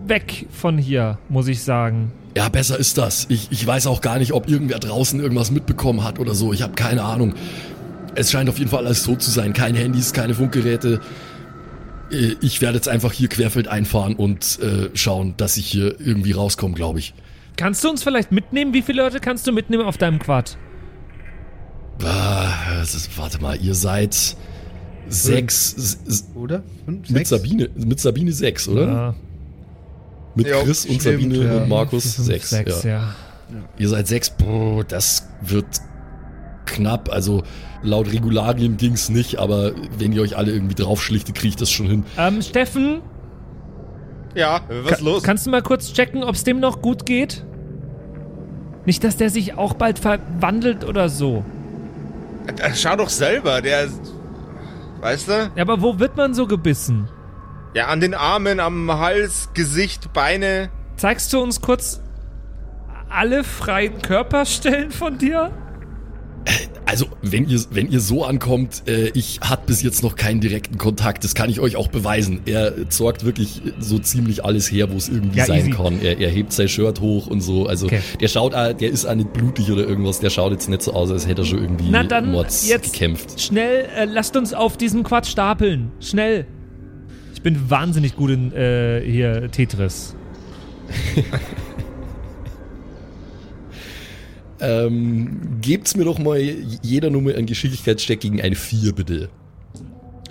weg 0.07 0.47
von 0.51 0.79
hier, 0.79 1.19
muss 1.29 1.49
ich 1.49 1.63
sagen. 1.63 2.13
Ja, 2.37 2.49
besser 2.49 2.79
ist 2.79 2.99
das. 2.99 3.27
Ich, 3.29 3.49
ich 3.51 3.67
weiß 3.67 3.87
auch 3.87 4.01
gar 4.01 4.19
nicht, 4.19 4.33
ob 4.33 4.49
irgendwer 4.49 4.79
draußen 4.79 5.21
irgendwas 5.21 5.51
mitbekommen 5.51 6.05
hat 6.05 6.19
oder 6.19 6.35
so. 6.35 6.53
Ich 6.53 6.63
habe 6.63 6.75
keine 6.75 7.03
Ahnung. 7.03 7.35
Es 8.15 8.31
scheint 8.31 8.49
auf 8.49 8.59
jeden 8.59 8.71
Fall 8.71 8.85
alles 8.87 9.05
tot 9.05 9.23
zu 9.23 9.31
sein. 9.31 9.53
Keine 9.53 9.79
Handys, 9.79 10.13
keine 10.13 10.35
Funkgeräte. 10.35 11.01
Äh, 12.11 12.37
Ich 12.41 12.61
werde 12.61 12.77
jetzt 12.77 12.89
einfach 12.89 13.13
hier 13.13 13.29
querfeld 13.29 13.69
einfahren 13.69 14.15
und 14.17 14.59
äh, 14.61 14.91
schauen, 14.95 15.35
dass 15.37 15.57
ich 15.57 15.67
hier 15.67 16.01
irgendwie 16.01 16.33
rauskomme, 16.33 16.75
glaube 16.75 16.99
ich. 16.99 17.15
Kannst 17.57 17.83
du 17.85 17.89
uns 17.91 18.03
vielleicht 18.03 18.33
mitnehmen? 18.33 18.75
Wie 18.75 18.83
viele 18.83 19.03
Leute 19.03 19.19
kannst 19.21 19.47
du 19.47 19.53
mitnehmen 19.53 19.85
auf 19.87 19.97
deinem 19.97 20.19
Quad? 20.19 20.59
Ah, 22.05 22.83
ist, 22.83 23.17
warte 23.17 23.41
mal, 23.41 23.57
ihr 23.61 23.75
seid 23.75 24.37
sechs. 25.09 25.99
Oder? 26.35 26.63
Fünf, 26.85 27.09
Mit 27.09 27.27
sechs? 27.27 27.29
Sabine, 27.31 27.71
mit 27.75 28.01
Sabine 28.01 28.33
sechs, 28.33 28.69
oder? 28.69 28.87
Ja, 28.87 29.15
Mit 30.35 30.47
Ja, 30.49 30.63
Chris 30.63 30.85
und 30.85 31.01
stimmt, 31.01 31.23
Sabine 31.23 31.45
ja. 31.45 31.63
und 31.63 31.69
Markus 31.69 32.15
fünf, 32.17 32.27
sechs. 32.27 32.51
sechs, 32.51 32.83
ja. 32.83 32.91
ja. 32.91 33.15
Ihr 33.79 33.89
seid 33.89 34.07
sechs, 34.09 34.29
boah, 34.29 34.85
das 34.85 35.27
wird 35.41 35.67
knapp. 36.77 37.11
Also 37.13 37.43
laut 37.83 38.11
Regularien 38.13 38.77
ging's 38.77 39.09
nicht, 39.09 39.39
aber 39.39 39.73
wenn 39.99 40.13
ihr 40.13 40.23
euch 40.23 40.37
alle 40.37 40.53
irgendwie 40.53 40.75
draufschlichtet, 40.75 41.35
kriegt 41.35 41.61
das 41.61 41.71
schon 41.71 41.87
hin. 41.87 42.05
Ähm, 42.19 42.43
Steffen, 42.43 43.03
Ja, 44.35 44.61
was 44.85 44.99
ka- 44.99 45.05
los? 45.05 45.23
kannst 45.23 45.47
du 45.47 45.51
mal 45.51 45.63
kurz 45.63 45.93
checken, 45.93 46.23
ob 46.23 46.35
es 46.35 46.45
dem 46.45 46.61
noch 46.61 46.83
gut 46.83 47.07
geht? 47.07 47.45
Nicht, 48.85 49.03
dass 49.03 49.17
der 49.17 49.31
sich 49.31 49.55
auch 49.59 49.75
bald 49.75 49.99
verwandelt 49.99 50.85
oder 50.85 51.09
so. 51.09 51.45
Äh, 52.47 52.71
Schau 52.75 52.95
doch 52.97 53.09
selber, 53.09 53.61
der. 53.61 53.89
Weißt 55.01 55.29
du? 55.29 55.51
Ja, 55.57 55.63
aber 55.63 55.83
wo 55.83 55.99
wird 55.99 56.17
man 56.17 56.35
so 56.35 56.47
gebissen? 56.47 57.09
Ja, 57.75 57.89
an 57.89 58.01
den 58.01 58.15
Armen, 58.15 58.61
am 58.61 58.91
Hals, 58.91 59.51
Gesicht, 59.55 60.13
Beine. 60.13 60.71
Zeigst 60.97 61.33
du 61.33 61.41
uns 61.41 61.61
kurz 61.61 62.01
alle 63.11 63.45
freien 63.45 64.01
Körperstellen 64.01 64.91
von 64.91 65.19
dir? 65.19 65.51
Also, 66.85 67.07
wenn 67.21 67.49
ihr, 67.49 67.61
wenn 67.73 67.91
ihr 67.91 67.99
so 68.01 68.25
ankommt, 68.25 68.85
äh, 68.87 69.09
ich 69.15 69.41
hatte 69.41 69.65
bis 69.67 69.83
jetzt 69.83 70.05
noch 70.05 70.15
keinen 70.15 70.41
direkten 70.41 70.79
Kontakt, 70.79 71.25
das 71.25 71.35
kann 71.35 71.51
ich 71.51 71.59
euch 71.59 71.75
auch 71.75 71.89
beweisen. 71.89 72.41
Er 72.47 72.73
sorgt 72.91 73.25
wirklich 73.25 73.61
so 73.81 73.99
ziemlich 73.99 74.45
alles 74.45 74.71
her, 74.71 74.91
wo 74.93 74.97
es 74.97 75.09
irgendwie 75.09 75.39
Ja, 75.39 75.47
sein 75.47 75.61
easy. 75.63 75.71
kann. 75.71 76.01
Er, 76.01 76.21
er 76.21 76.31
hebt 76.31 76.53
sein 76.53 76.69
Shirt 76.69 77.01
hoch 77.01 77.27
und 77.27 77.41
so. 77.41 77.67
Also, 77.67 77.87
Okay. 77.87 78.01
der 78.21 78.29
schaut, 78.29 78.55
auch- 78.55 78.73
der 78.73 78.91
ist 78.91 79.05
auch 79.05 79.15
nicht 79.17 79.33
blutig 79.33 79.71
oder 79.73 79.83
irgendwas. 79.87 80.21
Der 80.21 80.31
schaut 80.31 80.53
jetzt 80.53 80.69
nicht 80.69 80.83
so 80.83 80.93
aus, 80.93 81.11
als 81.11 81.27
hätte 81.27 81.43
er 81.43 81.47
schon 81.47 81.59
irgendwie 81.61 81.91
Na 81.91 82.05
dann 82.05 82.31
Mords 82.31 82.69
jetzt 82.69 82.93
gekämpft. 82.93 83.41
schnell, 83.41 83.87
äh, 83.97 84.05
lasst 84.05 84.37
uns 84.37 84.55
auf 84.55 84.77
diesem 84.77 85.03
Quad 85.03 85.27
stapeln. 85.27 85.91
Schnell. 86.01 86.47
Ich 87.35 87.43
bin 87.43 87.69
wahnsinnig 87.69 88.15
gut 88.15 88.31
in 88.31 88.53
äh, 88.53 89.03
hier 89.05 89.51
Tetris. 89.51 90.15
Ähm, 94.61 95.59
gebt's 95.61 95.97
mir 95.97 96.05
doch 96.05 96.19
mal 96.19 96.39
jeder 96.39 97.11
Nummer 97.11 97.35
einen 97.35 97.47
Geschicklichkeitscheck 97.47 98.21
gegen 98.21 98.41
eine 98.41 98.55
4, 98.55 98.93
bitte. 98.93 99.29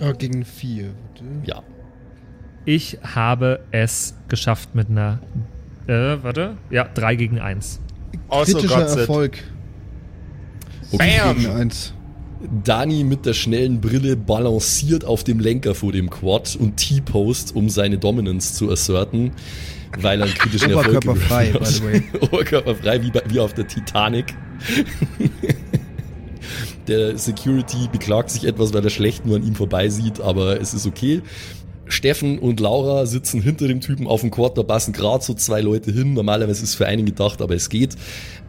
Ah, 0.00 0.12
gegen 0.12 0.44
vier. 0.44 0.94
bitte. 1.14 1.24
Ja. 1.44 1.62
Ich 2.64 2.98
habe 3.02 3.60
es 3.70 4.14
geschafft 4.28 4.74
mit 4.74 4.90
einer. 4.90 5.20
Äh, 5.86 6.22
warte. 6.22 6.56
Ja, 6.70 6.84
3 6.84 7.14
gegen 7.14 7.38
1. 7.38 7.80
Also 8.28 8.58
Kritischer 8.58 8.80
Gott 8.80 8.90
sei 8.90 9.00
Erfolg. 9.00 9.38
Okay. 10.92 11.18
Bam! 11.18 11.38
Gegen 11.38 11.50
eins. 11.50 11.92
Dani 12.64 13.04
mit 13.04 13.24
der 13.24 13.32
schnellen 13.32 13.80
Brille 13.80 14.16
balanciert 14.16 15.04
auf 15.04 15.24
dem 15.24 15.40
Lenker 15.40 15.74
vor 15.74 15.92
dem 15.92 16.10
Quad 16.10 16.56
und 16.60 16.76
T-Post, 16.76 17.56
um 17.56 17.70
seine 17.70 17.98
Dominance 17.98 18.54
zu 18.54 18.70
asserten, 18.70 19.32
weil 20.00 20.20
er 20.20 20.26
einen 20.26 20.34
kritischen 20.34 20.70
Erfolg 20.70 20.88
Oberkörperfrei, 20.88 21.52
by 21.52 21.64
the 21.64 21.84
way. 21.84 22.02
Oberkörperfrei, 22.20 23.02
wie, 23.02 23.10
bei, 23.10 23.22
wie 23.28 23.40
auf 23.40 23.54
der 23.54 23.66
Titanic. 23.66 24.34
der 26.88 27.18
Security 27.18 27.88
beklagt 27.90 28.30
sich 28.30 28.44
etwas, 28.44 28.72
weil 28.72 28.84
er 28.84 28.90
schlecht 28.90 29.26
nur 29.26 29.36
an 29.36 29.46
ihm 29.46 29.54
vorbeisieht, 29.54 30.20
aber 30.20 30.60
es 30.60 30.74
ist 30.74 30.86
okay. 30.86 31.22
Steffen 31.88 32.38
und 32.38 32.58
Laura 32.60 33.06
sitzen 33.06 33.40
hinter 33.40 33.68
dem 33.68 33.80
Typen 33.80 34.06
auf 34.06 34.20
dem 34.20 34.30
Quad, 34.30 34.58
da 34.58 34.62
passen 34.62 34.92
gerade 34.92 35.22
so 35.22 35.34
zwei 35.34 35.60
Leute 35.60 35.92
hin. 35.92 36.14
Normalerweise 36.14 36.64
ist 36.64 36.70
es 36.70 36.74
für 36.74 36.86
einen 36.86 37.06
gedacht, 37.06 37.40
aber 37.40 37.54
es 37.54 37.68
geht. 37.68 37.96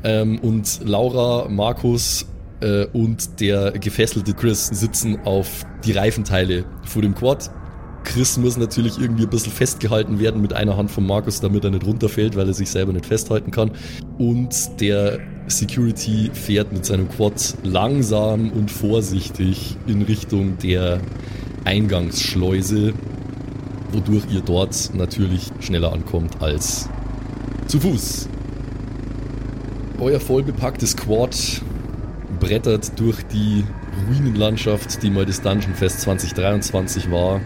Ähm, 0.04 0.40
und 0.40 0.80
Laura, 0.84 1.48
Markus 1.48 2.26
äh, 2.62 2.86
und 2.86 3.40
der 3.40 3.72
gefesselte 3.74 4.34
Chris 4.34 4.68
sitzen 4.68 5.20
auf 5.24 5.66
die 5.86 5.92
Reifenteile 5.92 6.66
vor 6.84 7.02
dem 7.02 7.14
Quad. 7.14 7.52
Chris 8.08 8.38
muss 8.38 8.56
natürlich 8.56 8.98
irgendwie 8.98 9.24
ein 9.24 9.30
bisschen 9.30 9.52
festgehalten 9.52 10.18
werden 10.20 10.42
mit 10.42 10.54
einer 10.54 10.78
Hand 10.78 10.90
von 10.90 11.06
Markus, 11.06 11.42
damit 11.42 11.66
er 11.66 11.72
nicht 11.72 11.86
runterfällt, 11.86 12.38
weil 12.38 12.48
er 12.48 12.54
sich 12.54 12.70
selber 12.70 12.94
nicht 12.94 13.06
festhalten 13.06 13.52
kann. 13.52 13.72
Und 14.18 14.80
der 14.80 15.20
Security 15.48 16.32
fährt 16.34 16.72
mit 16.72 16.86
seinem 16.86 17.10
Quad 17.10 17.56
langsam 17.64 18.50
und 18.52 18.72
vorsichtig 18.72 19.76
in 19.88 20.04
Richtung 20.04 20.58
der 20.58 21.02
Eingangsschleuse, 21.66 22.94
wodurch 23.92 24.24
ihr 24.34 24.42
dort 24.42 24.92
natürlich 24.94 25.52
schneller 25.60 25.92
ankommt 25.92 26.42
als 26.42 26.88
zu 27.68 27.78
Fuß. 27.82 28.30
Euer 30.00 30.22
vollbepacktes 30.22 30.96
Quad 30.96 31.62
brettert 32.40 32.98
durch 32.98 33.22
die 33.34 33.66
Ruinenlandschaft, 34.08 35.04
die 35.04 35.10
mal 35.10 35.26
das 35.26 35.42
Dungeon 35.42 35.76
Fest 35.76 36.02
2023 36.02 37.12
war. 37.12 37.42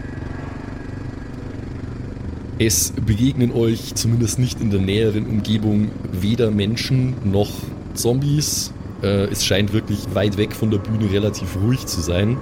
Es 2.64 2.92
begegnen 2.92 3.50
euch 3.50 3.96
zumindest 3.96 4.38
nicht 4.38 4.60
in 4.60 4.70
der 4.70 4.78
näheren 4.78 5.26
Umgebung 5.26 5.90
weder 6.12 6.52
Menschen 6.52 7.16
noch 7.24 7.50
Zombies. 7.94 8.72
Äh, 9.02 9.24
es 9.32 9.44
scheint 9.44 9.72
wirklich 9.72 10.14
weit 10.14 10.36
weg 10.36 10.52
von 10.52 10.70
der 10.70 10.78
Bühne 10.78 11.10
relativ 11.10 11.56
ruhig 11.56 11.86
zu 11.86 12.00
sein. 12.00 12.36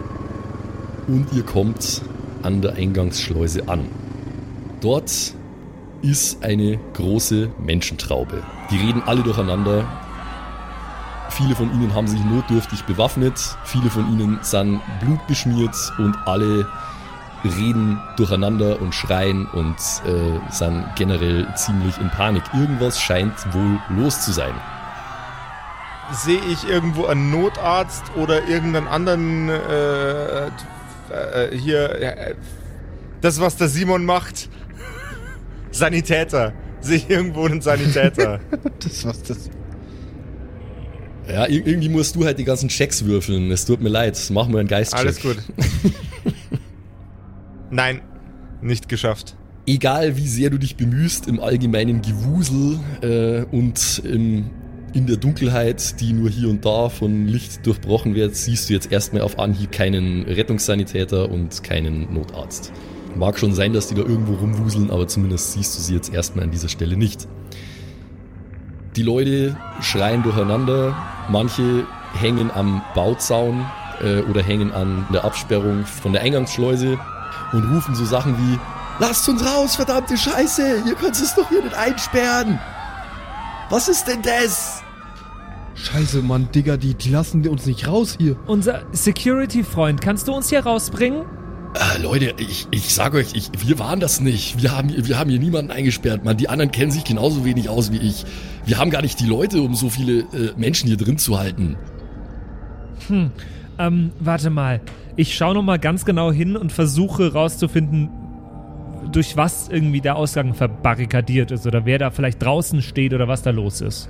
Und 1.09 1.29
ihr 1.33 1.43
kommt 1.43 2.03
an 2.43 2.61
der 2.61 2.75
Eingangsschleuse 2.75 3.67
an. 3.67 3.87
Dort 4.83 5.11
ist 6.03 6.45
eine 6.45 6.79
große 6.93 7.49
Menschentraube. 7.59 8.43
Die 8.71 8.77
reden 8.77 9.03
alle 9.07 9.23
durcheinander. 9.23 9.89
Viele 11.31 11.55
von 11.57 11.73
ihnen 11.73 11.95
haben 11.95 12.09
sich 12.09 12.23
notdürftig 12.23 12.83
bewaffnet, 12.83 13.41
viele 13.65 13.89
von 13.89 14.07
ihnen 14.13 14.39
sind 14.43 14.83
blutbeschmiert 15.01 15.75
und 15.97 16.15
alle 16.27 16.67
reden 17.45 17.99
durcheinander 18.17 18.81
und 18.81 18.95
schreien 18.95 19.47
und 19.47 19.77
äh, 20.07 20.53
sind 20.53 20.85
generell 20.97 21.47
ziemlich 21.57 21.97
in 21.99 22.11
Panik. 22.11 22.43
Irgendwas 22.55 23.01
scheint 23.01 23.33
wohl 23.55 23.79
los 23.97 24.21
zu 24.25 24.33
sein. 24.33 24.53
sehe 26.13 26.41
ich 26.53 26.69
irgendwo 26.69 27.07
einen 27.07 27.31
Notarzt 27.31 28.05
oder 28.17 28.47
irgendeinen 28.49 28.89
anderen 28.89 29.49
äh, 29.49 30.47
äh, 30.47 30.51
hier 31.57 31.91
äh, 32.01 32.35
das, 33.21 33.41
was 33.41 33.57
der 33.57 33.69
Simon 33.69 34.05
macht. 34.05 34.49
Sanitäter. 35.71 36.53
Sehe 36.81 36.97
ich 36.97 37.11
irgendwo 37.11 37.45
einen 37.47 37.61
Sanitäter. 37.61 38.41
Das 38.83 39.05
was 39.05 39.23
das. 39.23 39.51
Ja, 41.29 41.45
ir- 41.47 41.65
irgendwie 41.67 41.91
musst 41.91 42.17
du 42.17 42.25
halt 42.25 42.39
die 42.39 42.45
ganzen 42.45 42.69
Checks 42.71 43.05
würfeln. 43.05 43.51
Es 43.53 43.65
tut 43.67 43.81
mir 43.83 43.89
leid. 43.91 44.19
Mach 44.31 44.49
mal 44.49 44.59
einen 44.61 44.69
Geistcheck. 44.69 44.99
Alles 45.01 45.21
gut. 45.21 45.37
Nein, 47.71 48.01
nicht 48.61 48.89
geschafft. 48.89 49.37
Egal 49.67 50.17
wie 50.17 50.27
sehr 50.27 50.51
du 50.51 50.59
dich 50.59 50.77
bemühst 50.77 51.29
im 51.29 51.39
allgemeinen 51.39 52.03
Gewusel 52.03 52.81
äh, 53.03 53.45
und 53.55 54.03
im, 54.05 54.51
in 54.93 55.07
der 55.07 55.17
Dunkelheit, 55.17 56.01
die 56.01 56.13
nur 56.13 56.29
hier 56.29 56.49
und 56.49 56.65
da 56.65 56.89
von 56.89 57.27
Licht 57.27 57.65
durchbrochen 57.67 58.15
wird, 58.15 58.35
siehst 58.35 58.69
du 58.69 58.73
jetzt 58.75 58.91
erstmal 58.91 59.23
auf 59.23 59.39
Anhieb 59.39 59.71
keinen 59.71 60.25
Rettungssanitäter 60.25 61.31
und 61.31 61.63
keinen 61.63 62.13
Notarzt. 62.13 62.73
Mag 63.15 63.39
schon 63.39 63.53
sein, 63.53 63.73
dass 63.73 63.89
die 63.89 63.95
da 63.95 64.03
irgendwo 64.03 64.35
rumwuseln, 64.35 64.91
aber 64.91 65.07
zumindest 65.07 65.53
siehst 65.53 65.77
du 65.77 65.83
sie 65.83 65.95
jetzt 65.95 66.13
erstmal 66.13 66.45
an 66.45 66.51
dieser 66.51 66.69
Stelle 66.69 66.97
nicht. 66.97 67.29
Die 68.97 69.03
Leute 69.03 69.57
schreien 69.81 70.23
durcheinander, 70.23 70.97
manche 71.29 71.87
hängen 72.19 72.51
am 72.51 72.83
Bauzaun 72.95 73.65
äh, 74.03 74.21
oder 74.23 74.43
hängen 74.43 74.73
an 74.73 75.07
der 75.13 75.25
Absperrung 75.25 75.85
von 75.85 76.13
der 76.13 76.23
Eingangsschleuse 76.23 76.99
und 77.53 77.65
rufen 77.65 77.95
so 77.95 78.05
Sachen 78.05 78.37
wie 78.37 78.59
Lasst 78.99 79.27
uns 79.31 79.43
raus, 79.45 79.77
verdammte 79.77 80.17
Scheiße! 80.17 80.83
Ihr 80.87 80.95
könnt 80.95 81.15
es 81.15 81.35
doch 81.35 81.49
hier 81.49 81.63
nicht 81.63 81.75
einsperren! 81.75 82.59
Was 83.71 83.89
ist 83.89 84.07
denn 84.07 84.21
das? 84.21 84.83
Scheiße, 85.75 86.21
Mann, 86.21 86.49
Digga, 86.53 86.77
die, 86.77 86.95
die 86.95 87.09
lassen 87.09 87.47
uns 87.49 87.65
nicht 87.65 87.89
raus 87.89 88.17
hier. 88.19 88.37
Unser 88.47 88.83
Security-Freund, 88.93 90.03
kannst 90.03 90.29
du 90.29 90.35
uns 90.35 90.51
hier 90.51 90.61
rausbringen? 90.61 91.25
Äh, 91.75 92.03
Leute, 92.03 92.35
ich, 92.37 92.67
ich 92.73 92.93
sag 92.93 93.15
euch, 93.15 93.29
ich, 93.35 93.51
wir 93.67 93.79
waren 93.79 94.01
das 94.01 94.21
nicht. 94.21 94.61
Wir 94.61 94.77
haben, 94.77 94.91
wir 94.91 95.19
haben 95.19 95.31
hier 95.31 95.39
niemanden 95.39 95.71
eingesperrt, 95.71 96.25
Mann. 96.25 96.37
Die 96.37 96.49
anderen 96.49 96.73
kennen 96.73 96.91
sich 96.91 97.05
genauso 97.05 97.45
wenig 97.45 97.69
aus 97.69 97.93
wie 97.93 97.99
ich. 97.99 98.27
Wir 98.67 98.79
haben 98.79 98.91
gar 98.91 99.03
nicht 99.03 99.21
die 99.21 99.27
Leute, 99.27 99.63
um 99.63 99.75
so 99.75 99.89
viele 99.89 100.19
äh, 100.19 100.53
Menschen 100.57 100.89
hier 100.89 100.97
drin 100.97 101.17
zu 101.17 101.39
halten. 101.39 101.77
Hm, 103.07 103.31
ähm, 103.79 104.11
warte 104.19 104.51
mal. 104.51 104.81
Ich 105.17 105.35
schaue 105.35 105.55
noch 105.55 105.63
mal 105.63 105.79
ganz 105.79 106.05
genau 106.05 106.33
hin 106.33 106.57
und 106.57 106.73
versuche 106.73 107.33
rauszufinden, 107.33 108.11
durch 109.13 109.37
was 109.37 109.69
irgendwie 109.69 110.01
der 110.01 110.17
Ausgang 110.17 110.55
verbarrikadiert 110.55 111.51
ist 111.51 111.67
oder 111.67 111.85
wer 111.85 111.99
da 111.99 112.11
vielleicht 112.11 112.43
draußen 112.43 112.83
steht 112.83 113.13
oder 113.13 113.29
was 113.29 113.43
da 113.43 113.51
los 113.51 113.81
ist. 113.81 114.09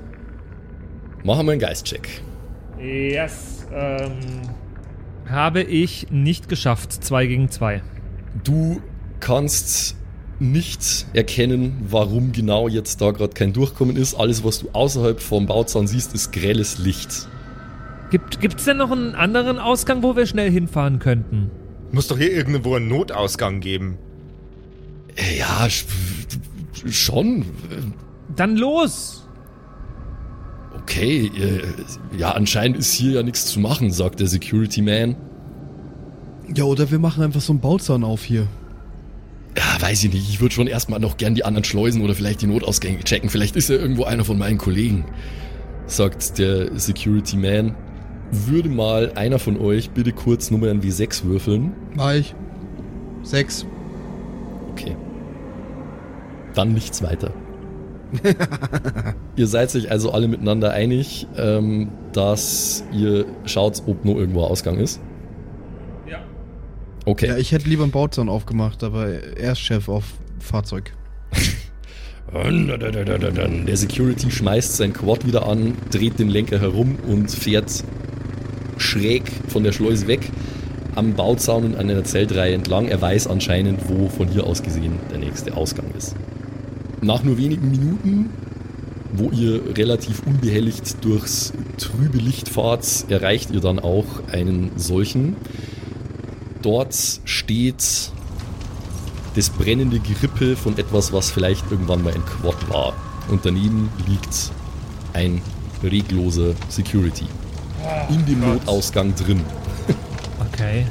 Machen 1.24 1.46
wir 1.46 1.52
einen 1.52 1.60
Geistcheck. 1.60 2.22
Yes, 2.78 3.66
ähm, 3.72 4.12
habe 5.28 5.62
ich 5.62 6.10
nicht 6.10 6.48
geschafft. 6.48 6.92
Zwei 6.92 7.26
gegen 7.26 7.50
zwei. 7.50 7.82
Du 8.42 8.80
kannst 9.20 9.96
nicht 10.38 11.06
erkennen, 11.12 11.76
warum 11.88 12.32
genau 12.32 12.68
jetzt 12.68 13.00
da 13.02 13.10
gerade 13.10 13.34
kein 13.34 13.52
Durchkommen 13.52 13.96
ist. 13.96 14.14
Alles, 14.14 14.42
was 14.42 14.60
du 14.60 14.70
außerhalb 14.72 15.20
vom 15.20 15.46
Bauzaun 15.46 15.86
siehst, 15.86 16.14
ist 16.14 16.32
grelles 16.32 16.78
Licht. 16.78 17.28
Gibt 18.10 18.40
gibt's 18.40 18.64
denn 18.64 18.76
noch 18.78 18.90
einen 18.90 19.14
anderen 19.14 19.58
Ausgang, 19.58 20.02
wo 20.02 20.16
wir 20.16 20.26
schnell 20.26 20.50
hinfahren 20.50 20.98
könnten? 20.98 21.50
Muss 21.92 22.08
doch 22.08 22.18
hier 22.18 22.32
irgendwo 22.32 22.74
einen 22.74 22.88
Notausgang 22.88 23.60
geben. 23.60 23.98
Äh, 25.16 25.38
Ja, 25.38 25.64
sch- 25.66 25.84
schon. 26.90 27.44
Dann 28.36 28.56
los! 28.56 29.26
Okay, 30.82 31.30
äh, 31.36 32.16
ja, 32.18 32.32
anscheinend 32.32 32.76
ist 32.78 32.92
hier 32.92 33.12
ja 33.12 33.22
nichts 33.22 33.46
zu 33.46 33.60
machen, 33.60 33.90
sagt 33.92 34.20
der 34.20 34.26
Security 34.26 34.82
Man. 34.82 35.16
Ja, 36.54 36.64
oder 36.64 36.90
wir 36.90 36.98
machen 36.98 37.22
einfach 37.22 37.40
so 37.40 37.52
einen 37.52 37.60
Bauzaun 37.60 38.02
auf 38.02 38.22
hier. 38.24 38.46
Ja, 39.56 39.82
weiß 39.82 40.04
ich 40.04 40.12
nicht. 40.12 40.28
Ich 40.30 40.40
würde 40.40 40.54
schon 40.54 40.66
erstmal 40.68 41.00
noch 41.00 41.16
gern 41.16 41.34
die 41.34 41.44
anderen 41.44 41.64
Schleusen 41.64 42.02
oder 42.02 42.14
vielleicht 42.14 42.42
die 42.42 42.46
Notausgänge 42.46 43.00
checken. 43.04 43.30
Vielleicht 43.30 43.56
ist 43.56 43.68
ja 43.68 43.76
irgendwo 43.76 44.04
einer 44.04 44.24
von 44.24 44.38
meinen 44.38 44.58
Kollegen, 44.58 45.04
sagt 45.86 46.38
der 46.38 46.76
Security 46.78 47.36
Man. 47.36 47.74
Würde 48.32 48.68
mal 48.68 49.12
einer 49.14 49.38
von 49.38 49.58
euch 49.60 49.90
bitte 49.90 50.12
kurz 50.12 50.50
Nummer 50.50 50.68
ein 50.68 50.82
W6 50.82 51.24
würfeln? 51.24 51.72
Mach 51.94 52.14
ich. 52.14 52.34
Sechs. 53.22 53.66
Okay. 54.72 54.96
Dann 56.54 56.72
nichts 56.72 57.02
weiter. 57.02 57.32
ihr 59.36 59.46
seid 59.46 59.74
euch 59.74 59.90
also 59.90 60.12
alle 60.12 60.28
miteinander 60.28 60.72
einig, 60.72 61.26
ähm, 61.36 61.90
dass 62.12 62.84
ihr 62.92 63.26
schaut, 63.44 63.82
ob 63.86 64.04
nur 64.04 64.16
irgendwo 64.16 64.42
Ausgang 64.42 64.78
ist. 64.78 65.00
Ja. 66.08 66.18
Okay. 67.04 67.28
Ja, 67.28 67.36
ich 67.36 67.52
hätte 67.52 67.68
lieber 67.68 67.84
einen 67.84 67.92
Bauzaun 67.92 68.28
aufgemacht, 68.28 68.82
aber 68.82 69.08
er 69.08 69.52
ist 69.52 69.60
Chef 69.60 69.88
auf 69.88 70.04
Fahrzeug. 70.38 70.92
Der 72.32 73.76
Security 73.76 74.30
schmeißt 74.30 74.76
sein 74.76 74.92
Quad 74.92 75.26
wieder 75.26 75.48
an, 75.48 75.76
dreht 75.90 76.18
den 76.20 76.28
Lenker 76.28 76.60
herum 76.60 76.96
und 77.08 77.30
fährt 77.30 77.82
schräg 78.76 79.24
von 79.48 79.64
der 79.64 79.72
Schleuse 79.72 80.06
weg 80.06 80.30
am 80.94 81.14
Bauzaun 81.14 81.64
und 81.64 81.76
an 81.76 81.90
einer 81.90 82.04
Zeltreihe 82.04 82.54
entlang. 82.54 82.88
Er 82.88 83.00
weiß 83.00 83.26
anscheinend, 83.26 83.88
wo 83.88 84.08
von 84.08 84.28
hier 84.28 84.46
aus 84.46 84.62
gesehen 84.62 84.92
der 85.10 85.18
nächste 85.18 85.56
Ausgang 85.56 85.86
ist. 85.96 86.14
Nach 87.00 87.24
nur 87.24 87.36
wenigen 87.36 87.70
Minuten, 87.70 88.30
wo 89.12 89.30
ihr 89.30 89.76
relativ 89.76 90.22
unbehelligt 90.24 91.04
durchs 91.04 91.52
trübe 91.78 92.18
Licht 92.18 92.48
fahrt, 92.48 93.06
erreicht 93.08 93.50
ihr 93.50 93.60
dann 93.60 93.78
auch 93.80 94.06
einen 94.30 94.70
solchen. 94.76 95.36
Dort 96.62 96.94
steht 97.24 98.12
das 99.34 99.50
brennende 99.50 100.00
Gerippe 100.00 100.56
von 100.56 100.76
etwas, 100.78 101.12
was 101.12 101.30
vielleicht 101.30 101.70
irgendwann 101.70 102.02
mal 102.02 102.12
ein 102.12 102.24
Quad 102.24 102.68
war. 102.68 102.94
Und 103.28 103.44
daneben 103.46 103.88
liegt 104.08 104.50
ein 105.12 105.40
regloser 105.82 106.54
Security. 106.68 107.26
In 108.10 108.24
dem 108.26 108.40
Notausgang 108.40 109.14
drin. 109.14 109.42
Okay. 110.52 110.86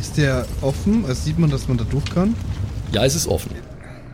Ist 0.00 0.16
der 0.16 0.46
offen? 0.62 1.04
Also 1.06 1.22
sieht 1.24 1.38
man, 1.38 1.50
dass 1.50 1.68
man 1.68 1.76
da 1.76 1.84
durch 1.84 2.04
kann? 2.06 2.34
Ja, 2.92 3.04
es 3.04 3.14
ist 3.14 3.26
offen. 3.26 3.50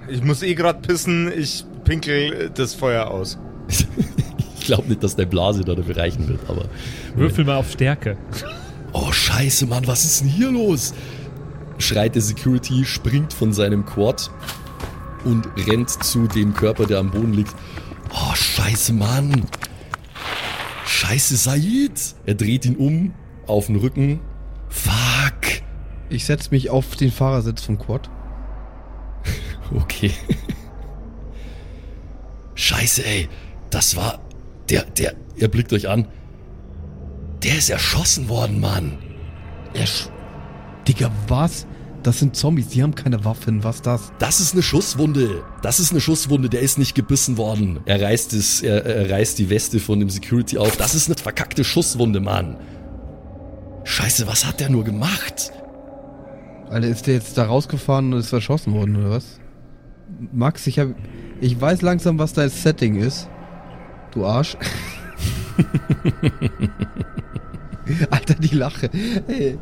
Ich 0.09 0.23
muss 0.23 0.43
eh 0.43 0.55
gerade 0.55 0.81
pissen, 0.81 1.31
ich 1.37 1.65
pinkel 1.85 2.51
das 2.55 2.75
Feuer 2.75 3.09
aus. 3.09 3.39
Ich 4.65 4.69
glaube 4.69 4.89
nicht, 4.89 5.05
dass 5.05 5.15
der 5.15 5.27
Blase 5.27 5.63
da 5.63 5.75
dafür 5.75 5.99
reichen 5.99 6.27
wird, 6.27 6.41
aber. 6.49 6.65
Würfel 7.15 7.45
mal 7.45 7.57
auf 7.57 7.71
Stärke. 7.71 8.17
Oh, 8.95 9.13
scheiße, 9.13 9.67
Mann, 9.67 9.87
was 9.87 10.07
ist 10.07 10.23
denn 10.23 10.29
hier 10.29 10.51
los? 10.51 10.95
Schreit 11.79 12.15
der 12.15 12.23
Security, 12.23 12.85
springt 12.85 13.33
von 13.33 13.53
seinem 13.53 13.85
Quad 13.85 14.31
und 15.25 15.49
rennt 15.67 15.91
zu 15.91 16.27
dem 16.27 16.55
Körper, 16.55 16.87
der 16.87 16.99
am 16.99 17.11
Boden 17.11 17.33
liegt. 17.33 17.55
Oh, 18.11 18.35
scheiße, 18.35 18.93
Mann. 18.93 19.47
Scheiße, 20.87 21.37
Said. 21.37 22.15
Er 22.27 22.35
dreht 22.35 22.65
ihn 22.67 22.77
um, 22.77 23.15
auf 23.47 23.67
den 23.67 23.77
Rücken. 23.77 24.21
Fuck. 24.69 25.63
Ich 26.11 26.27
setze 26.27 26.51
mich 26.51 26.71
auf 26.71 26.97
den 26.97 27.11
Fahrersitz 27.11 27.63
vom 27.63 27.79
Quad. 27.79 28.11
Okay. 29.75 30.13
Scheiße, 32.55 33.05
ey. 33.05 33.29
Das 33.71 33.97
war. 33.97 34.21
Der, 34.69 34.85
der. 34.85 35.15
Ihr 35.37 35.49
blickt 35.49 35.73
euch 35.73 35.89
an. 35.89 36.07
Der 37.43 37.57
ist 37.57 37.71
erschossen 37.71 38.29
worden, 38.29 38.61
Mann. 38.61 38.99
Er 39.73 39.87
sch 39.87 40.09
Digga, 40.87 41.11
was? 41.29 41.67
Das 42.03 42.19
sind 42.19 42.37
Zombies, 42.37 42.69
die 42.69 42.83
haben 42.83 42.95
keine 42.95 43.25
Waffen, 43.25 43.65
was 43.65 43.81
das? 43.81 44.13
Das 44.19 44.39
ist 44.39 44.53
eine 44.53 44.63
Schusswunde. 44.63 45.43
Das 45.63 45.81
ist 45.81 45.91
eine 45.91 46.03
Schusswunde. 46.03 46.51
Der 46.51 46.61
ist 46.61 46.77
nicht 46.77 46.95
gebissen 46.95 47.39
worden. 47.39 47.81
Er 47.87 48.03
reißt 48.03 48.35
es, 48.35 48.61
er, 48.61 48.85
er 48.85 49.11
reißt 49.11 49.39
die 49.39 49.49
Weste 49.49 49.81
von 49.81 50.01
dem 50.01 50.11
Security 50.11 50.59
auf. 50.59 50.77
Das 50.77 50.95
ist 50.95 51.09
eine 51.09 51.17
verkackte 51.17 51.65
Schusswunde, 51.65 52.21
Mann. 52.21 52.59
Scheiße, 53.85 54.27
was 54.27 54.45
hat 54.45 54.61
der 54.61 54.69
nur 54.69 54.85
gemacht? 54.85 55.51
Alter, 56.69 56.89
ist 56.89 57.07
der 57.07 57.15
jetzt 57.15 57.39
da 57.39 57.45
rausgefahren 57.45 58.13
und 58.13 58.21
ist 58.21 58.35
erschossen 58.35 58.75
worden, 58.75 58.97
oder 58.97 59.11
was? 59.11 59.41
Max, 60.33 60.67
ich 60.67 60.79
hab. 60.79 60.89
Ich 61.41 61.59
weiß 61.59 61.81
langsam, 61.81 62.19
was 62.19 62.35
dein 62.35 62.51
Setting 62.51 62.97
ist. 62.97 63.31
Du 64.13 64.27
Arsch. 64.27 64.59
Alter, 68.11 68.35
die 68.35 68.55
Lache. 68.55 68.91
Ey. 69.27 69.59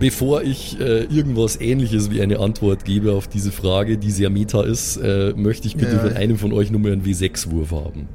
Bevor 0.00 0.42
ich 0.42 0.80
äh, 0.80 1.04
irgendwas 1.04 1.60
ähnliches 1.60 2.10
wie 2.10 2.22
eine 2.22 2.40
Antwort 2.40 2.84
gebe 2.84 3.12
auf 3.12 3.28
diese 3.28 3.52
Frage, 3.52 3.98
die 3.98 4.10
sehr 4.10 4.30
meta 4.30 4.62
ist, 4.62 4.96
äh, 4.96 5.32
möchte 5.36 5.68
ich 5.68 5.76
bitte 5.76 5.92
Ja. 5.92 5.98
von 6.00 6.12
einem 6.14 6.38
von 6.38 6.52
euch 6.52 6.70
nur 6.70 6.80
mal 6.80 6.92
einen 6.92 7.04
W6-Wurf 7.04 7.70
haben. 7.72 8.08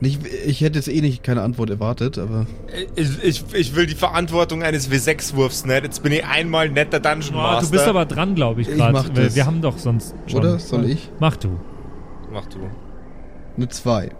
Nicht, 0.00 0.20
ich 0.46 0.60
hätte 0.62 0.78
jetzt 0.78 0.88
eh 0.88 1.00
nicht 1.00 1.22
keine 1.22 1.42
Antwort 1.42 1.70
erwartet, 1.70 2.16
aber. 2.18 2.46
Ich, 2.96 3.22
ich, 3.22 3.44
ich 3.52 3.76
will 3.76 3.86
die 3.86 3.94
Verantwortung 3.94 4.62
eines 4.62 4.90
W6-Wurfs 4.90 5.64
nicht. 5.64 5.82
Jetzt 5.84 6.02
bin 6.02 6.12
ich 6.12 6.24
einmal 6.24 6.68
netter 6.70 7.00
Dungeon 7.00 7.34
Oh, 7.34 7.38
Master. 7.38 7.66
du 7.66 7.70
bist 7.72 7.86
aber 7.86 8.04
dran, 8.06 8.34
glaube 8.34 8.62
ich, 8.62 8.68
Ich 8.68 8.76
gerade. 8.76 9.34
Wir 9.34 9.46
haben 9.46 9.60
doch 9.62 9.78
sonst 9.78 10.14
schon. 10.26 10.40
Oder? 10.40 10.58
Soll 10.58 10.88
ich? 10.90 11.08
Mach 11.20 11.36
du. 11.36 11.50
Mach 12.32 12.46
du. 12.46 12.58
Eine 13.56 13.68
2. 13.68 14.10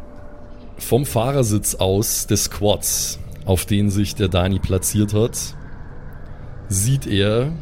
Vom 0.79 1.05
Fahrersitz 1.07 1.75
aus 1.77 2.27
des 2.27 2.51
Quads, 2.51 3.19
auf 3.45 3.67
den 3.67 3.91
sich 3.91 4.15
der 4.15 4.29
Dani 4.29 4.59
platziert 4.59 5.15
hat, 5.15 5.57
sieht 6.69 7.07
er, 7.07 7.53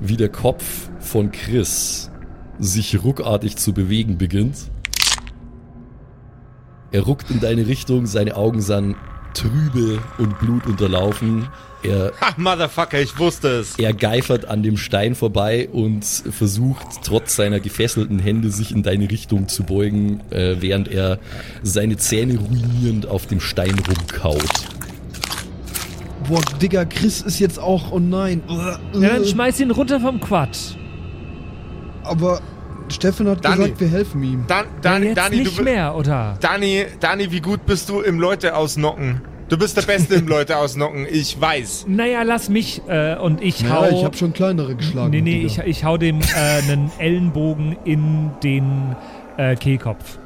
wie 0.00 0.16
der 0.16 0.28
Kopf 0.28 0.88
von 1.00 1.30
Chris 1.32 2.10
sich 2.58 3.02
ruckartig 3.02 3.56
zu 3.56 3.72
bewegen 3.72 4.18
beginnt. 4.18 4.70
Er 6.92 7.02
ruckt 7.02 7.30
in 7.30 7.40
deine 7.40 7.66
Richtung, 7.66 8.06
seine 8.06 8.36
Augen 8.36 8.60
sind 8.60 8.96
trübe 9.34 9.98
und 10.18 10.38
blutunterlaufen. 10.38 11.48
Er, 11.82 12.12
Ha, 12.20 12.32
Motherfucker, 12.38 12.98
ich 13.00 13.18
wusste 13.18 13.48
es. 13.48 13.78
er 13.78 13.92
geifert 13.92 14.46
an 14.46 14.62
dem 14.62 14.78
Stein 14.78 15.14
vorbei 15.14 15.68
und 15.70 16.02
versucht 16.04 16.86
trotz 17.04 17.36
seiner 17.36 17.60
gefesselten 17.60 18.18
Hände 18.18 18.50
sich 18.50 18.70
in 18.72 18.82
deine 18.82 19.10
Richtung 19.10 19.48
zu 19.48 19.64
beugen, 19.64 20.20
äh, 20.30 20.56
während 20.60 20.88
er 20.88 21.18
seine 21.62 21.98
Zähne 21.98 22.38
ruinierend 22.38 23.06
auf 23.06 23.26
dem 23.26 23.40
Stein 23.40 23.74
rumkaut. 23.86 24.42
Boah, 26.26 26.40
Digga, 26.62 26.86
Chris 26.86 27.20
ist 27.20 27.38
jetzt 27.38 27.58
auch, 27.58 27.92
oh 27.92 27.98
nein. 27.98 28.42
Ja, 28.48 28.78
dann 28.94 29.24
schmeiß 29.26 29.60
ihn 29.60 29.70
runter 29.70 30.00
vom 30.00 30.20
Quad. 30.20 30.56
Aber 32.02 32.40
Steffen 32.88 33.26
hat 33.28 33.44
Dani. 33.44 33.56
gesagt, 33.56 33.80
wir 33.80 33.88
helfen 33.88 34.22
ihm. 34.22 34.44
Dan, 34.46 34.64
Ja, 34.66 34.70
Dani, 34.82 35.06
jetzt 35.06 35.16
Dani, 35.18 35.36
nicht 35.38 35.58
du, 35.58 35.62
mehr, 35.62 35.94
oder? 35.94 36.36
Dani, 36.40 36.84
Dani, 37.00 37.30
wie 37.32 37.40
gut 37.40 37.64
bist 37.66 37.88
du 37.88 38.00
im 38.00 38.20
Leute 38.20 38.54
ausnocken? 38.56 39.22
Du 39.48 39.58
bist 39.58 39.76
der 39.76 39.82
Beste 39.82 40.14
im 40.16 40.26
Leute 40.28 40.56
ausnocken, 40.56 41.06
ich 41.10 41.38
weiß. 41.40 41.84
Naja, 41.88 42.22
lass 42.22 42.48
mich 42.48 42.80
äh, 42.88 43.16
und 43.16 43.42
ich 43.42 43.60
Ja, 43.60 43.80
hau. 43.82 43.88
ich 43.90 44.04
habe 44.04 44.16
schon 44.16 44.32
kleinere 44.32 44.74
geschlagen. 44.74 45.10
nee, 45.10 45.20
nee, 45.20 45.42
ich, 45.44 45.58
ich 45.58 45.84
hau 45.84 45.96
dem 45.98 46.20
äh, 46.20 46.62
einen 46.70 46.90
Ellenbogen 46.98 47.76
in 47.84 48.30
den 48.42 48.96
äh, 49.36 49.54
Kehlkopf. 49.56 50.18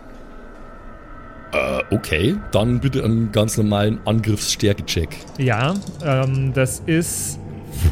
Äh, 1.52 1.94
okay, 1.94 2.36
dann 2.52 2.78
bitte 2.80 3.02
einen 3.04 3.32
ganz 3.32 3.56
normalen 3.56 3.98
Angriffsstärke-Check. 4.04 5.08
Ja, 5.38 5.74
ähm, 6.04 6.52
das 6.54 6.82
ist 6.86 7.38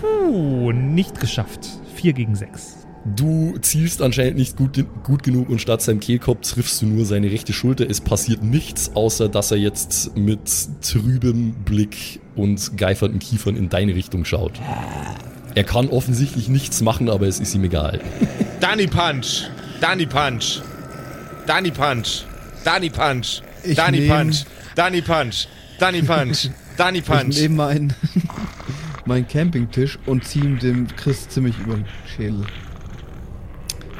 puh, 0.00 0.72
nicht 0.72 1.18
geschafft. 1.20 1.66
4 1.96 2.12
gegen 2.12 2.34
6. 2.36 2.75
Du 3.14 3.56
zielst 3.60 4.02
anscheinend 4.02 4.36
nicht 4.36 4.56
gut, 4.56 4.84
gut 5.04 5.22
genug 5.22 5.48
und 5.48 5.60
statt 5.60 5.80
seinem 5.80 6.00
Kehlkopf 6.00 6.50
triffst 6.50 6.82
du 6.82 6.86
nur 6.86 7.04
seine 7.04 7.30
rechte 7.30 7.52
Schulter. 7.52 7.88
Es 7.88 8.00
passiert 8.00 8.42
nichts, 8.42 8.90
außer 8.94 9.28
dass 9.28 9.50
er 9.52 9.58
jetzt 9.58 10.16
mit 10.16 10.40
trübem 10.82 11.52
Blick 11.64 12.20
und 12.34 12.76
geifernden 12.76 13.20
Kiefern 13.20 13.56
in 13.56 13.68
deine 13.68 13.94
Richtung 13.94 14.24
schaut. 14.24 14.52
Er 15.54 15.64
kann 15.64 15.88
offensichtlich 15.88 16.48
nichts 16.48 16.82
machen, 16.82 17.08
aber 17.08 17.26
es 17.26 17.38
ist 17.38 17.54
ihm 17.54 17.64
egal. 17.64 18.00
Dani 18.60 18.86
Punch. 18.88 19.44
Dani 19.80 20.06
Punch. 20.06 20.60
Dani 21.46 21.70
Punch. 21.70 22.24
Dani 22.64 22.90
Punch. 22.90 23.42
Ich 23.62 23.76
Dani 23.76 24.00
nehm- 24.00 24.08
Punch. 24.10 24.44
Dani 24.74 25.00
Punch. 25.02 25.48
Dani 25.78 26.02
Punch. 26.02 26.50
Dani 26.76 26.98
Ich 26.98 27.04
Punch. 27.04 27.36
nehme 27.40 27.54
meinen 27.54 27.94
mein 29.06 29.26
Campingtisch 29.28 29.98
und 30.06 30.24
ziehe 30.24 30.44
ihm 30.44 30.58
dem 30.58 30.88
Chris 30.96 31.28
ziemlich 31.28 31.56
über 31.60 31.76
den 31.76 31.84
Schädel. 32.16 32.42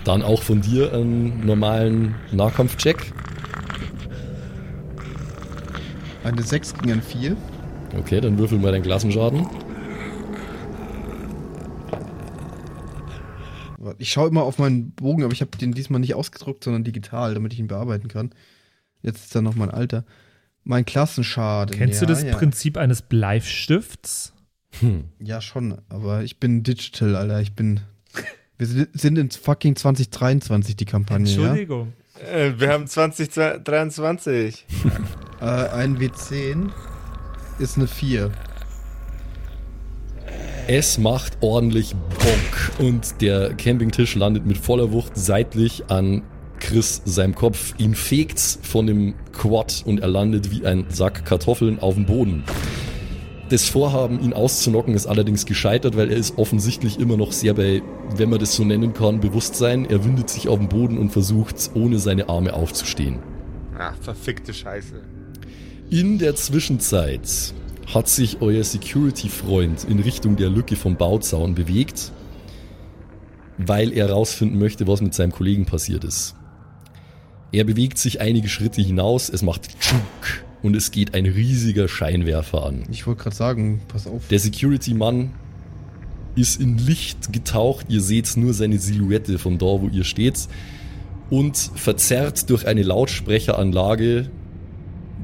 Dann 0.07 0.22
auch 0.22 0.40
von 0.40 0.61
dir 0.61 0.92
einen 0.92 1.44
normalen 1.44 2.14
Nahkampfcheck. 2.30 3.12
Eine 6.22 6.42
6 6.42 6.74
gegen 6.74 6.92
ein 6.92 7.02
4. 7.02 7.36
Okay, 7.98 8.20
dann 8.20 8.38
würfel 8.38 8.61
mal 8.61 8.70
deinen 8.70 8.84
Klassenschaden. 8.84 9.48
Ich 13.98 14.12
schaue 14.12 14.28
immer 14.28 14.44
auf 14.44 14.59
meinen 14.59 14.92
Bogen, 14.92 15.24
aber 15.24 15.32
ich 15.32 15.40
habe 15.40 15.57
den 15.59 15.72
diesmal 15.72 16.00
nicht 16.00 16.14
ausgedruckt, 16.14 16.62
sondern 16.62 16.84
digital, 16.84 17.34
damit 17.34 17.52
ich 17.52 17.59
ihn 17.59 17.66
bearbeiten 17.66 18.07
kann. 18.07 18.30
Jetzt 19.02 19.24
ist 19.24 19.34
da 19.34 19.42
noch 19.42 19.57
mein 19.57 19.72
Alter. 19.72 20.04
Mein 20.62 20.84
Klassenschaden. 20.84 21.76
Kennst 21.76 22.00
ja, 22.00 22.07
du 22.07 22.12
das 22.12 22.22
ja. 22.22 22.36
Prinzip 22.36 22.76
eines 22.76 23.02
Bleifstifts? 23.02 24.34
Hm. 24.78 25.07
Ja, 25.18 25.40
schon, 25.40 25.78
aber 25.88 26.22
ich 26.22 26.38
bin 26.38 26.62
digital, 26.62 27.16
Alter. 27.16 27.40
Ich 27.40 27.54
bin. 27.57 27.80
Wir 28.59 28.66
si- 28.66 28.86
sind 28.94 29.18
in 29.18 29.30
fucking 29.30 29.76
2023 29.76 30.76
die 30.76 30.84
Kampagne, 30.84 31.26
ja? 31.30 31.40
Entschuldigung. 31.40 31.92
Äh, 32.32 32.52
wir 32.59 32.70
haben 32.70 32.86
2023. 32.86 34.66
Äh, 35.38 35.44
ein 35.44 35.98
W10 35.98 36.70
ist 37.59 37.76
eine 37.76 37.86
4. 37.86 38.30
Es 40.66 40.96
macht 40.96 41.36
ordentlich 41.42 41.94
Bonk 41.94 42.72
und 42.88 43.20
der 43.20 43.52
Campingtisch 43.52 44.14
landet 44.14 44.46
mit 44.46 44.57
voller 44.57 44.92
Wucht 44.92 45.12
seitlich 45.14 45.84
an 45.90 46.22
Chris 46.59 47.02
seinem 47.04 47.34
Kopf. 47.34 47.74
Ihn 47.76 47.94
fegt's 47.94 48.59
von 48.62 48.86
dem 48.86 49.12
Quad 49.32 49.82
und 49.84 50.00
er 50.00 50.09
landet 50.09 50.50
wie 50.50 50.64
ein 50.66 50.86
Sack 50.88 51.26
Kartoffeln 51.26 51.78
auf 51.80 51.96
dem 51.96 52.07
Boden. 52.07 52.44
Das 53.49 53.68
Vorhaben, 53.68 54.20
ihn 54.20 54.32
auszunocken, 54.32 54.94
ist 54.94 55.07
allerdings 55.07 55.47
gescheitert, 55.47 55.97
weil 55.97 56.11
er 56.11 56.16
ist 56.16 56.36
offensichtlich 56.36 56.99
immer 56.99 57.16
noch 57.16 57.30
sehr 57.30 57.55
bei, 57.55 57.80
wenn 58.16 58.28
man 58.28 58.40
das 58.40 58.57
so 58.57 58.64
nennen 58.64 58.92
kann, 58.92 59.20
Bewusstsein. 59.20 59.84
Er 59.84 60.05
windet 60.05 60.30
sich 60.30 60.49
auf 60.49 60.59
den 60.59 60.68
Boden 60.68 60.99
und 60.99 61.11
versucht, 61.11 61.70
ohne 61.74 62.01
seine 62.01 62.28
Arme 62.28 62.55
aufzustehen. 62.55 63.20
Ach, 63.78 63.94
verfickte 64.01 64.53
Scheiße. 64.53 65.01
In 65.90 66.18
der 66.18 66.34
Zwischenzeit 66.34 67.55
hat 67.94 68.09
sich 68.09 68.38
euer 68.40 68.64
Security-Freund 68.64 69.86
in 69.88 70.01
Richtung 70.01 70.34
der 70.34 70.51
Lücke 70.51 70.74
vom 70.74 70.97
Bauzaun 70.97 71.55
bewegt, 71.55 72.11
weil 73.59 73.92
er 73.92 74.09
herausfinden 74.09 74.59
möchte, 74.59 74.88
was 74.88 75.01
mit 75.01 75.14
seinem 75.14 75.30
Kollegen 75.30 75.66
passiert 75.66 76.03
ist. 76.03 76.34
Er 77.53 77.62
bewegt 77.62 77.99
sich 77.99 78.20
einige 78.20 78.49
Schritte 78.49 78.82
hinaus, 78.82 79.28
es 79.28 79.42
macht 79.42 79.78
Tschuk 79.78 80.45
und 80.62 80.76
es 80.76 80.90
geht 80.90 81.14
ein 81.14 81.26
riesiger 81.26 81.88
Scheinwerfer 81.88 82.64
an. 82.64 82.84
Ich 82.90 83.07
wollte 83.07 83.24
gerade 83.24 83.36
sagen, 83.36 83.82
pass 83.88 84.07
auf. 84.07 84.28
Der 84.28 84.38
Security-Mann 84.38 85.32
ist 86.34 86.61
in 86.61 86.78
Licht 86.78 87.32
getaucht, 87.32 87.86
ihr 87.88 88.00
seht 88.00 88.36
nur 88.36 88.52
seine 88.52 88.78
Silhouette 88.78 89.38
von 89.38 89.59
da, 89.59 89.66
wo 89.66 89.88
ihr 89.90 90.04
steht 90.04 90.48
und 91.30 91.57
verzerrt 91.57 92.50
durch 92.50 92.66
eine 92.66 92.82
Lautsprecheranlage 92.82 94.30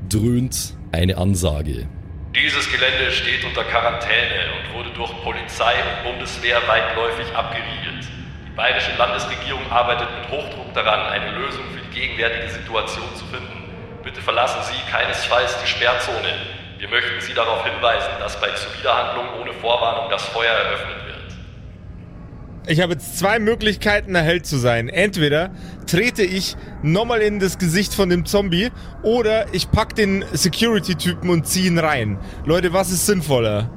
dröhnt 0.09 0.74
eine 0.91 1.16
Ansage. 1.16 1.87
Dieses 2.35 2.70
Gelände 2.70 3.12
steht 3.12 3.45
unter 3.45 3.64
Quarantäne 3.64 4.53
und 4.57 4.74
wurde 4.74 4.91
durch 4.95 5.12
Polizei 5.22 5.72
und 5.72 6.12
Bundeswehr 6.12 6.61
weitläufig 6.66 7.26
abgeriegelt. 7.35 8.09
Die 8.47 8.57
bayerische 8.57 8.97
Landesregierung 8.97 9.70
arbeitet 9.70 10.09
mit 10.18 10.30
Hochdruck 10.30 10.72
daran, 10.74 11.12
eine 11.12 11.39
Lösung 11.39 11.64
für 11.72 11.80
die 11.80 12.01
gegenwärtige 12.01 12.53
Situation 12.53 13.05
zu 13.14 13.24
finden. 13.26 13.62
Bitte 14.05 14.20
verlassen 14.20 14.59
Sie 14.64 14.90
keinesfalls 14.90 15.57
die 15.62 15.68
Sperrzone. 15.68 16.34
Wir 16.78 16.88
möchten 16.88 17.20
Sie 17.20 17.34
darauf 17.34 17.64
hinweisen, 17.64 18.09
dass 18.18 18.40
bei 18.40 18.48
Zuwiderhandlung 18.50 19.26
ohne 19.40 19.53
Vorwarnung 19.53 20.11
das 20.11 20.22
Feuer 20.24 20.50
eröffnet 20.53 20.96
wird. 21.07 22.68
Ich 22.68 22.80
habe 22.80 22.92
jetzt 22.94 23.18
zwei 23.18 23.38
Möglichkeiten, 23.38 24.14
ein 24.16 24.24
Held 24.24 24.46
zu 24.46 24.57
sein. 24.57 24.88
Entweder 24.88 25.50
trete 25.86 26.22
ich 26.22 26.57
nochmal 26.82 27.20
in 27.20 27.38
das 27.38 27.59
Gesicht 27.59 27.94
von 27.94 28.09
dem 28.09 28.24
Zombie 28.24 28.70
oder 29.03 29.46
ich 29.53 29.70
pack 29.70 29.94
den 29.94 30.24
Security-Typen 30.32 31.30
und 31.30 31.46
ziehe 31.46 31.66
ihn 31.66 31.78
rein. 31.78 32.18
Leute, 32.44 32.72
was 32.72 32.90
ist 32.90 33.07
sinnvoller? 33.07 33.70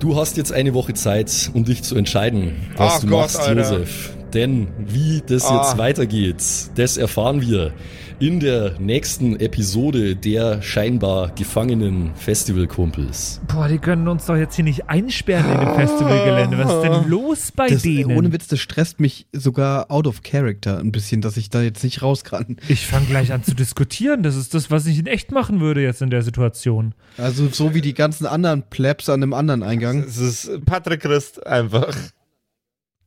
Du 0.00 0.16
hast 0.16 0.36
jetzt 0.36 0.52
eine 0.52 0.74
Woche 0.74 0.94
Zeit, 0.94 1.50
um 1.54 1.64
dich 1.64 1.82
zu 1.82 1.96
entscheiden, 1.96 2.68
was 2.76 2.94
Ach 2.96 3.00
du 3.00 3.06
Gott, 3.08 3.20
machst, 3.20 3.40
Alter. 3.40 3.60
Josef. 3.60 4.10
Denn 4.32 4.68
wie 4.78 5.22
das 5.26 5.44
Ah. 5.46 5.56
jetzt 5.62 5.78
weitergeht, 5.78 6.42
das 6.76 6.96
erfahren 6.96 7.40
wir 7.40 7.72
in 8.20 8.38
der 8.40 8.78
nächsten 8.78 9.38
Episode 9.40 10.14
der 10.14 10.62
scheinbar 10.62 11.30
gefangenen 11.34 12.14
Festivalkumpels. 12.14 13.40
Boah, 13.48 13.66
die 13.68 13.78
können 13.78 14.06
uns 14.08 14.26
doch 14.26 14.36
jetzt 14.36 14.54
hier 14.54 14.64
nicht 14.64 14.88
einsperren 14.88 15.50
in 15.52 15.58
dem 15.60 15.74
Festivalgelände. 15.74 16.56
Was 16.58 16.72
ist 16.72 16.82
denn 16.82 17.10
los 17.10 17.52
bei 17.52 17.68
Das, 17.68 17.82
denen? 17.82 18.16
ohne 18.16 18.32
Witz, 18.32 18.46
das 18.46 18.60
stresst 18.60 19.00
mich 19.00 19.26
sogar 19.32 19.90
out 19.90 20.06
of 20.06 20.22
character 20.22 20.78
ein 20.78 20.92
bisschen, 20.92 21.20
dass 21.20 21.36
ich 21.36 21.50
da 21.50 21.60
jetzt 21.62 21.82
nicht 21.82 22.02
raus 22.02 22.22
kann. 22.24 22.56
ich 22.68 22.86
fange 22.86 23.06
gleich 23.06 23.32
an 23.32 23.42
zu 23.42 23.54
diskutieren. 23.56 24.22
Das 24.22 24.36
ist 24.36 24.54
das, 24.54 24.70
was 24.70 24.86
ich 24.86 24.98
in 24.98 25.06
echt 25.06 25.32
machen 25.32 25.60
würde 25.60 25.82
jetzt 25.82 26.00
in 26.00 26.10
der 26.10 26.22
Situation. 26.22 26.94
Also 27.18 27.48
so 27.48 27.74
wie 27.74 27.80
die 27.80 27.94
ganzen 27.94 28.26
anderen 28.26 28.62
Plebs 28.70 29.08
an 29.08 29.22
einem 29.22 29.34
anderen 29.34 29.62
Eingang. 29.62 29.98
Es 30.04 30.18
ist 30.18 30.50
Patrick 30.64 31.00
Christ 31.00 31.46
einfach. 31.46 31.94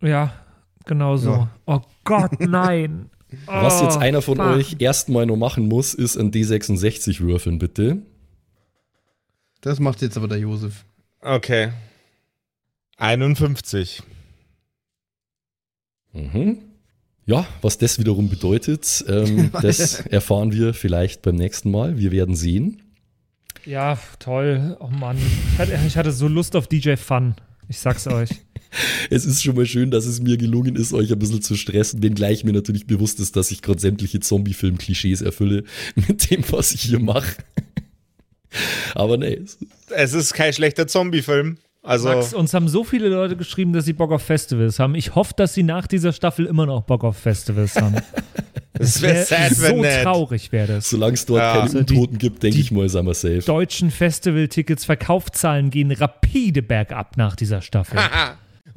Ja, 0.02 0.34
genau 0.86 1.16
so. 1.18 1.32
Ja. 1.32 1.50
Oh 1.66 1.82
Gott, 2.04 2.40
nein. 2.40 3.10
Was 3.46 3.82
Oh, 3.82 3.86
jetzt 3.86 3.98
einer 3.98 4.22
von 4.22 4.38
fuck. 4.38 4.46
euch 4.48 4.76
erstmal 4.80 5.26
noch 5.26 5.36
machen 5.36 5.68
muss, 5.68 5.94
ist 5.94 6.16
ein 6.18 6.32
D66 6.32 7.20
würfeln, 7.20 7.60
bitte. 7.60 8.02
Das 9.62 9.80
macht 9.80 10.02
jetzt 10.02 10.16
aber 10.18 10.28
der 10.28 10.38
Josef. 10.40 10.86
Okay. 11.22 11.72
51. 12.98 14.02
Mhm. 16.14 16.60
Ja, 17.26 17.46
was 17.62 17.78
das 17.78 18.00
wiederum 18.00 18.30
bedeutet, 18.30 19.04
ähm, 19.10 19.52
das 19.62 20.00
erfahren 20.06 20.54
wir 20.54 20.74
vielleicht 20.74 21.22
beim 21.22 21.36
nächsten 21.36 21.70
Mal. 21.72 21.98
Wir 21.98 22.12
werden 22.12 22.36
sehen. 22.36 22.82
Ja, 23.66 24.00
toll. 24.20 24.78
Oh 24.80 24.88
Mann. 24.88 25.18
Ich 25.54 25.60
hatte, 25.60 25.78
ich 25.86 25.98
hatte 25.98 26.12
so 26.14 26.30
Lust 26.30 26.56
auf 26.56 26.68
DJ 26.68 26.96
Fun. 26.96 27.36
Ich 27.70 27.80
sag's 27.80 28.08
euch. 28.08 28.30
es 29.10 29.26
ist 29.26 29.44
schon 29.44 29.56
mal 29.56 29.66
schön, 29.66 29.92
dass 29.92 30.06
es 30.06 30.22
mir 30.22 30.38
gelungen 30.38 30.76
ist, 30.76 30.94
euch 30.94 31.12
ein 31.12 31.20
bisschen 31.20 31.42
zu 31.42 31.56
stressen, 31.56 32.04
wenngleich 32.04 32.44
mir 32.44 32.54
natürlich 32.54 32.88
bewusst 32.88 33.20
ist, 33.20 33.36
dass 33.36 33.52
ich 33.52 33.62
gerade 33.62 33.80
sämtliche 33.80 34.20
Zombie-Film-Klischees 34.20 35.22
erfülle 35.22 35.64
mit 35.96 36.30
dem, 36.30 36.44
was 36.52 36.74
ich 36.74 36.82
hier 36.82 37.00
mache. 37.00 37.38
Aber 38.96 39.18
nee. 39.18 39.42
Es 39.90 40.14
ist 40.14 40.34
kein 40.34 40.54
schlechter 40.54 40.88
Zombie-Film. 40.88 41.58
Also 41.84 42.10
Max, 42.10 42.34
uns 42.34 42.54
haben 42.54 42.68
so 42.68 42.84
viele 42.84 43.08
Leute 43.08 43.38
geschrieben, 43.38 43.72
dass 43.72 43.86
sie 43.86 43.94
Bock 43.94 44.12
auf 44.12 44.22
Festivals 44.22 44.78
haben. 44.78 44.96
Ich 44.96 45.16
hoffe, 45.16 45.34
dass 45.38 45.54
sie 45.54 45.64
nach 45.64 45.88
dieser 45.88 46.12
Staffel 46.12 46.46
immer 46.46 46.66
noch 46.66 46.84
Bock 46.84 47.04
auf 47.06 47.18
Festivals 47.18 47.76
haben. 47.78 47.96
es 48.80 49.02
wäre 49.02 49.24
sad, 49.26 49.54
so 49.56 49.64
wenn 49.64 49.80
nicht. 49.82 50.02
traurig 50.04 50.52
wäre 50.52 50.68
das. 50.68 50.90
Solange 50.90 51.14
es 51.14 51.26
dort 51.26 51.40
Ja. 51.42 51.52
keine 51.52 51.64
Also 51.64 51.78
Untoten 51.80 52.18
gibt, 52.18 52.44
denke 52.44 52.60
ich 52.60 52.72
mal, 52.72 52.88
sind 52.90 53.06
wir 53.06 53.14
safe. 53.14 53.40
Deutschen 53.46 53.92
Festivaltickets 53.92 54.86
Verkaufszahlen 54.86 55.70
gehen 55.70 55.92
rapide 55.92 56.62
bergab 56.62 57.18
nach 57.18 57.36
dieser 57.36 57.62
Staffel. 57.62 58.00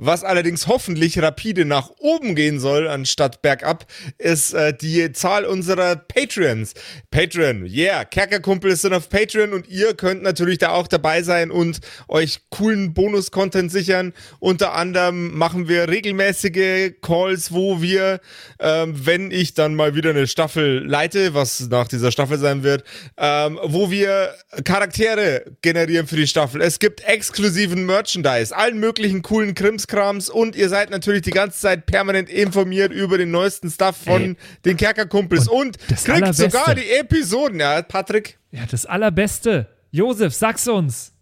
Was 0.03 0.25
allerdings 0.25 0.67
hoffentlich 0.67 1.21
rapide 1.21 1.67
nach 1.67 1.91
oben 1.99 2.35
gehen 2.35 2.59
soll, 2.59 2.89
anstatt 2.89 3.43
bergab, 3.43 3.85
ist 4.17 4.55
äh, 4.55 4.73
die 4.73 5.13
Zahl 5.13 5.45
unserer 5.45 5.95
Patreons. 5.95 6.73
Patreon, 7.11 7.67
yeah, 7.67 8.07
Kerkerkumpel 8.07 8.75
sind 8.77 8.95
auf 8.95 9.11
Patreon 9.11 9.53
und 9.53 9.69
ihr 9.69 9.93
könnt 9.93 10.23
natürlich 10.23 10.57
da 10.57 10.71
auch 10.71 10.89
dabei 10.89 11.23
sein 11.23 11.51
und 11.51 11.81
euch 12.09 12.41
coolen 12.49 12.95
Bonus-Content 12.95 13.71
sichern. 13.71 14.15
Unter 14.39 14.73
anderem 14.73 15.37
machen 15.37 15.69
wir 15.69 15.91
regelmäßige 15.91 16.93
Calls, 17.03 17.53
wo 17.53 17.83
wir, 17.83 18.21
ähm, 18.59 18.95
wenn 19.05 19.31
ich 19.31 19.53
dann 19.53 19.75
mal 19.75 19.95
wieder 19.95 20.11
eine 20.11 20.27
Staffel 20.27 20.83
leite, 20.83 21.35
was 21.35 21.69
nach 21.69 21.89
dieser 21.89 22.11
Staffel 22.11 22.39
sein 22.39 22.63
wird, 22.63 22.85
ähm, 23.19 23.61
wo 23.65 23.91
wir 23.91 24.35
Charaktere 24.65 25.45
generieren 25.61 26.07
für 26.07 26.17
die 26.17 26.27
Staffel. 26.27 26.63
Es 26.63 26.79
gibt 26.79 27.05
exklusiven 27.05 27.85
Merchandise, 27.85 28.57
allen 28.57 28.81
möglichen 28.81 29.21
coolen 29.21 29.55
Krimskrams 29.91 30.31
und 30.31 30.57
ihr 30.57 30.69
seid 30.69 30.91
natürlich 30.91 31.23
die 31.23 31.31
ganze 31.31 31.59
Zeit 31.59 31.87
permanent 31.87 32.29
informiert 32.29 32.93
über 32.93 33.19
den 33.19 33.31
neuesten 33.31 33.71
Stuff 33.71 33.97
von 33.97 34.23
Ey. 34.23 34.37
den 34.65 34.77
Kerkerkumpels 34.77 35.49
und, 35.49 35.61
Und 35.61 35.79
das 35.89 36.05
kriegt 36.05 36.23
Allerbeste. 36.23 36.51
sogar 36.51 36.75
die 36.75 36.91
Episoden, 36.91 37.61
ja, 37.61 37.83
Patrick. 37.83 38.39
Ja, 38.53 38.63
das 38.71 38.87
Allerbeste. 38.87 39.69
Josef, 39.91 40.35
sag's 40.35 40.67
uns. 40.69 41.13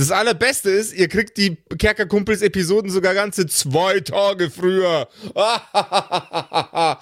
Das 0.00 0.10
Allerbeste 0.12 0.70
ist, 0.70 0.94
ihr 0.94 1.08
kriegt 1.08 1.36
die 1.36 1.58
Kerkerkumpels-Episoden 1.76 2.90
sogar 2.90 3.12
ganze 3.12 3.46
zwei 3.46 4.00
Tage 4.00 4.48
früher. 4.50 5.08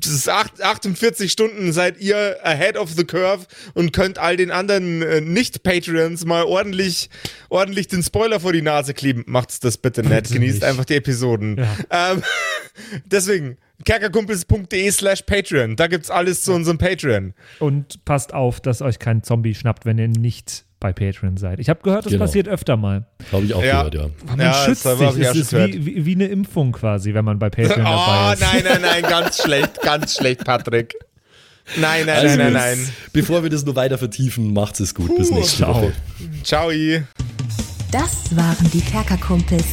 Das 0.00 0.10
ist 0.12 0.28
acht- 0.28 0.60
48 0.60 1.30
Stunden 1.30 1.72
seid 1.72 2.00
ihr 2.00 2.38
ahead 2.42 2.76
of 2.76 2.90
the 2.90 3.04
curve 3.04 3.46
und 3.74 3.92
könnt 3.92 4.18
all 4.18 4.36
den 4.36 4.50
anderen 4.50 5.00
äh, 5.02 5.20
Nicht-Patreons 5.20 6.24
mal 6.24 6.42
ordentlich, 6.42 7.08
ordentlich 7.50 7.86
den 7.86 8.02
Spoiler 8.02 8.40
vor 8.40 8.52
die 8.52 8.62
Nase 8.62 8.94
kleben. 8.94 9.22
Macht's 9.28 9.60
das 9.60 9.78
bitte. 9.78 10.02
Bitte 10.02 10.34
Genießt 10.34 10.64
einfach 10.64 10.84
die 10.84 10.96
Episoden. 10.96 11.64
Ähm, 11.90 12.22
deswegen, 13.04 13.58
kerkerkumpels.de 13.84 14.90
slash 14.90 15.22
Patreon. 15.22 15.76
Da 15.76 15.86
gibt's 15.86 16.10
alles 16.10 16.42
zu 16.42 16.52
unserem 16.52 16.78
Patreon. 16.78 17.32
Und 17.60 18.04
passt 18.04 18.34
auf, 18.34 18.60
dass 18.60 18.82
euch 18.82 18.98
kein 18.98 19.22
Zombie 19.22 19.54
schnappt, 19.54 19.86
wenn 19.86 19.98
ihr 19.98 20.08
nicht 20.08 20.64
bei 20.80 20.92
Patreon 20.92 21.36
seid. 21.36 21.60
Ich 21.60 21.68
habe 21.68 21.80
gehört, 21.82 22.06
das 22.06 22.12
Genau. 22.12 22.24
passiert 22.24 22.48
öfter 22.48 22.76
mal. 22.76 23.04
Habe 23.30 23.44
ich 23.44 23.54
auch 23.54 23.62
Ja. 23.62 23.78
gehört, 23.84 23.94
ja. 23.94 24.10
Man 24.26 24.40
Ja, 24.40 24.54
schützt 24.64 24.84
das 24.86 24.98
sich. 24.98 25.24
Es 25.26 25.36
ist 25.36 25.52
wie, 25.52 25.84
wie, 25.86 26.06
wie 26.06 26.14
eine 26.14 26.26
Impfung 26.26 26.72
quasi, 26.72 27.12
wenn 27.14 27.24
man 27.24 27.38
bei 27.38 27.50
Patreon 27.50 27.80
Oh, 27.86 27.90
dabei 27.90 28.32
ist. 28.32 28.40
nein, 28.40 28.62
nein, 28.64 28.80
nein, 28.82 29.02
ganz 29.02 29.42
schlecht, 29.42 29.80
ganz 29.82 30.16
schlecht, 30.16 30.44
Patrick. 30.44 30.94
Nein, 31.76 32.06
nein, 32.06 32.16
Also, 32.16 32.36
nein, 32.36 32.52
nein, 32.52 32.78
nein. 32.78 32.88
Bevor 33.12 33.42
wir 33.42 33.50
das 33.50 33.64
nur 33.64 33.76
weiter 33.76 33.98
vertiefen, 33.98 34.52
macht's 34.52 34.80
es 34.80 34.94
gut. 34.94 35.14
Bis 35.16 35.30
nächste 35.30 35.58
ciao. 35.58 35.74
Woche. 35.74 35.92
Ciao. 36.42 36.70
Das 37.92 38.34
waren 38.36 38.70
die 38.72 38.80
Kerkerkumpels. 38.80 39.66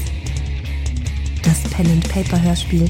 Das 1.44 1.62
Pen 1.72 1.88
and 1.90 2.08
Paper 2.10 2.42
Hörspiel. 2.42 2.90